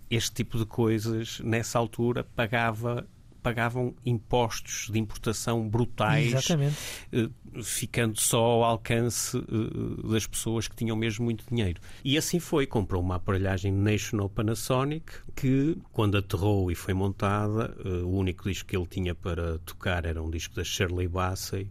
este 0.09 0.31
tipo 0.31 0.57
de 0.57 0.65
coisas, 0.65 1.39
nessa 1.41 1.77
altura, 1.77 2.23
pagava 2.23 3.05
pagavam 3.43 3.93
impostos 4.05 4.89
de 4.89 4.97
importação 4.97 5.67
brutais, 5.67 6.27
Exatamente. 6.27 6.77
Eh, 7.11 7.29
ficando 7.61 8.19
só 8.19 8.37
ao 8.37 8.63
alcance 8.63 9.37
eh, 9.37 10.09
das 10.09 10.25
pessoas 10.25 10.67
que 10.67 10.75
tinham 10.75 10.95
mesmo 10.95 11.25
muito 11.25 11.43
dinheiro. 11.47 11.81
E 12.03 12.17
assim 12.17 12.39
foi. 12.39 12.65
Comprou 12.65 13.01
uma 13.01 13.15
aparelhagem 13.15 13.71
National 13.71 14.29
Panasonic 14.29 15.11
que, 15.35 15.77
quando 15.91 16.17
aterrou 16.17 16.71
e 16.71 16.75
foi 16.75 16.93
montada, 16.93 17.75
eh, 17.83 17.89
o 17.89 18.09
único 18.09 18.49
disco 18.49 18.69
que 18.69 18.77
ele 18.77 18.87
tinha 18.87 19.13
para 19.13 19.59
tocar 19.59 20.05
era 20.05 20.23
um 20.23 20.29
disco 20.29 20.55
da 20.55 20.63
Shirley 20.63 21.07
Bassey 21.07 21.69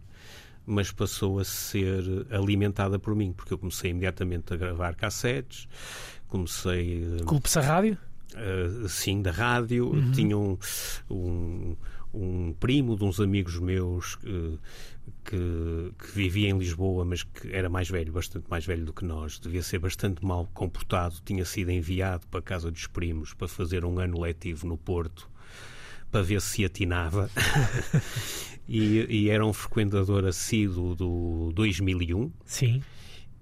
mas 0.65 0.93
passou 0.93 1.39
a 1.39 1.43
ser 1.43 2.25
alimentada 2.31 2.97
por 2.97 3.13
mim, 3.13 3.33
porque 3.33 3.53
eu 3.53 3.57
comecei 3.57 3.91
imediatamente 3.91 4.53
a 4.53 4.55
gravar 4.55 4.95
cassetes, 4.95 5.67
comecei... 6.29 7.21
Culpe-se 7.25 7.59
a 7.59 7.61
rádio? 7.61 7.97
Uh, 8.35 8.87
sim, 8.89 9.21
da 9.21 9.31
rádio. 9.31 9.87
Uhum. 9.87 10.11
Tinha 10.11 10.37
um, 10.37 10.57
um, 11.09 11.75
um, 12.13 12.53
primo 12.59 12.95
de 12.95 13.03
uns 13.03 13.19
amigos 13.19 13.59
meus 13.59 14.15
uh, 14.15 14.59
que, 15.23 15.93
que, 15.97 16.11
vivia 16.13 16.49
em 16.49 16.57
Lisboa, 16.57 17.05
mas 17.05 17.23
que 17.23 17.53
era 17.53 17.69
mais 17.69 17.89
velho, 17.89 18.11
bastante 18.11 18.45
mais 18.49 18.65
velho 18.65 18.85
do 18.85 18.93
que 18.93 19.05
nós. 19.05 19.39
Devia 19.39 19.63
ser 19.63 19.79
bastante 19.79 20.25
mal 20.25 20.49
comportado. 20.53 21.15
Tinha 21.25 21.45
sido 21.45 21.71
enviado 21.71 22.27
para 22.27 22.39
a 22.39 22.43
casa 22.43 22.69
dos 22.71 22.87
primos 22.87 23.33
para 23.33 23.47
fazer 23.47 23.85
um 23.85 23.99
ano 23.99 24.19
letivo 24.19 24.67
no 24.67 24.77
Porto 24.77 25.29
para 26.13 26.21
ver 26.21 26.39
se 26.41 26.63
atinava. 26.63 27.27
e, 28.69 29.05
e, 29.09 29.29
era 29.31 29.43
um 29.43 29.51
frequentador 29.51 30.25
assíduo 30.25 30.95
do 30.95 31.51
2001. 31.55 32.31
Sim. 32.45 32.83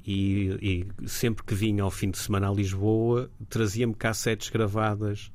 E, 0.05 0.85
e, 1.01 1.07
sempre 1.07 1.43
que 1.43 1.53
vinha 1.53 1.83
ao 1.83 1.91
fim 1.91 2.09
de 2.09 2.17
semana 2.17 2.49
a 2.49 2.53
Lisboa, 2.53 3.29
trazia-me 3.49 3.93
cassetes 3.93 4.49
gravadas 4.49 5.31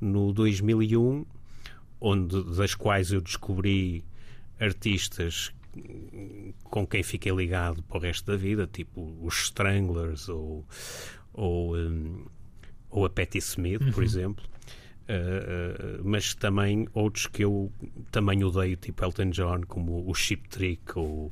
no 0.00 0.32
2001, 0.32 1.26
onde, 2.00 2.42
das 2.56 2.74
quais 2.74 3.12
eu 3.12 3.20
descobri 3.20 4.04
artistas 4.60 5.52
com 6.62 6.86
quem 6.86 7.02
fiquei 7.02 7.32
ligado 7.32 7.82
para 7.82 7.98
o 7.98 8.00
resto 8.00 8.30
da 8.30 8.36
vida, 8.36 8.68
tipo 8.70 9.16
os 9.22 9.44
Stranglers 9.44 10.28
ou, 10.28 10.64
ou, 11.32 11.76
um, 11.76 12.26
ou 12.90 13.04
a 13.04 13.10
Patti 13.10 13.38
Smith, 13.38 13.80
uhum. 13.80 13.92
por 13.92 14.02
exemplo. 14.02 14.44
Uh, 15.04 16.00
uh, 16.00 16.02
mas 16.02 16.34
também 16.34 16.88
outros 16.94 17.26
que 17.26 17.44
eu 17.44 17.70
também 18.10 18.42
odeio, 18.42 18.76
tipo 18.76 19.04
Elton 19.04 19.30
John, 19.30 19.60
como 19.66 20.08
o 20.08 20.14
Chip 20.14 20.48
Trick 20.48 20.98
ou 20.98 21.30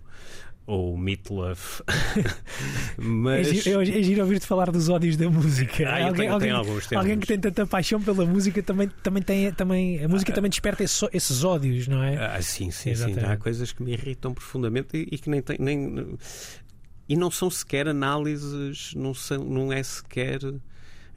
ou 0.67 0.97
Meatloaf. 0.97 1.83
Mas... 2.97 3.49
É, 3.49 3.55
giro, 3.55 3.83
é 3.83 4.03
giro 4.03 4.23
ouvir-te 4.23 4.47
falar 4.47 4.71
dos 4.71 4.89
ódios 4.89 5.17
da 5.17 5.29
música. 5.29 5.89
Ah, 5.89 6.07
alguém, 6.07 6.15
tenho, 6.15 6.33
alguém, 6.33 6.51
alguns, 6.51 6.93
alguém 6.93 7.19
que 7.19 7.27
tem 7.27 7.39
tanta 7.39 7.67
paixão 7.67 8.01
pela 8.01 8.25
música 8.25 8.63
também, 8.63 8.89
também 9.03 9.23
tem. 9.23 9.53
Também, 9.53 10.05
a 10.05 10.09
música 10.09 10.33
ah, 10.33 10.35
também 10.35 10.51
desperta 10.51 10.85
esses, 10.85 11.03
esses, 11.13 11.45
ódios, 11.45 11.89
não 11.89 12.03
é? 12.03 12.17
Ah, 12.17 12.41
sim, 12.41 12.71
sim, 12.71 12.95
sim. 12.95 13.15
Há 13.21 13.37
coisas 13.37 13.73
que 13.73 13.83
me 13.83 13.93
irritam 13.93 14.33
profundamente 14.33 14.97
e, 14.97 15.09
e 15.13 15.19
que 15.19 15.29
nem, 15.29 15.43
tem, 15.43 15.57
nem. 15.59 16.17
E 17.09 17.17
não 17.17 17.31
são 17.31 17.51
sequer 17.51 17.89
análises, 17.89 18.95
não, 18.95 19.13
são, 19.13 19.45
não 19.45 19.73
é 19.73 19.83
sequer 19.83 20.41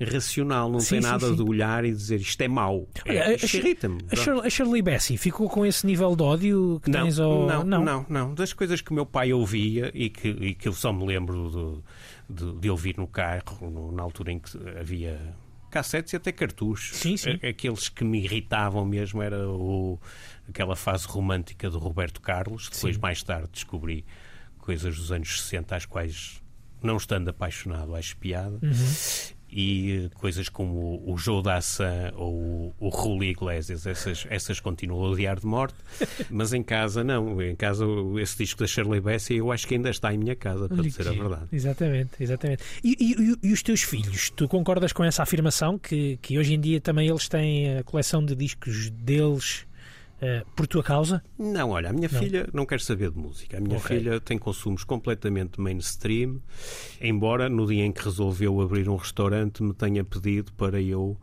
racional, 0.02 0.70
não 0.70 0.80
sim, 0.80 0.96
tem 0.96 1.02
sim, 1.02 1.08
nada 1.08 1.28
sim. 1.28 1.36
de 1.36 1.42
olhar 1.42 1.86
e 1.86 1.92
dizer 1.92 2.20
isto 2.20 2.42
é 2.42 2.48
mau. 2.48 2.88
É, 3.06 3.34
irrita-me. 3.34 4.00
A, 4.10 4.46
a 4.46 4.50
Shirley 4.50 4.82
Bassey 4.82 5.18
ficou 5.18 5.50
com 5.50 5.66
esse 5.66 5.86
nível 5.86 6.16
de 6.16 6.24
ódio 6.24 6.82
que 6.84 6.90
não, 6.90 7.04
tens 7.04 7.20
ao... 7.20 7.48
não, 7.48 7.64
não, 7.64 7.84
não, 7.84 8.06
não. 8.10 8.34
Das 8.34 8.52
coisas 8.54 8.82
que 8.82 8.92
o 8.92 8.94
meu 8.94 9.06
pai 9.06 9.32
ouvia 9.32 9.92
e 9.94 10.10
que, 10.10 10.28
e 10.28 10.54
que 10.54 10.68
eu 10.68 10.74
só 10.74 10.92
me 10.92 11.06
lembro 11.06 11.84
de, 12.30 12.36
de, 12.46 12.60
de 12.60 12.70
ouvir 12.70 12.98
no 12.98 13.08
carro, 13.08 13.70
no, 13.70 13.92
na 13.92 14.04
altura 14.04 14.32
em 14.32 14.40
que 14.40 14.52
havia 14.78 15.20
cassetes 15.76 16.14
e 16.14 16.16
até 16.16 16.32
cartuchos. 16.32 16.98
Sim, 16.98 17.18
sim. 17.18 17.40
Aqueles 17.48 17.90
que 17.90 18.04
me 18.04 18.24
irritavam 18.24 18.86
mesmo 18.86 19.22
era 19.22 19.50
o, 19.50 20.00
aquela 20.48 20.76
fase 20.76 21.06
romântica 21.06 21.70
do 21.70 21.80
Roberto 21.80 22.22
Carlos. 22.22 22.70
Depois, 22.70 22.96
sim. 22.96 23.02
mais 23.02 23.22
tarde, 23.24 23.50
descobri 23.52 24.06
coisas 24.58 24.98
dos 24.98 25.12
anos 25.12 25.42
60 25.44 25.76
às 25.76 25.86
quais 25.86 26.42
não 26.82 26.98
estando 26.98 27.30
apaixonado, 27.30 27.96
acho 27.96 28.16
piada. 28.18 28.58
Uhum. 28.62 29.36
E 29.50 30.10
coisas 30.16 30.50
como 30.50 31.02
o 31.06 31.18
Joe 31.18 31.42
Dassin 31.42 31.84
ou 32.16 32.74
o 32.80 32.92
Julio 32.92 33.30
Iglesias, 33.30 33.86
essas, 33.86 34.26
essas 34.30 34.60
continuam 34.60 35.06
a 35.06 35.10
odiar 35.10 35.40
de 35.40 35.46
morte, 35.46 35.76
mas 36.30 36.52
em 36.54 36.64
casa 36.64 37.04
não. 37.04 37.42
Em 37.42 37.56
casa, 37.56 37.86
esse 38.22 38.38
disco 38.38 38.60
da 38.60 38.68
Shirley 38.68 39.00
Bassey 39.00 39.38
eu 39.38 39.52
acho 39.52 39.68
que 39.68 39.76
ainda 39.76 39.90
está 39.90 40.14
em 40.14 40.18
minha 40.18 40.36
casa, 40.36 40.68
para 40.68 40.82
dizer 40.82 41.08
a 41.08 41.12
verdade. 41.12 41.46
Exatamente, 41.52 42.12
exatamente. 42.20 42.64
E, 42.84 42.96
e- 43.00 43.32
e- 43.32 43.50
e 43.50 43.54
os 43.54 43.62
teus 43.64 43.82
filhos, 43.82 44.30
tu 44.30 44.48
concordas 44.48 44.92
com 44.92 45.04
essa 45.04 45.24
afirmação 45.24 45.78
que, 45.78 46.18
que 46.22 46.38
hoje 46.38 46.54
em 46.54 46.60
dia 46.60 46.82
também 46.82 47.08
eles 47.08 47.28
têm 47.30 47.78
a 47.78 47.84
coleção 47.84 48.24
de 48.26 48.36
discos 48.36 48.90
deles 48.90 49.66
eh, 50.26 50.44
por 50.56 50.66
tua 50.68 50.84
causa? 50.84 51.24
Não, 51.38 51.70
olha, 51.70 51.90
a 51.90 51.94
minha 51.94 52.10
Não. 52.12 52.20
filha 52.20 52.48
não 52.54 52.66
quer 52.66 52.82
saber 52.82 53.12
de 53.12 53.18
música. 53.18 53.58
A 53.58 53.62
minha 53.62 53.78
Ok. 53.78 53.96
filha 53.98 54.20
tem 54.20 54.38
consumos 54.38 54.84
completamente 54.84 55.60
mainstream, 55.62 56.42
embora 57.00 57.48
no 57.50 57.66
dia 57.68 57.86
em 57.86 57.92
que 57.92 58.04
resolveu 58.04 58.60
abrir 58.62 58.90
um 58.90 58.96
restaurante 58.96 59.62
me 59.64 59.74
tenha 59.74 60.04
pedido 60.04 60.52
para 60.54 60.82
eu 60.82 61.18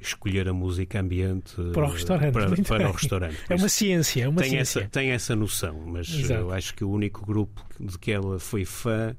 escolher 0.00 0.48
a 0.48 0.52
música 0.52 1.00
ambiente 1.00 1.54
Para 1.72 1.86
o 1.86 1.90
eh, 1.90 1.92
restaurante, 1.92 2.32
para, 2.32 2.50
para 2.64 2.88
o 2.88 2.92
restaurante. 2.92 3.38
É 3.48 3.54
uma 3.54 3.68
ciência, 3.68 4.24
é 4.24 4.28
uma 4.28 4.40
tem, 4.42 4.50
ciência. 4.50 4.80
essa, 4.80 4.88
tem 4.88 5.10
essa 5.10 5.36
noção, 5.36 5.80
mas 5.86 6.08
Exato. 6.12 6.40
eu 6.40 6.52
acho 6.52 6.74
que 6.74 6.82
o 6.84 6.90
único 6.90 7.24
grupo 7.24 7.64
de 7.78 7.96
que 7.98 8.10
ela 8.10 8.38
foi 8.40 8.64
fã 8.64 9.14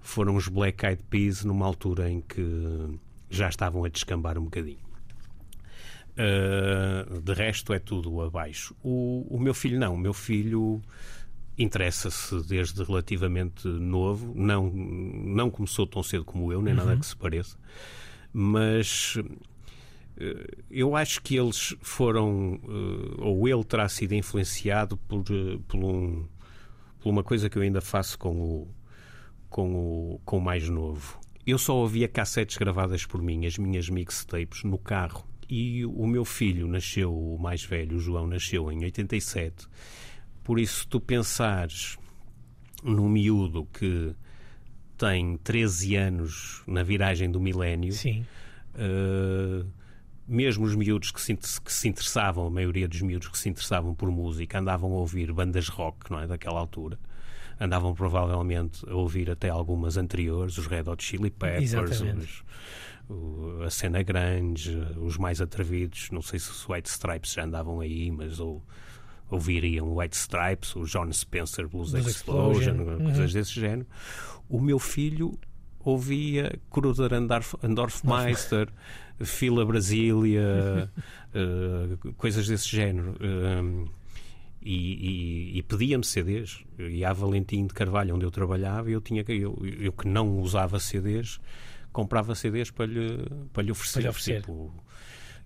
foram 0.00 0.34
os 0.36 0.48
Black 0.48 0.84
Eyed 0.84 1.02
Peas, 1.08 1.44
numa 1.44 1.64
altura 1.66 2.10
em 2.10 2.20
que 2.20 2.98
já 3.30 3.48
estavam 3.48 3.84
a 3.84 3.88
descambar 3.88 4.38
um 4.38 4.44
bocadinho. 4.44 4.87
Uh, 6.18 7.20
de 7.20 7.32
resto 7.32 7.72
é 7.72 7.78
tudo 7.78 8.20
abaixo. 8.20 8.74
O, 8.82 9.24
o 9.30 9.38
meu 9.38 9.54
filho 9.54 9.78
não, 9.78 9.94
o 9.94 9.98
meu 9.98 10.12
filho 10.12 10.82
interessa-se 11.56 12.42
desde 12.46 12.82
relativamente 12.82 13.68
novo, 13.68 14.32
não, 14.34 14.68
não 14.70 15.50
começou 15.50 15.86
tão 15.86 16.02
cedo 16.02 16.24
como 16.24 16.52
eu, 16.52 16.60
nem 16.60 16.74
nada 16.74 16.96
que 16.96 17.06
se 17.06 17.16
pareça, 17.16 17.56
mas 18.32 19.16
eh, 20.16 20.56
eu 20.70 20.96
acho 20.96 21.22
que 21.22 21.36
eles 21.36 21.74
foram, 21.80 22.60
eh, 22.64 23.14
ou 23.18 23.48
ele 23.48 23.64
terá 23.64 23.88
sido 23.88 24.14
influenciado 24.14 24.96
por, 24.96 25.24
por, 25.66 25.84
um, 25.84 26.26
por 27.00 27.10
uma 27.10 27.24
coisa 27.24 27.48
que 27.50 27.58
eu 27.58 27.62
ainda 27.62 27.80
faço 27.80 28.18
com 28.18 28.40
o, 28.40 28.68
com 29.48 29.74
o, 29.74 30.20
com 30.24 30.38
o 30.38 30.40
mais 30.40 30.68
novo. 30.68 31.20
Eu 31.46 31.58
só 31.58 31.74
ouvia 31.74 32.06
cassetes 32.06 32.56
gravadas 32.56 33.06
por 33.06 33.22
mim, 33.22 33.46
as 33.46 33.56
minhas 33.56 33.88
mixtapes, 33.88 34.64
no 34.64 34.78
carro. 34.78 35.26
E 35.48 35.84
o 35.86 36.06
meu 36.06 36.24
filho 36.24 36.68
nasceu, 36.68 37.12
o 37.16 37.38
mais 37.38 37.64
velho, 37.64 37.96
o 37.96 38.00
João, 38.00 38.26
nasceu 38.26 38.70
em 38.70 38.84
87. 38.84 39.66
Por 40.44 40.58
isso, 40.60 40.80
se 40.80 40.86
tu 40.88 41.00
pensares 41.00 41.96
num 42.82 43.08
miúdo 43.08 43.66
que 43.72 44.14
tem 44.96 45.36
13 45.38 45.96
anos 45.96 46.62
na 46.66 46.82
viragem 46.82 47.30
do 47.30 47.40
milénio, 47.40 47.92
Sim, 47.92 48.24
Uh, 48.74 49.66
mesmo 50.28 50.64
os 50.64 50.76
miúdos 50.76 51.10
que 51.10 51.20
se, 51.20 51.34
que 51.34 51.72
se 51.72 51.88
interessavam, 51.88 52.46
a 52.46 52.50
maioria 52.50 52.86
dos 52.86 53.00
miúdos 53.02 53.26
que 53.28 53.36
se 53.38 53.48
interessavam 53.48 53.92
por 53.92 54.08
música, 54.10 54.60
andavam 54.60 54.92
a 54.92 54.96
ouvir 54.98 55.32
bandas 55.32 55.66
rock, 55.68 56.08
não 56.12 56.20
é? 56.20 56.26
Daquela 56.28 56.60
altura. 56.60 56.96
Andavam 57.58 57.92
provavelmente 57.94 58.88
a 58.88 58.94
ouvir 58.94 59.30
até 59.30 59.48
algumas 59.48 59.96
anteriores, 59.96 60.56
os 60.58 60.66
Red 60.68 60.82
Hot 60.88 61.02
Chili 61.02 61.30
Peppers, 61.30 61.72
os- 62.22 62.44
o- 63.08 63.62
a 63.62 63.70
cena 63.70 64.02
grande, 64.02 64.76
os 65.00 65.16
mais 65.16 65.40
atrevidos. 65.40 66.10
Não 66.10 66.22
sei 66.22 66.38
se 66.38 66.50
os 66.50 66.68
White 66.68 66.88
Stripes 66.88 67.32
já 67.32 67.44
andavam 67.44 67.80
aí, 67.80 68.10
mas 68.10 68.38
ou, 68.40 68.62
ouviriam 69.30 69.96
White 69.96 70.16
Stripes, 70.16 70.74
o 70.76 70.84
John 70.84 71.12
Spencer 71.12 71.68
Blues, 71.68 71.92
Blues 71.92 72.06
Explosion, 72.06 72.72
Explosion. 72.74 73.04
coisas 73.04 73.32
desse 73.32 73.52
género. 73.60 73.86
O 74.48 74.60
meu 74.60 74.78
filho 74.78 75.38
ouvia 75.80 76.58
Kruder 76.70 77.12
Andorf, 77.14 77.54
Andorfmeister, 77.62 78.68
Fila 79.20 79.64
Brasília, 79.66 80.90
eh, 81.34 82.12
coisas 82.16 82.46
desse 82.46 82.68
género. 82.68 83.16
Um, 83.20 83.86
e, 84.60 85.54
e- 85.54 85.58
e 85.58 85.62
pedia-me 85.62 86.04
CDs. 86.04 86.64
E 86.78 87.04
à 87.04 87.12
Valentim 87.12 87.66
de 87.66 87.74
Carvalho, 87.74 88.14
onde 88.14 88.24
eu 88.24 88.30
trabalhava, 88.30 88.90
eu 88.90 89.00
tinha 89.00 89.24
eu, 89.28 89.56
eu 89.78 89.92
que 89.92 90.06
não 90.08 90.38
usava 90.40 90.78
CDs, 90.80 91.38
comprava 91.98 92.32
CDs 92.36 92.70
para 92.70 92.86
lhe, 92.86 93.26
para 93.52 93.64
lhe 93.64 93.72
oferecer. 93.72 93.94
Para 93.94 94.02
lhe 94.02 94.08
oferecer. 94.08 94.40
Tipo, 94.42 94.72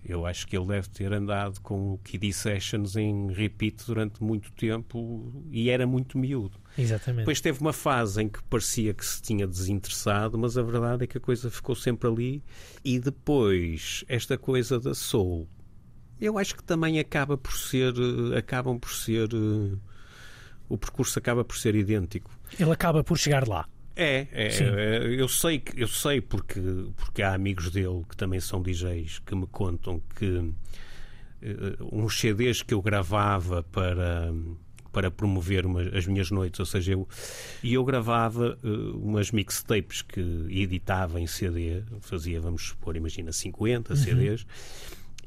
eu 0.05 0.23
acho 0.23 0.45
que 0.45 0.55
ele 0.55 0.67
deve 0.67 0.87
ter 0.87 1.11
andado 1.11 1.59
com 1.61 1.93
o 1.93 1.97
Kiddy 1.97 2.31
Sessions 2.31 2.95
em 2.95 3.31
repeat 3.31 3.83
durante 3.87 4.21
muito 4.21 4.51
tempo 4.51 5.31
e 5.49 5.71
era 5.71 5.87
muito 5.87 6.15
miúdo. 6.15 6.59
exatamente. 6.77 7.21
Depois 7.21 7.41
teve 7.41 7.59
uma 7.59 7.73
fase 7.73 8.21
em 8.21 8.29
que 8.29 8.43
parecia 8.43 8.93
que 8.93 9.03
se 9.03 9.19
tinha 9.19 9.47
desinteressado, 9.47 10.37
mas 10.37 10.55
a 10.55 10.61
verdade 10.61 11.05
é 11.05 11.07
que 11.07 11.17
a 11.17 11.21
coisa 11.21 11.49
ficou 11.49 11.73
sempre 11.73 12.07
ali. 12.07 12.43
E 12.85 12.99
depois, 12.99 14.05
esta 14.07 14.37
coisa 14.37 14.79
da 14.79 14.93
soul, 14.93 15.47
eu 16.21 16.37
acho 16.37 16.55
que 16.55 16.63
também 16.63 16.99
acaba 16.99 17.35
por 17.35 17.53
ser. 17.57 17.95
eh, 17.97 18.37
acabam 18.37 18.77
por 18.77 18.91
ser. 18.91 19.27
eh, 19.33 19.75
o 20.69 20.77
percurso 20.77 21.17
acaba 21.17 21.43
por 21.43 21.57
ser 21.57 21.73
idêntico. 21.75 22.29
Ele 22.59 22.71
acaba 22.71 23.03
por 23.03 23.17
chegar 23.17 23.47
lá. 23.47 23.67
É, 23.95 24.27
é, 24.31 24.47
é, 24.47 24.97
eu 25.21 25.27
sei 25.27 25.59
que 25.59 25.79
eu 25.81 25.87
sei 25.87 26.19
porque 26.19 26.59
porque 26.95 27.21
há 27.21 27.33
amigos 27.33 27.69
dele 27.69 28.03
que 28.09 28.17
também 28.17 28.39
são 28.39 28.61
DJs 28.61 29.19
que 29.19 29.35
me 29.35 29.45
contam 29.45 30.01
que 30.15 30.51
eh, 31.41 31.75
uns 31.91 32.19
CDs 32.19 32.63
que 32.63 32.73
eu 32.73 32.81
gravava 32.81 33.61
para 33.63 34.33
para 34.91 35.09
promover 35.09 35.65
uma- 35.65 35.81
as 35.97 36.05
minhas 36.05 36.29
noites, 36.29 36.59
ou 36.59 36.65
seja, 36.67 36.91
eu 36.93 37.07
e 37.63 37.73
eu 37.73 37.83
gravava 37.83 38.57
eh, 38.63 38.67
umas 38.95 39.31
mixtapes 39.31 40.01
que 40.01 40.19
editava 40.49 41.19
em 41.19 41.25
CD, 41.27 41.81
fazia, 42.01 42.39
vamos 42.41 42.63
supor, 42.69 42.95
imagina 42.95 43.31
50 43.31 43.95
CDs 43.95 44.45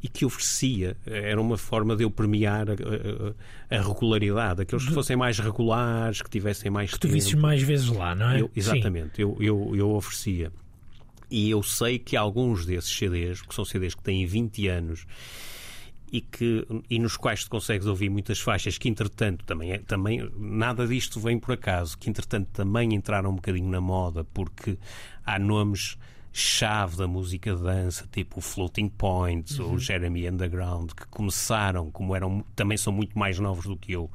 e 0.06 0.08
que 0.08 0.24
oferecia. 0.24 0.96
Era 1.04 1.40
uma 1.40 1.56
forma 1.58 1.96
de 1.96 2.04
eu 2.04 2.10
premiar 2.10 2.66
a, 2.70 2.74
a- 2.74 3.76
a 3.78 3.82
regularidade. 3.82 4.62
Aqueles 4.62 4.86
que 4.86 4.94
fossem 4.94 5.16
mais 5.16 5.38
regulares, 5.38 6.22
que 6.22 6.30
tivessem 6.30 6.70
mais 6.70 6.92
Tu 6.92 7.00
tempo. 7.00 7.14
visses 7.14 7.34
mais 7.34 7.60
vezes 7.62 7.88
lá, 7.88 8.14
não 8.14 8.30
é? 8.30 8.40
Eu- 8.40 8.50
exatamente, 8.54 9.20
eu, 9.20 9.36
eu, 9.40 9.72
eu 9.74 9.90
oferecia. 9.90 10.52
E 11.28 11.50
eu 11.50 11.60
sei 11.62 11.98
que 11.98 12.16
alguns 12.16 12.64
desses 12.64 12.90
CDs, 12.96 13.42
que 13.42 13.52
são 13.52 13.64
CDs 13.64 13.94
que 13.96 14.02
têm 14.04 14.24
20 14.24 14.68
anos 14.68 15.04
e, 16.12 16.20
que, 16.20 16.64
e 16.88 17.00
nos 17.00 17.16
quais 17.16 17.42
tu 17.42 17.50
consegues 17.50 17.86
ouvir 17.88 18.08
muitas 18.08 18.38
faixas 18.38 18.78
que, 18.78 18.88
entretanto, 18.88 19.44
também, 19.44 19.72
é, 19.72 19.78
também 19.78 20.30
nada 20.38 20.86
disto 20.86 21.18
vem 21.18 21.36
por 21.36 21.52
acaso, 21.54 21.98
que, 21.98 22.08
entretanto, 22.08 22.48
também 22.52 22.94
entraram 22.94 23.30
um 23.30 23.34
bocadinho 23.34 23.68
na 23.68 23.80
moda, 23.80 24.22
porque 24.32 24.78
há 25.24 25.36
nomes 25.36 25.98
chave 26.38 26.98
da 26.98 27.08
música 27.08 27.56
de 27.56 27.62
dança, 27.62 28.06
tipo 28.12 28.40
o 28.40 28.42
Floating 28.42 28.90
Points 28.90 29.58
ou 29.58 29.72
o 29.72 29.78
Jeremy 29.78 30.28
Underground, 30.28 30.90
que 30.90 31.06
começaram, 31.06 31.90
como 31.90 32.14
eram, 32.14 32.44
também 32.54 32.76
são 32.76 32.92
muito 32.92 33.18
mais 33.18 33.38
novos 33.38 33.64
do 33.64 33.74
que 33.74 33.92
eu, 33.92 34.10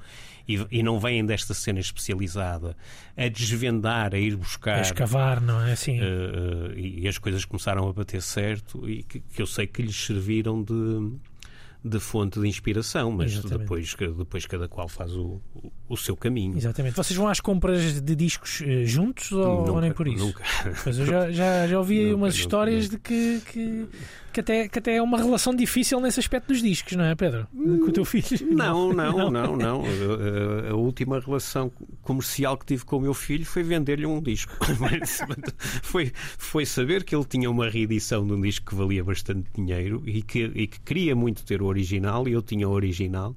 e, 0.48 0.64
e 0.70 0.84
não 0.84 1.00
vêm 1.00 1.26
desta 1.26 1.56
cena 1.56 1.80
especializada, 1.80 2.78
a 3.18 3.28
desvendar, 3.28 4.14
a 4.14 4.20
ir 4.20 4.36
buscar. 4.36 4.78
A 4.78 4.82
escavar, 4.82 5.42
não 5.42 5.66
é? 5.66 5.72
Assim, 5.72 6.00
eh, 6.00 6.04
eh, 6.04 6.80
e 6.80 7.08
as 7.08 7.18
coisas 7.18 7.44
começaram 7.44 7.90
a 7.90 7.94
bater 7.94 8.22
certo 8.22 8.88
e 8.88 9.02
que, 9.02 9.20
que 9.20 9.42
eu 9.42 9.48
sei 9.48 9.66
que 9.66 9.82
lhes 9.82 10.06
serviram 10.06 10.62
de, 10.62 10.74
de 11.84 12.00
fonte 12.00 12.40
de 12.40 12.48
inspiração, 12.48 13.12
mas 13.12 13.32
Exatamente. 13.32 13.60
depois, 13.60 13.96
depois 14.18 14.46
cada 14.46 14.68
qual 14.68 14.88
faz 14.88 15.16
o, 15.16 15.42
o, 15.90 15.98
seu 15.98 16.16
caminho. 16.16 16.56
Exatamente. 16.56 16.96
Vocês 16.96 17.18
vão 17.18 17.28
às 17.28 17.40
compras 17.40 18.00
de 18.00 18.16
discos 18.16 18.62
eh, 18.62 18.86
juntos 18.86 19.32
ou, 19.32 19.72
ou 19.72 19.82
nem 19.82 19.92
por 19.92 20.08
isso? 20.08 20.24
Nunca. 20.24 20.44
Pois 20.84 21.00
eu 21.00 21.06
já, 21.08 21.32
já, 21.32 21.68
já 21.68 21.78
ouvi 21.80 22.04
Nunca, 22.06 22.16
umas 22.18 22.34
nunca, 22.36 22.42
histórias 22.42 22.84
nunca. 22.90 22.98
de 22.98 23.02
que, 23.02 23.42
que, 23.52 23.88
que, 24.32 24.40
até, 24.40 24.68
que 24.68 24.80
até 24.80 24.96
é 24.96 25.02
uma 25.02 25.18
relação 25.18 25.54
difícil 25.56 26.00
nesse 26.00 26.20
aspecto 26.20 26.48
dos 26.48 26.62
discos, 26.62 26.94
não 26.96 27.04
é, 27.06 27.14
Pedro? 27.16 27.48
Com 27.54 27.86
o 27.88 27.92
teu 27.92 28.06
filho. 28.06 28.26
Não, 28.56 28.94
não, 28.94 29.30
não, 29.32 29.56
não. 29.58 29.82
A, 29.84 30.68
a- 30.68 30.72
a 30.72 30.76
última 30.76 31.20
relação 31.20 31.72
comercial 32.02 32.58
que 32.58 32.66
tive 32.66 32.86
com 32.86 32.98
o 32.98 33.02
meu 33.02 33.14
filho 33.14 33.46
foi 33.46 33.64
vender-lhe 33.64 34.06
um 34.06 34.22
disco. 34.22 34.54
foi, 35.84 36.12
foi 36.38 36.66
saber 36.66 37.04
que 37.04 37.16
ele 37.16 37.26
tinha 37.26 37.50
uma 37.50 37.70
reedição 37.70 38.26
de 38.26 38.34
um 38.34 38.42
disco 38.42 38.68
que 38.68 38.76
valia 38.76 39.04
bastante 39.04 39.48
dinheiro 39.56 40.02
e 40.06 40.22
que, 40.22 40.52
e 40.56 40.68
que 40.68 40.80
queria 40.82 41.16
muito 41.16 41.44
ter 41.44 41.62
o 41.62 41.66
original 41.66 42.28
e 42.28 42.34
eu 42.34 42.42
tinha 42.42 42.68
o 42.68 42.72
original. 42.72 43.36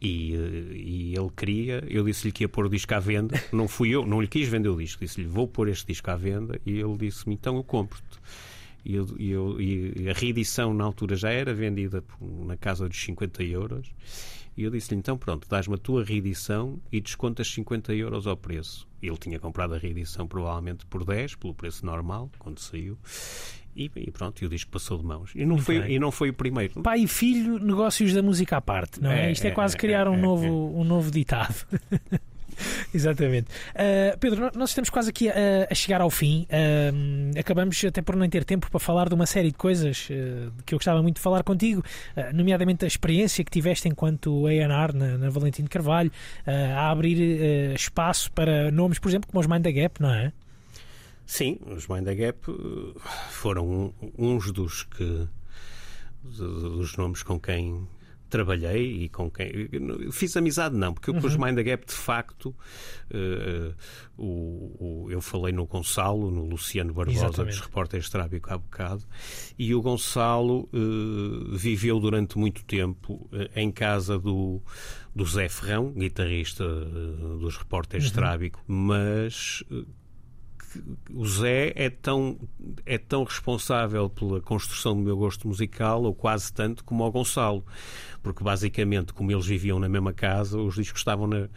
E, 0.00 0.34
eh, 0.34 0.74
e 0.76 1.14
ele 1.16 1.30
queria, 1.34 1.82
eu 1.88 2.04
disse-lhe 2.04 2.30
que 2.32 2.44
ia 2.44 2.48
pôr 2.48 2.66
o 2.66 2.68
disco 2.68 2.94
à 2.94 2.98
venda. 3.00 3.40
Não 3.52 3.66
fui 3.66 3.90
eu, 3.90 4.04
não 4.06 4.20
lhe 4.20 4.28
quis 4.28 4.46
vender 4.48 4.68
o 4.68 4.76
disco. 4.76 5.04
Disse-lhe, 5.04 5.26
vou 5.26 5.48
pôr 5.48 5.68
este 5.68 5.86
disco 5.86 6.10
à 6.10 6.16
venda. 6.16 6.60
E 6.66 6.72
ele 6.78 6.96
disse-me, 6.98 7.34
então 7.34 7.56
eu 7.56 7.64
compro-te. 7.64 8.18
E, 8.88 8.94
eu- 8.94 9.16
e 9.18 9.30
eu- 9.30 9.60
e 9.60 10.08
a 10.08 10.12
reedição 10.12 10.72
na 10.72 10.84
altura 10.84 11.16
já 11.16 11.30
era 11.30 11.52
vendida 11.52 12.00
por- 12.02 12.46
na 12.46 12.56
casa 12.56 12.88
dos 12.88 12.96
50 13.02 13.42
euros. 13.42 13.90
E 14.56 14.62
eu 14.62 14.70
disse-lhe, 14.70 14.98
então 14.98 15.18
pronto, 15.18 15.46
dás-me 15.48 15.74
a 15.74 15.78
tua 15.78 16.04
reedição 16.04 16.80
e 16.92 17.00
descontas 17.00 17.48
50 17.52 17.92
euros 17.94 18.26
ao 18.26 18.36
preço. 18.36 18.86
Ele 19.02 19.16
tinha 19.18 19.38
comprado 19.40 19.74
a 19.74 19.78
reedição 19.78 20.26
provavelmente 20.26 20.86
por 20.86 21.04
10, 21.04 21.34
pelo 21.34 21.52
preço 21.52 21.84
normal, 21.84 22.30
quando 22.38 22.58
saiu. 22.60 22.96
E, 23.74 23.90
e 23.94 24.10
pronto, 24.10 24.40
e 24.42 24.46
o 24.46 24.48
disco 24.48 24.70
passou 24.70 24.96
de 24.96 25.04
mãos. 25.04 25.32
E 25.34 25.40
não, 25.40 25.56
Muito 25.56 25.64
foi, 25.64 25.80
bem. 25.80 25.96
e 25.96 25.98
não 25.98 26.10
foi 26.10 26.30
o 26.30 26.32
primeiro. 26.32 26.80
Pai 26.80 27.00
e 27.00 27.08
filho, 27.08 27.58
negócios 27.58 28.14
da 28.14 28.22
música 28.22 28.56
à 28.56 28.60
parte, 28.60 29.02
não 29.02 29.10
é? 29.10 29.26
É, 29.28 29.32
Isto 29.32 29.44
é 29.44 29.48
é, 29.48 29.50
quase 29.50 29.74
é, 29.74 29.78
criar 29.78 30.08
um, 30.08 30.14
é, 30.14 30.16
novo, 30.16 30.46
é. 30.46 30.50
um 30.50 30.84
novo 30.84 31.10
ditado. 31.10 31.66
Exatamente. 32.94 33.48
Uh, 33.74 34.18
Pedro, 34.18 34.50
nós 34.54 34.70
estamos 34.70 34.90
quase 34.90 35.10
aqui 35.10 35.28
a, 35.28 35.34
a 35.70 35.74
chegar 35.74 36.00
ao 36.00 36.10
fim. 36.10 36.46
Uh, 36.50 37.38
acabamos 37.38 37.82
até 37.84 38.02
por 38.02 38.16
não 38.16 38.28
ter 38.28 38.44
tempo 38.44 38.70
para 38.70 38.80
falar 38.80 39.08
de 39.08 39.14
uma 39.14 39.26
série 39.26 39.50
de 39.50 39.56
coisas 39.56 40.08
uh, 40.10 40.52
que 40.64 40.74
eu 40.74 40.78
gostava 40.78 41.02
muito 41.02 41.16
de 41.16 41.22
falar 41.22 41.42
contigo, 41.42 41.82
nomeadamente 42.34 42.84
a 42.84 42.88
experiência 42.88 43.44
que 43.44 43.50
tiveste 43.50 43.88
enquanto 43.88 44.46
A&R 44.46 44.92
na, 44.94 45.18
na 45.18 45.30
Valentino 45.30 45.68
Carvalho, 45.68 46.10
a 46.46 46.90
abrir 46.90 47.74
espaço 47.74 48.30
para 48.32 48.70
nomes, 48.70 48.98
por 48.98 49.08
exemplo, 49.08 49.28
como 49.30 49.40
os 49.40 49.46
Mind 49.46 49.62
the 49.62 49.72
Gap, 49.72 50.00
não 50.00 50.12
é? 50.12 50.32
Sim, 51.24 51.58
os 51.66 51.86
Mind 51.88 52.04
the 52.04 52.14
Gap 52.14 52.38
foram 53.30 53.92
uns 54.18 54.50
dos 54.52 54.84
que 54.84 55.28
dos 56.22 56.96
nomes 56.96 57.22
com 57.22 57.38
quem 57.38 57.86
trabalhei 58.28 59.04
e 59.04 59.08
com 59.08 59.30
quem 59.30 59.68
fiz 60.12 60.36
amizade 60.36 60.76
não 60.76 60.92
porque 60.92 61.12
com 61.12 61.26
os 61.26 61.34
uhum. 61.34 61.44
Mind 61.44 61.56
the 61.56 61.62
Gap 61.62 61.86
de 61.86 61.92
facto 61.92 62.54
uh, 63.10 63.74
o, 64.16 65.04
o, 65.04 65.10
eu 65.10 65.20
falei 65.20 65.52
no 65.52 65.66
Gonçalo 65.66 66.30
no 66.30 66.44
Luciano 66.44 66.92
Barbosa 66.92 67.26
Exatamente. 67.26 67.56
dos 67.56 67.60
repórteres 67.60 68.10
Trábico 68.10 68.52
há 68.52 68.58
bocado 68.58 69.04
e 69.58 69.74
o 69.74 69.82
Gonçalo 69.82 70.68
uh, 70.72 71.56
viveu 71.56 72.00
durante 72.00 72.38
muito 72.38 72.64
tempo 72.64 73.28
uh, 73.32 73.48
em 73.54 73.70
casa 73.70 74.18
do 74.18 74.60
do 75.14 75.24
Zé 75.24 75.48
Ferrão 75.48 75.92
guitarrista 75.92 76.64
dos 77.40 77.56
repórteres 77.56 78.08
uhum. 78.08 78.14
Trábico 78.14 78.62
mas 78.66 79.62
o 81.10 81.26
Zé 81.26 81.72
é 81.74 81.90
tão, 81.90 82.38
é 82.84 82.98
tão 82.98 83.24
responsável 83.24 84.08
pela 84.10 84.40
construção 84.40 84.94
do 84.94 85.02
meu 85.02 85.16
gosto 85.16 85.46
musical, 85.48 86.02
ou 86.02 86.14
quase 86.14 86.52
tanto, 86.52 86.84
como 86.84 87.04
o 87.04 87.10
Gonçalo. 87.10 87.64
Porque, 88.22 88.42
basicamente, 88.42 89.12
como 89.12 89.30
eles 89.30 89.46
viviam 89.46 89.78
na 89.78 89.88
mesma 89.88 90.12
casa, 90.12 90.58
os 90.58 90.74
discos 90.74 91.00
estavam 91.00 91.26
na, 91.26 91.48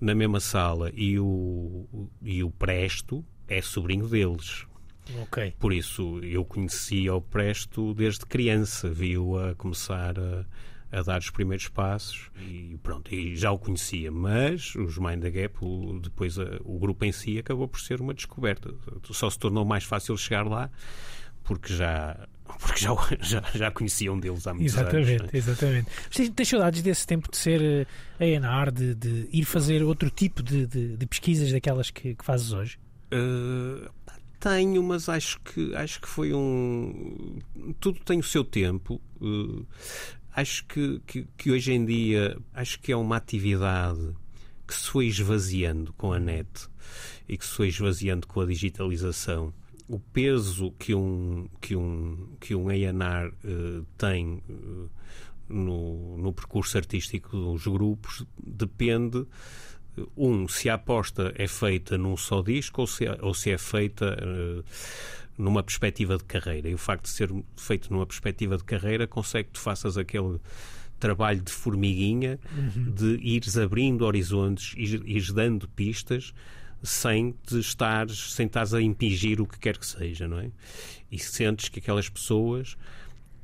na 0.00 0.14
mesma 0.14 0.40
sala. 0.40 0.90
E 0.94 1.18
o, 1.18 2.08
e 2.22 2.42
o 2.42 2.50
Presto 2.50 3.24
é 3.48 3.60
sobrinho 3.60 4.08
deles. 4.08 4.66
Okay. 5.24 5.52
Por 5.58 5.72
isso, 5.72 6.18
eu 6.20 6.44
conhecia 6.44 7.14
o 7.14 7.20
Presto 7.20 7.92
desde 7.94 8.24
criança. 8.24 8.88
Vi-o 8.88 9.38
a 9.38 9.54
começar 9.54 10.18
a 10.18 10.46
a 10.94 11.02
dar 11.02 11.18
os 11.18 11.30
primeiros 11.30 11.68
passos 11.68 12.30
e 12.38 12.78
pronto, 12.82 13.12
e 13.12 13.34
já 13.36 13.50
o 13.50 13.58
conhecia, 13.58 14.12
mas 14.12 14.74
os 14.76 14.96
Mind 14.96 15.20
the 15.20 15.30
Gap, 15.30 15.56
o, 15.60 15.98
depois 16.00 16.38
a, 16.38 16.60
o 16.64 16.78
grupo 16.78 17.04
em 17.04 17.10
si 17.10 17.38
acabou 17.38 17.66
por 17.66 17.80
ser 17.80 18.00
uma 18.00 18.14
descoberta. 18.14 18.72
Só 19.10 19.28
se 19.28 19.38
tornou 19.38 19.64
mais 19.64 19.84
fácil 19.84 20.16
chegar 20.16 20.46
lá 20.46 20.70
porque 21.42 21.74
já 21.74 22.26
porque 22.44 22.80
já, 22.80 22.94
já, 23.20 23.42
já 23.54 23.70
conheciam 23.70 24.18
deles 24.18 24.46
há 24.46 24.54
muitos 24.54 24.74
exatamente, 24.74 25.10
anos. 25.10 25.34
É? 25.34 25.36
Exatamente, 25.36 25.86
exatamente. 26.12 26.32
Tens 26.32 26.48
saudades 26.48 26.82
desse 26.82 27.06
tempo 27.06 27.30
de 27.30 27.36
ser 27.36 27.88
A&R, 28.20 28.70
de, 28.70 28.94
de 28.94 29.28
ir 29.32 29.44
fazer 29.44 29.82
outro 29.82 30.10
tipo 30.10 30.42
de, 30.42 30.66
de, 30.66 30.96
de 30.96 31.06
pesquisas 31.06 31.50
daquelas 31.50 31.90
que, 31.90 32.14
que 32.14 32.24
fazes 32.24 32.52
hoje? 32.52 32.78
Uh, 33.12 33.90
tenho, 34.38 34.82
mas 34.82 35.08
acho 35.08 35.40
que, 35.40 35.74
acho 35.74 36.00
que 36.00 36.08
foi 36.08 36.32
um... 36.34 37.38
Tudo 37.80 37.98
tem 38.00 38.20
o 38.20 38.22
seu 38.22 38.44
tempo. 38.44 39.00
Uh, 39.20 39.66
acho 40.34 40.66
que, 40.66 41.00
que, 41.06 41.26
que, 41.36 41.50
hoje 41.50 41.72
em 41.72 41.84
dia 41.84 42.36
acho 42.52 42.80
que 42.80 42.92
é 42.92 42.96
uma 42.96 43.16
atividade 43.16 44.14
que 44.66 44.74
se 44.74 44.88
foi 44.88 45.06
esvaziando 45.06 45.92
com 45.92 46.12
a 46.12 46.18
net 46.18 46.68
e 47.28 47.36
que 47.38 47.44
se 47.44 47.52
foi 47.52 47.68
esvaziando 47.68 48.26
com 48.26 48.40
a 48.40 48.46
digitalização. 48.46 49.52
O 49.88 49.98
peso 49.98 50.72
que 50.78 50.94
um 50.94 51.48
que 51.60 51.76
um 51.76 52.28
que 52.40 52.54
um 52.54 52.68
A&R 52.68 53.28
uh, 53.28 53.86
tem 53.98 54.42
uh, 54.48 54.90
no, 55.48 56.16
no 56.16 56.32
percurso 56.32 56.78
artístico 56.78 57.36
dos 57.36 57.66
grupos 57.66 58.24
depende 58.42 59.26
um 60.16 60.48
se 60.48 60.68
a 60.68 60.74
aposta 60.74 61.32
é 61.36 61.46
feita 61.46 61.96
num 61.96 62.16
só 62.16 62.42
disco 62.42 62.80
ou 62.80 62.86
se, 62.86 63.04
ou 63.20 63.34
se 63.34 63.50
é 63.50 63.58
feita 63.58 64.16
uh, 64.20 64.64
numa 65.36 65.62
perspectiva 65.62 66.16
de 66.16 66.24
carreira. 66.24 66.68
E 66.68 66.74
o 66.74 66.78
facto 66.78 67.04
de 67.04 67.10
ser 67.10 67.30
feito 67.56 67.92
numa 67.92 68.06
perspectiva 68.06 68.56
de 68.56 68.64
carreira 68.64 69.06
consegue 69.06 69.48
que 69.48 69.54
tu 69.54 69.60
faças 69.60 69.96
aquele 69.96 70.38
trabalho 70.98 71.42
de 71.42 71.52
formiguinha, 71.52 72.38
uhum. 72.56 72.92
de 72.92 73.18
ires 73.22 73.58
abrindo 73.58 74.04
horizontes, 74.04 74.74
e 74.76 74.82
ires 75.12 75.30
dando 75.30 75.68
pistas 75.68 76.32
sem 76.82 77.34
te 77.46 77.58
estares, 77.58 78.34
sem 78.34 78.46
estás 78.46 78.74
a 78.74 78.80
impingir 78.80 79.40
o 79.40 79.46
que 79.46 79.58
quer 79.58 79.78
que 79.78 79.86
seja, 79.86 80.28
não 80.28 80.38
é? 80.38 80.50
E 81.10 81.18
sentes 81.18 81.68
que 81.68 81.78
aquelas 81.78 82.08
pessoas 82.08 82.76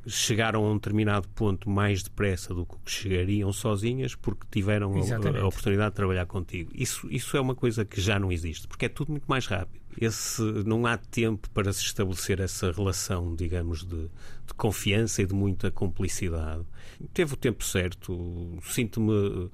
chegaram 0.06 0.64
a 0.64 0.70
um 0.70 0.74
determinado 0.74 1.28
ponto 1.28 1.68
mais 1.68 2.02
depressa 2.02 2.54
do 2.54 2.64
que 2.64 2.76
chegariam 2.86 3.52
sozinhas 3.52 4.14
porque 4.14 4.46
tiveram 4.50 4.94
a, 4.94 5.40
a, 5.40 5.46
oportunidade 5.46 5.90
de 5.90 5.96
trabalhar 5.96 6.26
contigo. 6.26 6.70
Isso, 6.74 7.06
isso 7.10 7.36
é 7.36 7.40
uma 7.40 7.54
coisa 7.54 7.84
que 7.84 8.00
já 8.00 8.18
não 8.18 8.32
existe, 8.32 8.66
porque 8.66 8.86
é 8.86 8.88
tudo 8.88 9.10
muito 9.10 9.26
mais 9.26 9.46
rápido. 9.46 9.80
Esse, 10.00 10.40
não 10.64 10.86
há 10.86 10.96
tempo 10.96 11.50
para 11.50 11.72
se 11.72 11.82
estabelecer 11.82 12.40
essa 12.40 12.70
relação, 12.70 13.34
digamos, 13.34 13.84
de, 13.84 14.04
de 14.04 14.54
confiança 14.56 15.20
e 15.20 15.26
de 15.26 15.34
muita 15.34 15.70
cumplicidade. 15.70 16.64
Teve 17.12 17.34
o 17.34 17.36
tempo 17.36 17.64
certo, 17.64 18.58
sinto-me 18.62 19.50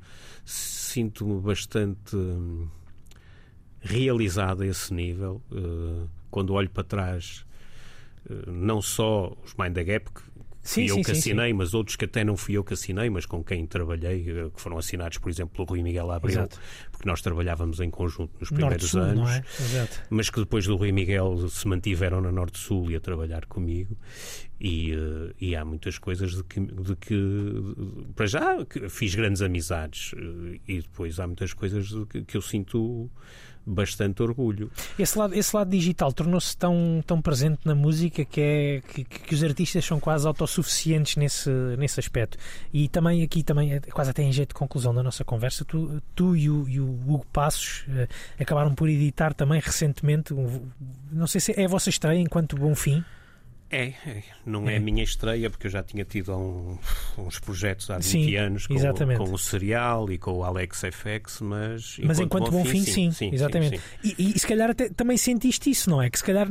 sinto-me 0.46 1.40
bastante 1.40 2.14
hum, 2.14 2.68
realizado 3.80 4.62
a 4.62 4.66
esse 4.66 4.94
nível. 4.94 5.42
Uh, 5.50 6.08
quando 6.30 6.54
olho 6.54 6.70
para 6.70 6.84
trás, 6.84 7.44
uh, 8.30 8.50
não 8.50 8.80
só 8.80 9.36
os 9.44 9.54
Mind 9.54 9.74
the 9.74 9.84
Gap, 9.84 10.10
que 10.12 10.22
Sim, 10.66 10.88
fui 10.88 10.98
eu 10.98 11.04
que 11.04 11.12
assinei, 11.12 11.50
sim, 11.50 11.56
mas 11.56 11.74
outros 11.74 11.94
que 11.94 12.04
até 12.04 12.24
não 12.24 12.36
fui 12.36 12.56
eu 12.56 12.64
que 12.64 12.74
assinei, 12.74 13.08
mas 13.08 13.24
com 13.24 13.42
quem 13.42 13.64
trabalhei, 13.64 14.28
eh, 14.28 14.50
que 14.52 14.60
foram 14.60 14.76
assinados, 14.76 15.18
por 15.18 15.30
exemplo, 15.30 15.54
pelo 15.54 15.68
Rui 15.68 15.82
Miguel 15.82 16.10
Abreu, 16.10 16.32
Exato. 16.32 16.60
porque 16.90 17.08
nós 17.08 17.22
trabalhávamos 17.22 17.78
em 17.78 17.88
conjunto 17.88 18.32
nos 18.40 18.50
primeiros 18.50 18.92
Norte 18.92 19.10
anos, 19.10 19.30
é? 19.30 19.88
mas 20.10 20.28
que 20.28 20.40
depois 20.40 20.66
do 20.66 20.74
Rui 20.74 20.90
Miguel 20.90 21.48
se 21.48 21.68
mantiveram 21.68 22.20
na 22.20 22.32
Norte-Sul 22.32 22.90
e 22.90 22.96
a 22.96 23.00
trabalhar 23.00 23.46
comigo. 23.46 23.96
E, 24.58 24.94
uh, 24.94 25.34
e, 25.38 25.54
há 25.54 25.64
muitas 25.66 25.98
coisas 25.98 26.34
de 26.34 26.42
que, 26.42 26.58
de 26.58 26.96
que 26.96 27.14
para 28.14 28.26
já, 28.26 28.56
fiz 28.88 29.14
grandes 29.14 29.42
amizades 29.42 30.14
uh, 30.14 30.58
e 30.66 30.80
depois 30.80 31.20
há 31.20 31.26
muitas 31.26 31.52
coisas 31.52 31.90
que, 32.08 32.24
que 32.24 32.36
eu 32.38 32.40
sinto 32.40 33.10
bastante 33.66 34.22
orgulho. 34.22 34.70
Esse 34.98 35.18
lado, 35.18 35.34
esse 35.34 35.54
lado 35.54 35.70
digital 35.70 36.12
tornou-se 36.12 36.56
tão, 36.56 37.02
tão 37.04 37.20
presente 37.20 37.60
na 37.64 37.74
música 37.74 38.24
que, 38.24 38.40
é, 38.40 38.80
que, 38.80 39.04
que, 39.04 39.34
os 39.34 39.42
artistas 39.42 39.84
são 39.84 39.98
quase 39.98 40.26
autossuficientes 40.26 41.16
nesse, 41.16 41.50
nesse 41.76 41.98
aspecto. 41.98 42.38
E 42.72 42.88
também 42.88 43.22
aqui, 43.22 43.42
também, 43.42 43.74
é 43.74 43.80
quase 43.80 44.10
até 44.10 44.22
em 44.22 44.32
jeito 44.32 44.50
de 44.50 44.54
conclusão 44.54 44.94
da 44.94 45.02
nossa 45.02 45.24
conversa, 45.24 45.64
tu, 45.64 46.00
tu 46.14 46.36
e, 46.36 46.48
o, 46.48 46.68
e 46.68 46.78
o 46.78 46.88
Hugo 46.88 47.26
Passos 47.32 47.84
uh, 47.88 48.08
acabaram 48.38 48.74
por 48.74 48.88
editar 48.88 49.34
também 49.34 49.60
recentemente, 49.60 50.32
um, 50.32 50.62
não 51.10 51.26
sei 51.26 51.40
se 51.40 51.52
é 51.60 51.64
a 51.64 51.68
vossa 51.68 51.90
estreia 51.90 52.20
enquanto 52.20 52.56
Bom 52.56 52.74
Fim. 52.74 53.04
É, 53.68 53.86
é, 53.86 54.22
não 54.44 54.68
é. 54.68 54.74
é. 54.74 54.76
a 54.76 54.80
minha 54.80 55.02
estreia, 55.02 55.50
porque 55.50 55.66
eu 55.66 55.70
já 55.70 55.82
tinha 55.82 56.04
tido 56.04 56.32
um, 56.36 56.78
uns 57.18 57.40
projetos 57.40 57.90
há 57.90 57.96
20 57.96 58.04
sim, 58.04 58.36
anos 58.36 58.66
com, 58.68 58.76
com, 59.16 59.32
o 59.32 59.38
Serial 59.38 60.10
e 60.12 60.18
com 60.18 60.34
o 60.34 60.44
Alex 60.44 60.82
FX, 60.92 61.40
mas. 61.40 61.98
Mas 62.04 62.20
enquanto 62.20 62.52
bom, 62.52 62.62
bom 62.62 62.64
fim, 62.64 62.84
sim, 62.84 63.10
sim, 63.10 63.30
exatamente. 63.32 63.78
Sim, 63.78 64.14
e, 64.18 64.34
e, 64.36 64.38
se 64.38 64.46
calhar 64.46 64.70
até, 64.70 64.88
também 64.88 65.16
sentiste 65.16 65.68
isso, 65.68 65.90
não 65.90 66.00
é? 66.00 66.08
Que 66.08 66.18
se 66.18 66.24
calhar 66.24 66.48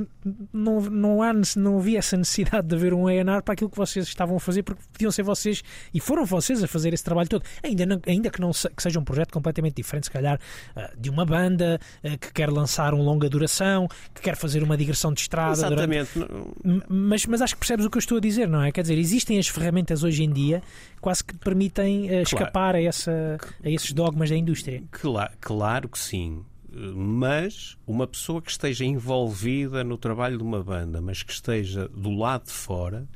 não, 0.52 0.82
não, 0.82 1.22
há, 1.22 1.32
não 1.56 1.80
havia 1.80 2.00
essa 2.00 2.18
necessidade 2.18 2.68
de 2.68 2.76
haver 2.76 2.94
um 2.94 3.10
ENR 3.10 3.42
para 3.44 3.54
aquilo 3.54 3.70
que 3.70 3.78
vocês 3.78 4.06
estavam 4.06 4.36
a 4.36 4.40
fazer, 4.40 4.64
porque 4.64 4.82
podiam 4.92 5.12
ser 5.12 5.24
vocês 5.24 5.64
e 5.94 6.02
foram 6.02 6.26
vocês 6.26 6.62
a 6.62 6.68
fazer 6.68 6.94
esse 6.94 7.04
trabalho 7.04 7.30
todo. 7.30 7.44
Ainda, 7.64 7.86
não, 7.86 8.02
ainda 8.06 8.30
que, 8.30 8.42
não, 8.42 8.52
que 8.52 8.84
seja 8.84 9.00
um 9.00 9.06
projeto 9.06 9.32
completamente 9.32 9.76
diferente, 9.76 10.06
se 10.06 10.12
calhar, 10.12 10.38
ah, 10.76 10.92
de 10.98 11.10
uma 11.10 11.26
banda 11.26 11.80
ah, 12.04 12.18
que 12.18 12.34
quer 12.34 12.50
lançar 12.50 12.94
um 12.94 13.02
longa 13.02 13.30
duração, 13.30 13.88
que 14.14 14.22
quer 14.22 14.36
fazer 14.36 14.62
uma 14.64 14.76
digressão 14.76 15.14
de 15.14 15.22
estrada. 15.22 15.54
Exatamente. 15.54 16.10
Durante 16.14 17.06
mas, 17.16 17.26
mas 17.26 17.42
acho 17.42 17.54
que 17.54 17.60
percebes 17.60 17.86
o 17.86 17.90
que 17.90 17.98
eu 17.98 18.00
estou 18.00 18.18
a 18.18 18.22
dizer, 18.22 18.48
não 18.48 18.62
é? 18.62 18.72
Quer 18.72 18.82
dizer, 18.82 18.98
existem 18.98 19.40
as 19.40 19.48
ferramentas 19.48 20.04
hoje 20.04 20.24
em 20.24 20.32
dia 20.32 20.62
quase 21.00 21.24
que 21.24 21.34
permitem 21.38 22.10
uh, 22.10 22.22
escapar 22.22 22.52
claro. 22.52 22.78
a, 22.78 22.82
essa, 22.82 23.38
a 23.64 23.70
esses 23.70 23.94
dogmas 23.94 24.30
da 24.30 24.36
indústria. 24.36 24.84
Claro, 24.92 25.32
claro 25.40 25.88
que 25.88 25.98
sim. 25.98 26.44
Mas 26.70 27.78
uma 27.88 28.06
pessoa 28.06 28.42
que 28.42 28.52
esteja 28.52 28.84
envolvida 28.84 29.82
no 29.82 29.98
trabalho 29.98 30.38
de 30.38 30.44
uma 30.44 30.62
banda, 30.62 31.00
mas 31.00 31.24
que 31.24 31.32
esteja 31.32 31.88
do 31.88 32.12
lado 32.12 32.48
de 32.48 32.52
fora, 32.52 33.08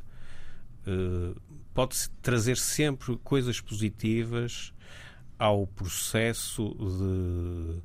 uh, 0.87 1.35
pode 1.73 2.09
trazer 2.21 2.55
sempre 2.55 3.17
coisas 3.17 3.59
positivas 3.59 4.73
ao 5.37 5.67
processo 5.67 6.73
de 6.79 7.81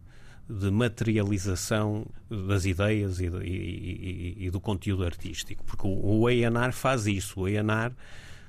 de 0.49 0.71
materialização 0.71 2.07
das 2.29 2.65
ideias 2.65 3.21
e, 3.21 3.27
e, 3.27 4.37
e, 4.39 4.47
e 4.47 4.51
do 4.51 4.61
conteúdo 4.61 5.05
artístico. 5.05 5.65
Porque 5.65 5.87
o, 5.87 6.21
o 6.21 6.27
A&R 6.27 6.73
faz 6.73 7.07
isso. 7.07 7.41
O 7.41 7.47
A&R 7.47 7.95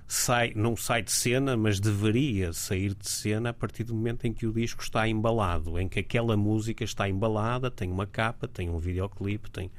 sai, 0.08 0.54
não 0.56 0.76
sai 0.76 1.02
de 1.02 1.12
cena, 1.12 1.56
mas 1.58 1.80
deveria 1.80 2.54
sair 2.54 2.94
de 2.94 3.10
cena 3.10 3.50
a 3.50 3.54
partir 3.54 3.84
do 3.84 3.96
momento 3.96 4.26
em 4.26 4.34
que 4.34 4.46
o 4.46 4.54
disco 4.54 4.82
está 4.82 5.08
embalado, 5.08 5.80
em 5.80 5.88
que 5.88 6.00
aquela 6.00 6.38
música 6.38 6.84
está 6.84 7.10
embalada, 7.10 7.72
tem 7.72 7.92
uma 7.92 8.06
capa, 8.06 8.48
tem 8.48 8.70
um 8.70 8.78
videoclipe, 8.78 9.50
tem 9.50 9.72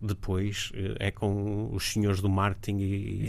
depois 0.00 0.70
eh, 0.74 0.96
é 0.98 1.10
com 1.10 1.70
os 1.72 1.92
senhores 1.92 2.20
do 2.20 2.28
marketing 2.28 2.78
e, 2.78 3.28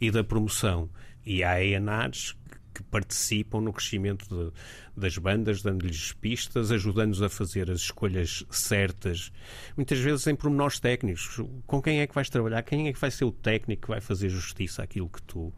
e, 0.00 0.06
e 0.06 0.10
da 0.10 0.24
promoção. 0.24 0.88
E 1.24 1.44
há 1.44 1.54
A&Rs 1.54 2.34
que 2.78 2.82
participam 2.84 3.60
no 3.60 3.72
crescimento 3.72 4.28
de, 4.28 4.52
das 4.96 5.18
bandas, 5.18 5.62
dando-lhes 5.62 6.12
pistas, 6.12 6.70
ajudando-nos 6.70 7.22
a 7.22 7.28
fazer 7.28 7.70
as 7.70 7.80
escolhas 7.80 8.44
certas, 8.50 9.32
muitas 9.76 9.98
vezes 9.98 10.26
em 10.28 10.36
pormenores 10.36 10.78
técnicos. 10.78 11.40
Com 11.66 11.82
quem 11.82 12.00
é 12.00 12.06
que 12.06 12.14
vais 12.14 12.30
trabalhar? 12.30 12.62
Quem 12.62 12.86
é 12.86 12.92
que 12.92 13.00
vai 13.00 13.10
ser 13.10 13.24
o 13.24 13.32
técnico 13.32 13.82
que 13.82 13.88
vai 13.88 14.00
fazer 14.00 14.28
justiça 14.28 14.82
àquilo 14.82 15.08
que 15.08 15.20
tu, 15.22 15.52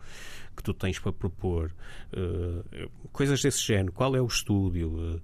que 0.56 0.62
tu 0.62 0.72
tens 0.72 0.98
para 0.98 1.12
propor? 1.12 1.70
Uh, 2.12 2.90
coisas 3.12 3.42
desse 3.42 3.62
género. 3.62 3.92
Qual 3.92 4.16
é 4.16 4.20
o 4.20 4.26
estúdio? 4.26 5.20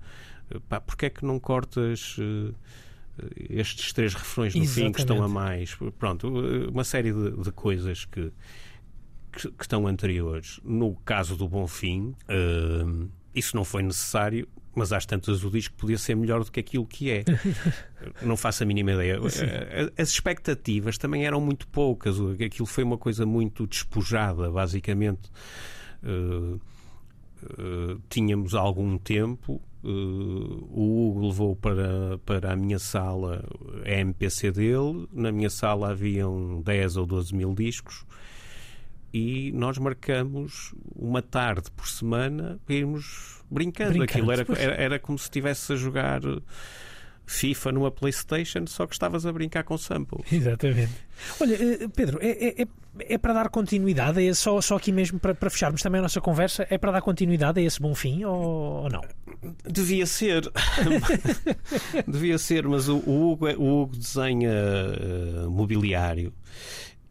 Uh, 0.53 0.61
pá, 0.69 0.81
porque 0.81 1.07
é 1.07 1.11
que 1.11 1.25
não 1.25 1.41
cortas. 1.41 2.17
Uh, 2.19 2.55
estes 3.49 3.95
três 3.95 4.13
refrões 4.13 4.55
no 4.55 4.63
Exatamente. 4.63 4.89
fim 4.89 4.93
que 4.93 5.01
estão 5.01 5.23
a 5.23 5.29
mais. 5.29 5.75
Pronto, 5.99 6.29
uma 6.69 6.85
série 6.85 7.15
de, 7.15 7.31
de 7.43 7.51
coisas 7.51 8.05
que, 8.05 8.31
que, 9.37 9.51
que, 9.51 9.65
estão 9.65 9.87
anteriores. 9.87 10.61
No 10.65 10.95
caso 11.05 11.37
do 11.37 11.49
Bonfim, 11.49 12.15
uh, 12.29 13.09
isso 13.35 13.57
não 13.57 13.65
foi 13.65 13.83
necessário, 13.83 14.49
mas 14.75 14.93
às 14.93 15.07
tantas 15.07 15.45
o 15.45 15.51
disco 15.51 15.75
podia 15.77 15.99
ser 15.99 16.15
melhor 16.15 16.43
do 16.45 16.51
que 16.51 16.61
aquilo 16.61 16.87
que 16.87 17.11
é. 17.11 17.25
não 18.23 18.37
faço 18.37 18.63
a 18.63 18.67
mínima 18.67 18.93
ideia. 18.93 19.19
As 19.99 20.11
expectativas 20.11 20.99
também 20.99 21.27
eram 21.27 21.41
muito 21.41 21.67
poucas. 21.69 22.17
Aquilo 22.45 22.67
foi 22.67 22.85
uma 22.85 22.99
coisa 22.99 23.25
muito 23.25 23.67
despojada, 23.67 24.51
basicamente. 24.51 25.31
Uh, 26.03 26.61
uh, 27.43 28.03
tínhamos 28.09 28.55
algum 28.55 28.99
tempo 28.99 29.63
Uh, 29.87 30.69
o 30.73 31.11
Hugo 31.11 31.29
levou 31.29 31.55
para, 31.55 32.19
para 32.27 32.53
a 32.53 32.57
minha 32.57 32.79
sala 32.79 33.45
a 33.85 33.91
MPC 33.93 34.51
dele. 34.51 35.07
Na 35.13 35.31
minha 35.31 35.49
sala 35.49 35.91
haviam 35.91 36.61
10 36.61 36.97
ou 36.97 37.07
12 37.07 37.33
mil 37.33 37.55
discos. 37.55 38.05
E 39.13 39.53
nós 39.53 39.79
marcamos 39.79 40.75
uma 40.95 41.23
tarde 41.23 41.71
por 41.71 41.89
semana 41.89 42.59
para 42.67 42.75
irmos 42.75 43.43
brincando. 43.51 43.99
brincando 43.99 44.31
Aquilo 44.31 44.33
era, 44.33 44.63
era, 44.63 44.83
era 44.83 44.99
como 44.99 45.19
se 45.19 45.25
estivesse 45.25 45.73
a 45.73 45.77
jogar 45.77 46.21
FIFA 47.27 47.73
numa 47.73 47.91
PlayStation, 47.91 48.67
só 48.67 48.87
que 48.87 48.95
estavas 48.95 49.27
a 49.27 49.33
brincar 49.33 49.65
com 49.65 49.77
sample. 49.77 50.21
Exatamente. 50.31 50.93
Olha, 51.41 51.55
eh, 51.55 51.89
Pedro, 51.95 52.19
é, 52.23 52.63
é, 52.63 52.67
é 53.01 53.19
para 53.19 53.33
dar 53.33 53.49
continuidade 53.49 54.23
esse, 54.23 54.41
só, 54.41 54.61
só 54.61 54.77
aqui 54.77 54.93
mesmo 54.93 55.19
para, 55.19 55.35
para 55.35 55.51
fecharmos 55.51 55.83
também 55.83 55.99
a 55.99 56.03
nossa 56.03 56.21
conversa, 56.21 56.67
é 56.71 56.79
para 56.79 56.93
dar 56.93 57.03
continuidade 57.03 57.59
a 57.59 57.63
esse 57.63 57.81
bom 57.81 57.95
fim 57.95 58.25
ou, 58.25 58.85
ou 58.85 58.89
não? 58.89 59.03
Devia 59.69 60.07
ser. 60.07 60.49
Devia 62.07 62.39
ser, 62.39 62.67
mas 62.67 62.89
o, 62.89 62.99
o, 62.99 63.33
Hugo, 63.33 63.49
é, 63.49 63.57
o 63.57 63.83
Hugo 63.83 63.97
desenha 63.97 64.53
uh, 64.53 65.51
mobiliário. 65.51 66.33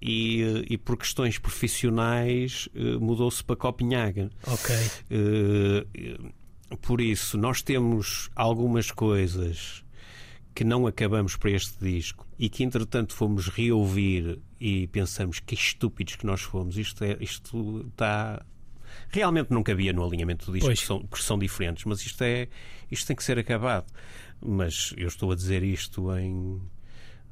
E, 0.02 0.43
eh, 0.43 0.66
e, 0.72 0.78
por 0.78 0.98
questões 0.98 1.39
profissionais 1.39 2.70
uh, 2.76 3.00
mudou-se 3.00 3.43
para 3.43 3.56
Copenhagen. 3.56 4.30
Ok. 4.46 4.76
Uh, 5.10 6.34
por 6.82 7.02
isso, 7.02 7.38
nós 7.38 7.62
temos 7.62 8.30
algumas 8.36 8.91
coisas 8.91 9.84
que 10.54 10.64
não 10.64 10.88
acabamos 10.88 11.36
para 11.36 11.52
este 11.52 11.78
disco 11.84 12.26
e 12.39 12.48
que 12.50 12.64
entretanto 12.64 13.14
fomos 13.14 13.50
reouvir 13.50 14.39
e 14.60 14.88
pensamos 14.88 15.39
que 15.41 15.54
estúpidos 15.54 16.16
que 16.16 16.26
nós 16.26 16.41
fomos, 16.41 16.78
isto, 16.78 17.04
é, 17.04 17.18
isto 17.20 17.86
está. 17.89 18.43
Realmente 19.10 19.52
não 19.52 19.62
cabia 19.62 19.91
no 19.91 20.06
alinhamento 20.06 20.46
do 20.46 20.54
disco, 20.54 20.70
que 20.70 20.78
são, 20.78 21.04
que 21.06 21.22
são 21.22 21.38
diferentes, 21.38 21.84
mas 21.84 22.00
isto, 22.06 22.24
é, 22.24 22.48
isto 22.89 23.06
tem 23.06 23.16
que 23.16 23.24
ser 23.24 23.38
acabado. 23.38 23.91
Mas 24.41 24.93
eu 24.98 25.08
estou 25.08 25.32
a 25.32 25.36
dizer 25.36 25.62
isto 25.62 26.16
em 26.18 26.62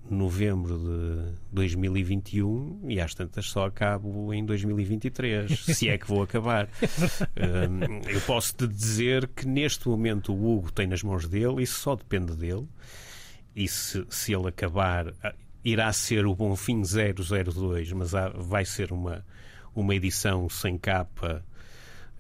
novembro 0.10 0.78
de 0.78 1.34
2021 1.52 2.82
e 2.90 3.00
às 3.00 3.14
tantas 3.14 3.50
só 3.50 3.66
acabo 3.66 4.34
em 4.34 4.46
2023, 4.46 5.60
se 5.66 5.90
é 5.90 5.98
que 5.98 6.08
vou 6.08 6.22
acabar. 6.22 6.68
um, 7.38 8.10
eu 8.10 8.22
posso 8.22 8.56
te 8.56 8.68
dizer 8.68 9.28
que 9.28 9.48
neste 9.48 9.88
momento 9.88 10.34
o 10.34 10.58
Hugo 10.58 10.72
tem 10.72 10.88
nas 10.88 11.04
mãos 11.04 11.28
dele, 11.28 11.64
isso 11.64 11.80
só 11.80 11.96
depende 11.96 12.36
dele 12.36 12.68
e 13.56 13.68
se, 13.68 14.06
se 14.10 14.34
ele 14.34 14.48
acabar, 14.48 15.14
ah, 15.24 15.34
irá 15.64 15.92
ser 15.94 16.26
o 16.26 16.36
Bonfim 16.36 16.82
002, 16.82 17.92
mas 17.94 18.14
há, 18.14 18.30
vai 18.30 18.66
ser 18.66 18.92
uma, 18.92 19.26
uma 19.76 19.96
edição 19.96 20.50
sem 20.50 20.78
capa 20.78 21.44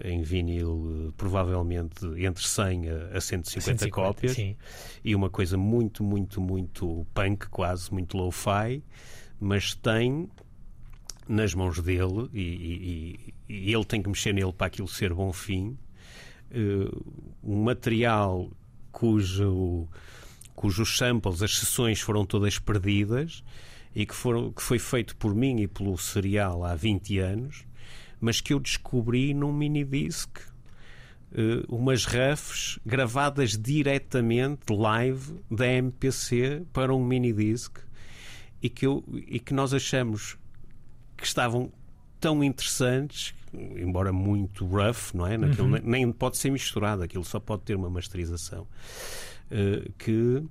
em 0.03 0.21
vinil, 0.21 1.13
provavelmente 1.17 2.05
entre 2.17 2.47
100 2.47 2.89
a 3.13 3.21
150, 3.21 3.49
150 3.49 3.89
cópias, 3.89 4.33
sim. 4.33 4.55
e 5.03 5.15
uma 5.15 5.29
coisa 5.29 5.57
muito, 5.57 6.03
muito, 6.03 6.41
muito 6.41 7.05
punk, 7.13 7.47
quase, 7.49 7.93
muito 7.93 8.17
low-fi, 8.17 8.83
mas 9.39 9.75
tem 9.75 10.29
nas 11.27 11.53
mãos 11.53 11.79
dele, 11.79 12.29
e, 12.33 12.41
e, 12.41 13.33
e, 13.47 13.73
ele 13.73 13.85
tem 13.85 14.01
que 14.01 14.09
mexer 14.09 14.33
nele 14.33 14.51
para 14.51 14.67
aquilo 14.67 14.87
ser 14.87 15.13
bom 15.13 15.31
fim, 15.31 15.77
uh, 16.51 17.13
um 17.43 17.63
material 17.63 18.51
cujo 18.91 19.87
cujos 20.55 20.97
samples, 20.97 21.41
as 21.41 21.57
sessões 21.57 21.99
foram 21.99 22.25
todas 22.25 22.59
perdidas 22.59 23.43
e 23.95 24.05
que, 24.05 24.13
foram, 24.13 24.51
que 24.51 24.61
foi 24.61 24.79
feito 24.79 25.15
por 25.15 25.33
mim 25.33 25.61
e 25.61 25.67
pelo 25.67 25.97
serial 25.97 26.63
há 26.63 26.75
20 26.75 27.19
anos, 27.19 27.65
mas 28.23 28.39
que 28.39 28.53
eu 28.53 28.59
descobri 28.59 29.33
num 29.33 29.51
mini-disc. 29.51 30.29
Uh, 31.33 31.65
umas 31.67 32.05
refs 32.05 32.79
gravadas 32.85 33.57
diretamente 33.57 34.71
live 34.71 35.35
da 35.51 35.67
MPC 35.67 36.63
para 36.71 36.93
um 36.95 37.03
mini-disc 37.03 37.79
e 38.61 38.69
que, 38.69 38.85
eu, 38.85 39.03
e 39.27 39.39
que 39.39 39.53
nós 39.53 39.73
achamos 39.73 40.37
que 41.17 41.25
estavam 41.25 41.69
tão 42.17 42.41
interessantes, 42.43 43.33
embora 43.51 44.13
muito 44.13 44.65
rough, 44.65 45.13
não 45.13 45.27
é? 45.27 45.37
Naquilo, 45.37 45.73
uhum. 45.73 45.81
nem 45.83 46.09
pode 46.11 46.37
ser 46.37 46.49
misturado, 46.49 47.03
aquilo 47.03 47.25
só 47.25 47.39
pode 47.39 47.63
ter 47.63 47.75
uma 47.75 47.89
masterização. 47.89 48.67
Eh, 49.51 49.91
que 49.97 50.41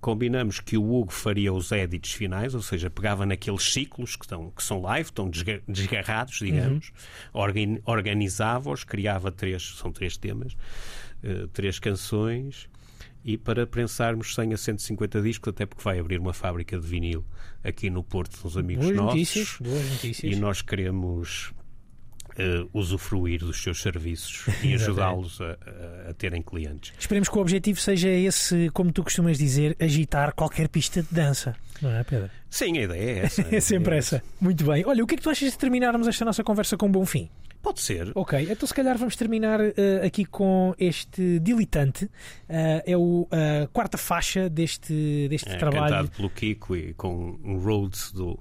combinamos 0.00 0.60
que 0.60 0.76
o 0.76 0.92
Hugo 0.92 1.12
faria 1.12 1.52
os 1.52 1.72
edits 1.72 2.12
finais, 2.12 2.54
ou 2.54 2.62
seja, 2.62 2.88
pegava 2.88 3.26
naqueles 3.26 3.72
ciclos 3.72 4.16
que, 4.16 4.24
estão, 4.24 4.50
que 4.50 4.62
são 4.62 4.80
live, 4.80 5.08
estão 5.08 5.30
desgarrados, 5.66 6.38
digamos, 6.38 6.92
uhum. 7.34 7.78
organizava-os, 7.84 8.84
criava 8.84 9.32
três, 9.32 9.76
são 9.76 9.90
três 9.90 10.16
temas, 10.16 10.54
uh, 11.24 11.48
três 11.48 11.78
canções, 11.78 12.68
e 13.24 13.36
para 13.36 13.66
prensarmos 13.66 14.34
100 14.34 14.54
a 14.54 14.56
150 14.56 15.20
discos, 15.20 15.50
até 15.50 15.66
porque 15.66 15.82
vai 15.82 15.98
abrir 15.98 16.20
uma 16.20 16.32
fábrica 16.32 16.78
de 16.78 16.86
vinil 16.86 17.24
aqui 17.62 17.90
no 17.90 18.02
Porto, 18.02 18.38
uns 18.46 18.56
amigos 18.56 18.86
boas 18.86 18.96
nossos. 18.96 19.14
Notícias, 19.14 19.56
boas 19.60 19.90
notícias. 19.90 20.32
E 20.32 20.36
nós 20.36 20.62
queremos 20.62 21.52
uh, 22.38 22.68
usufruir 22.72 23.40
dos 23.40 23.62
seus 23.62 23.82
serviços 23.82 24.46
e 24.62 24.74
ajudá-los 24.74 25.40
a, 25.40 25.58
a, 26.10 26.14
terem 26.14 26.42
clientes. 26.42 26.92
Esperemos 26.98 27.28
que 27.28 27.36
o 27.36 27.40
objetivo 27.40 27.80
seja 27.80 28.08
esse, 28.08 28.70
como 28.70 28.92
tu 28.92 29.02
costumas 29.02 29.38
dizer, 29.38 29.76
agitar 29.80 30.34
qualquer 30.34 30.68
pista 30.68 31.02
de 31.02 31.08
dança. 31.12 31.54
Não 31.82 31.90
é, 31.90 32.02
Pedro? 32.04 32.30
Sim, 32.48 32.78
a 32.78 32.82
ideia 32.82 33.10
é 33.10 33.18
essa. 33.24 33.42
é 33.54 33.60
sempre 33.60 33.94
é 33.94 33.98
essa. 33.98 34.16
essa. 34.16 34.24
Muito 34.40 34.64
bem. 34.64 34.84
Olha, 34.86 35.02
o 35.02 35.06
que 35.06 35.14
é 35.14 35.16
que 35.16 35.22
tu 35.22 35.30
achas 35.30 35.52
de 35.52 35.58
terminarmos 35.58 36.06
esta 36.06 36.24
nossa 36.24 36.42
conversa 36.42 36.76
com 36.76 36.86
um 36.86 36.92
bom 36.92 37.04
fim? 37.04 37.28
Pode 37.60 37.80
ser. 37.80 38.12
Ok, 38.14 38.46
então 38.50 38.66
se 38.66 38.72
calhar 38.72 38.96
vamos 38.96 39.16
terminar 39.16 39.60
uh, 39.60 39.72
aqui 40.04 40.24
com 40.24 40.74
este 40.78 41.40
Dilitante. 41.40 42.04
Uh, 42.04 42.10
é 42.86 42.96
o, 42.96 43.28
a 43.30 43.64
uh, 43.64 43.68
quarta 43.72 43.98
faixa 43.98 44.48
deste, 44.48 45.26
deste 45.28 45.50
é, 45.50 45.56
trabalho. 45.56 45.88
Cantado 45.88 46.10
pelo 46.10 46.30
Kiko 46.30 46.76
e 46.76 46.94
com 46.94 47.38
um 47.42 47.58
Rhodes 47.58 48.12
do, 48.12 48.38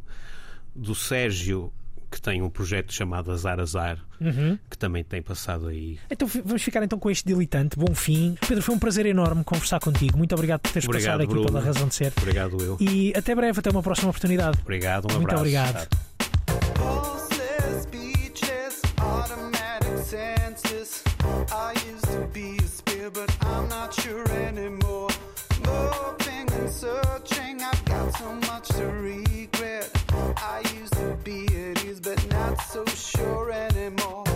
do 0.76 0.94
Sérgio 0.94 1.74
que 2.10 2.22
tem 2.22 2.42
um 2.42 2.50
projeto 2.50 2.94
chamado 2.94 3.32
Azar 3.32 3.60
Azar, 3.60 3.98
uhum. 4.20 4.58
que 4.70 4.78
também 4.78 5.04
tem 5.04 5.22
passado 5.22 5.68
aí. 5.68 6.00
Então 6.10 6.28
vamos 6.28 6.62
ficar 6.62 6.84
então 6.84 6.98
com 6.98 7.10
este 7.10 7.26
dilitante. 7.26 7.78
Bom 7.78 7.94
fim. 7.94 8.38
Pedro, 8.48 8.64
foi 8.64 8.76
um 8.76 8.80
prazer 8.80 9.06
enorme 9.06 9.44
conversar 9.44 9.80
contigo. 9.80 10.18
Muito 10.18 10.34
obrigado 10.34 10.62
por 10.62 10.72
teres 10.72 10.88
obrigado, 10.88 11.20
passado 11.20 11.24
aqui 11.24 11.34
Bruno. 11.34 11.48
pela 11.48 11.62
razão 11.62 11.88
de 11.88 11.96
ser. 11.96 12.14
Obrigado 12.18 12.58
eu. 12.62 12.78
E 12.80 13.14
até 13.16 13.36
breve, 13.36 13.60
até 13.60 13.70
uma 13.70 13.84
próxima 13.84 14.10
oportunidade. 14.10 14.60
Obrigado, 14.62 15.06
um 15.12 15.16
Muito 15.16 15.28
abraço. 15.28 15.42
obrigado. 15.42 15.88
searching, 26.78 27.60
I've 27.62 27.86
got 27.86 28.16
so 28.18 28.34
much 28.34 28.68
to 28.68 28.86
regret. 28.86 29.90
I 30.38 30.77
be 31.28 31.46
at 31.72 31.84
ease, 31.84 32.00
but 32.00 32.26
not 32.30 32.56
so 32.62 32.86
sure 32.86 33.52
anymore. 33.52 34.27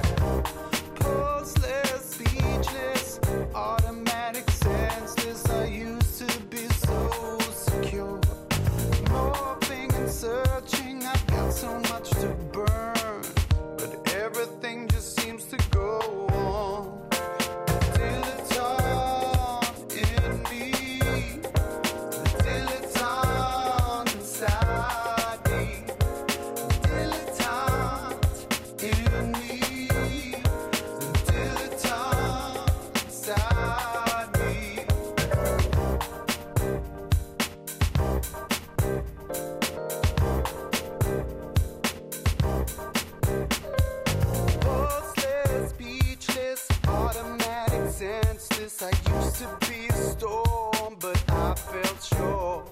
places. 48.62 48.84
I 48.84 49.16
used 49.16 49.36
to 49.38 49.68
be 49.68 49.88
a 49.88 49.94
storm, 49.94 50.96
but 51.00 51.24
I 51.30 51.56
felt 51.56 52.04
short. 52.04 52.68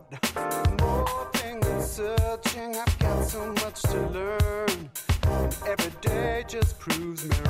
More 0.81 1.27
than 1.33 1.81
searching, 1.81 2.75
I've 2.75 2.99
got 2.99 3.23
so 3.23 3.45
much 3.53 3.81
to 3.83 3.99
learn. 4.09 4.89
And 5.23 5.55
every 5.67 5.91
day 6.01 6.43
just 6.47 6.79
proves 6.79 7.25
me 7.25 7.35
wrong. 7.45 7.48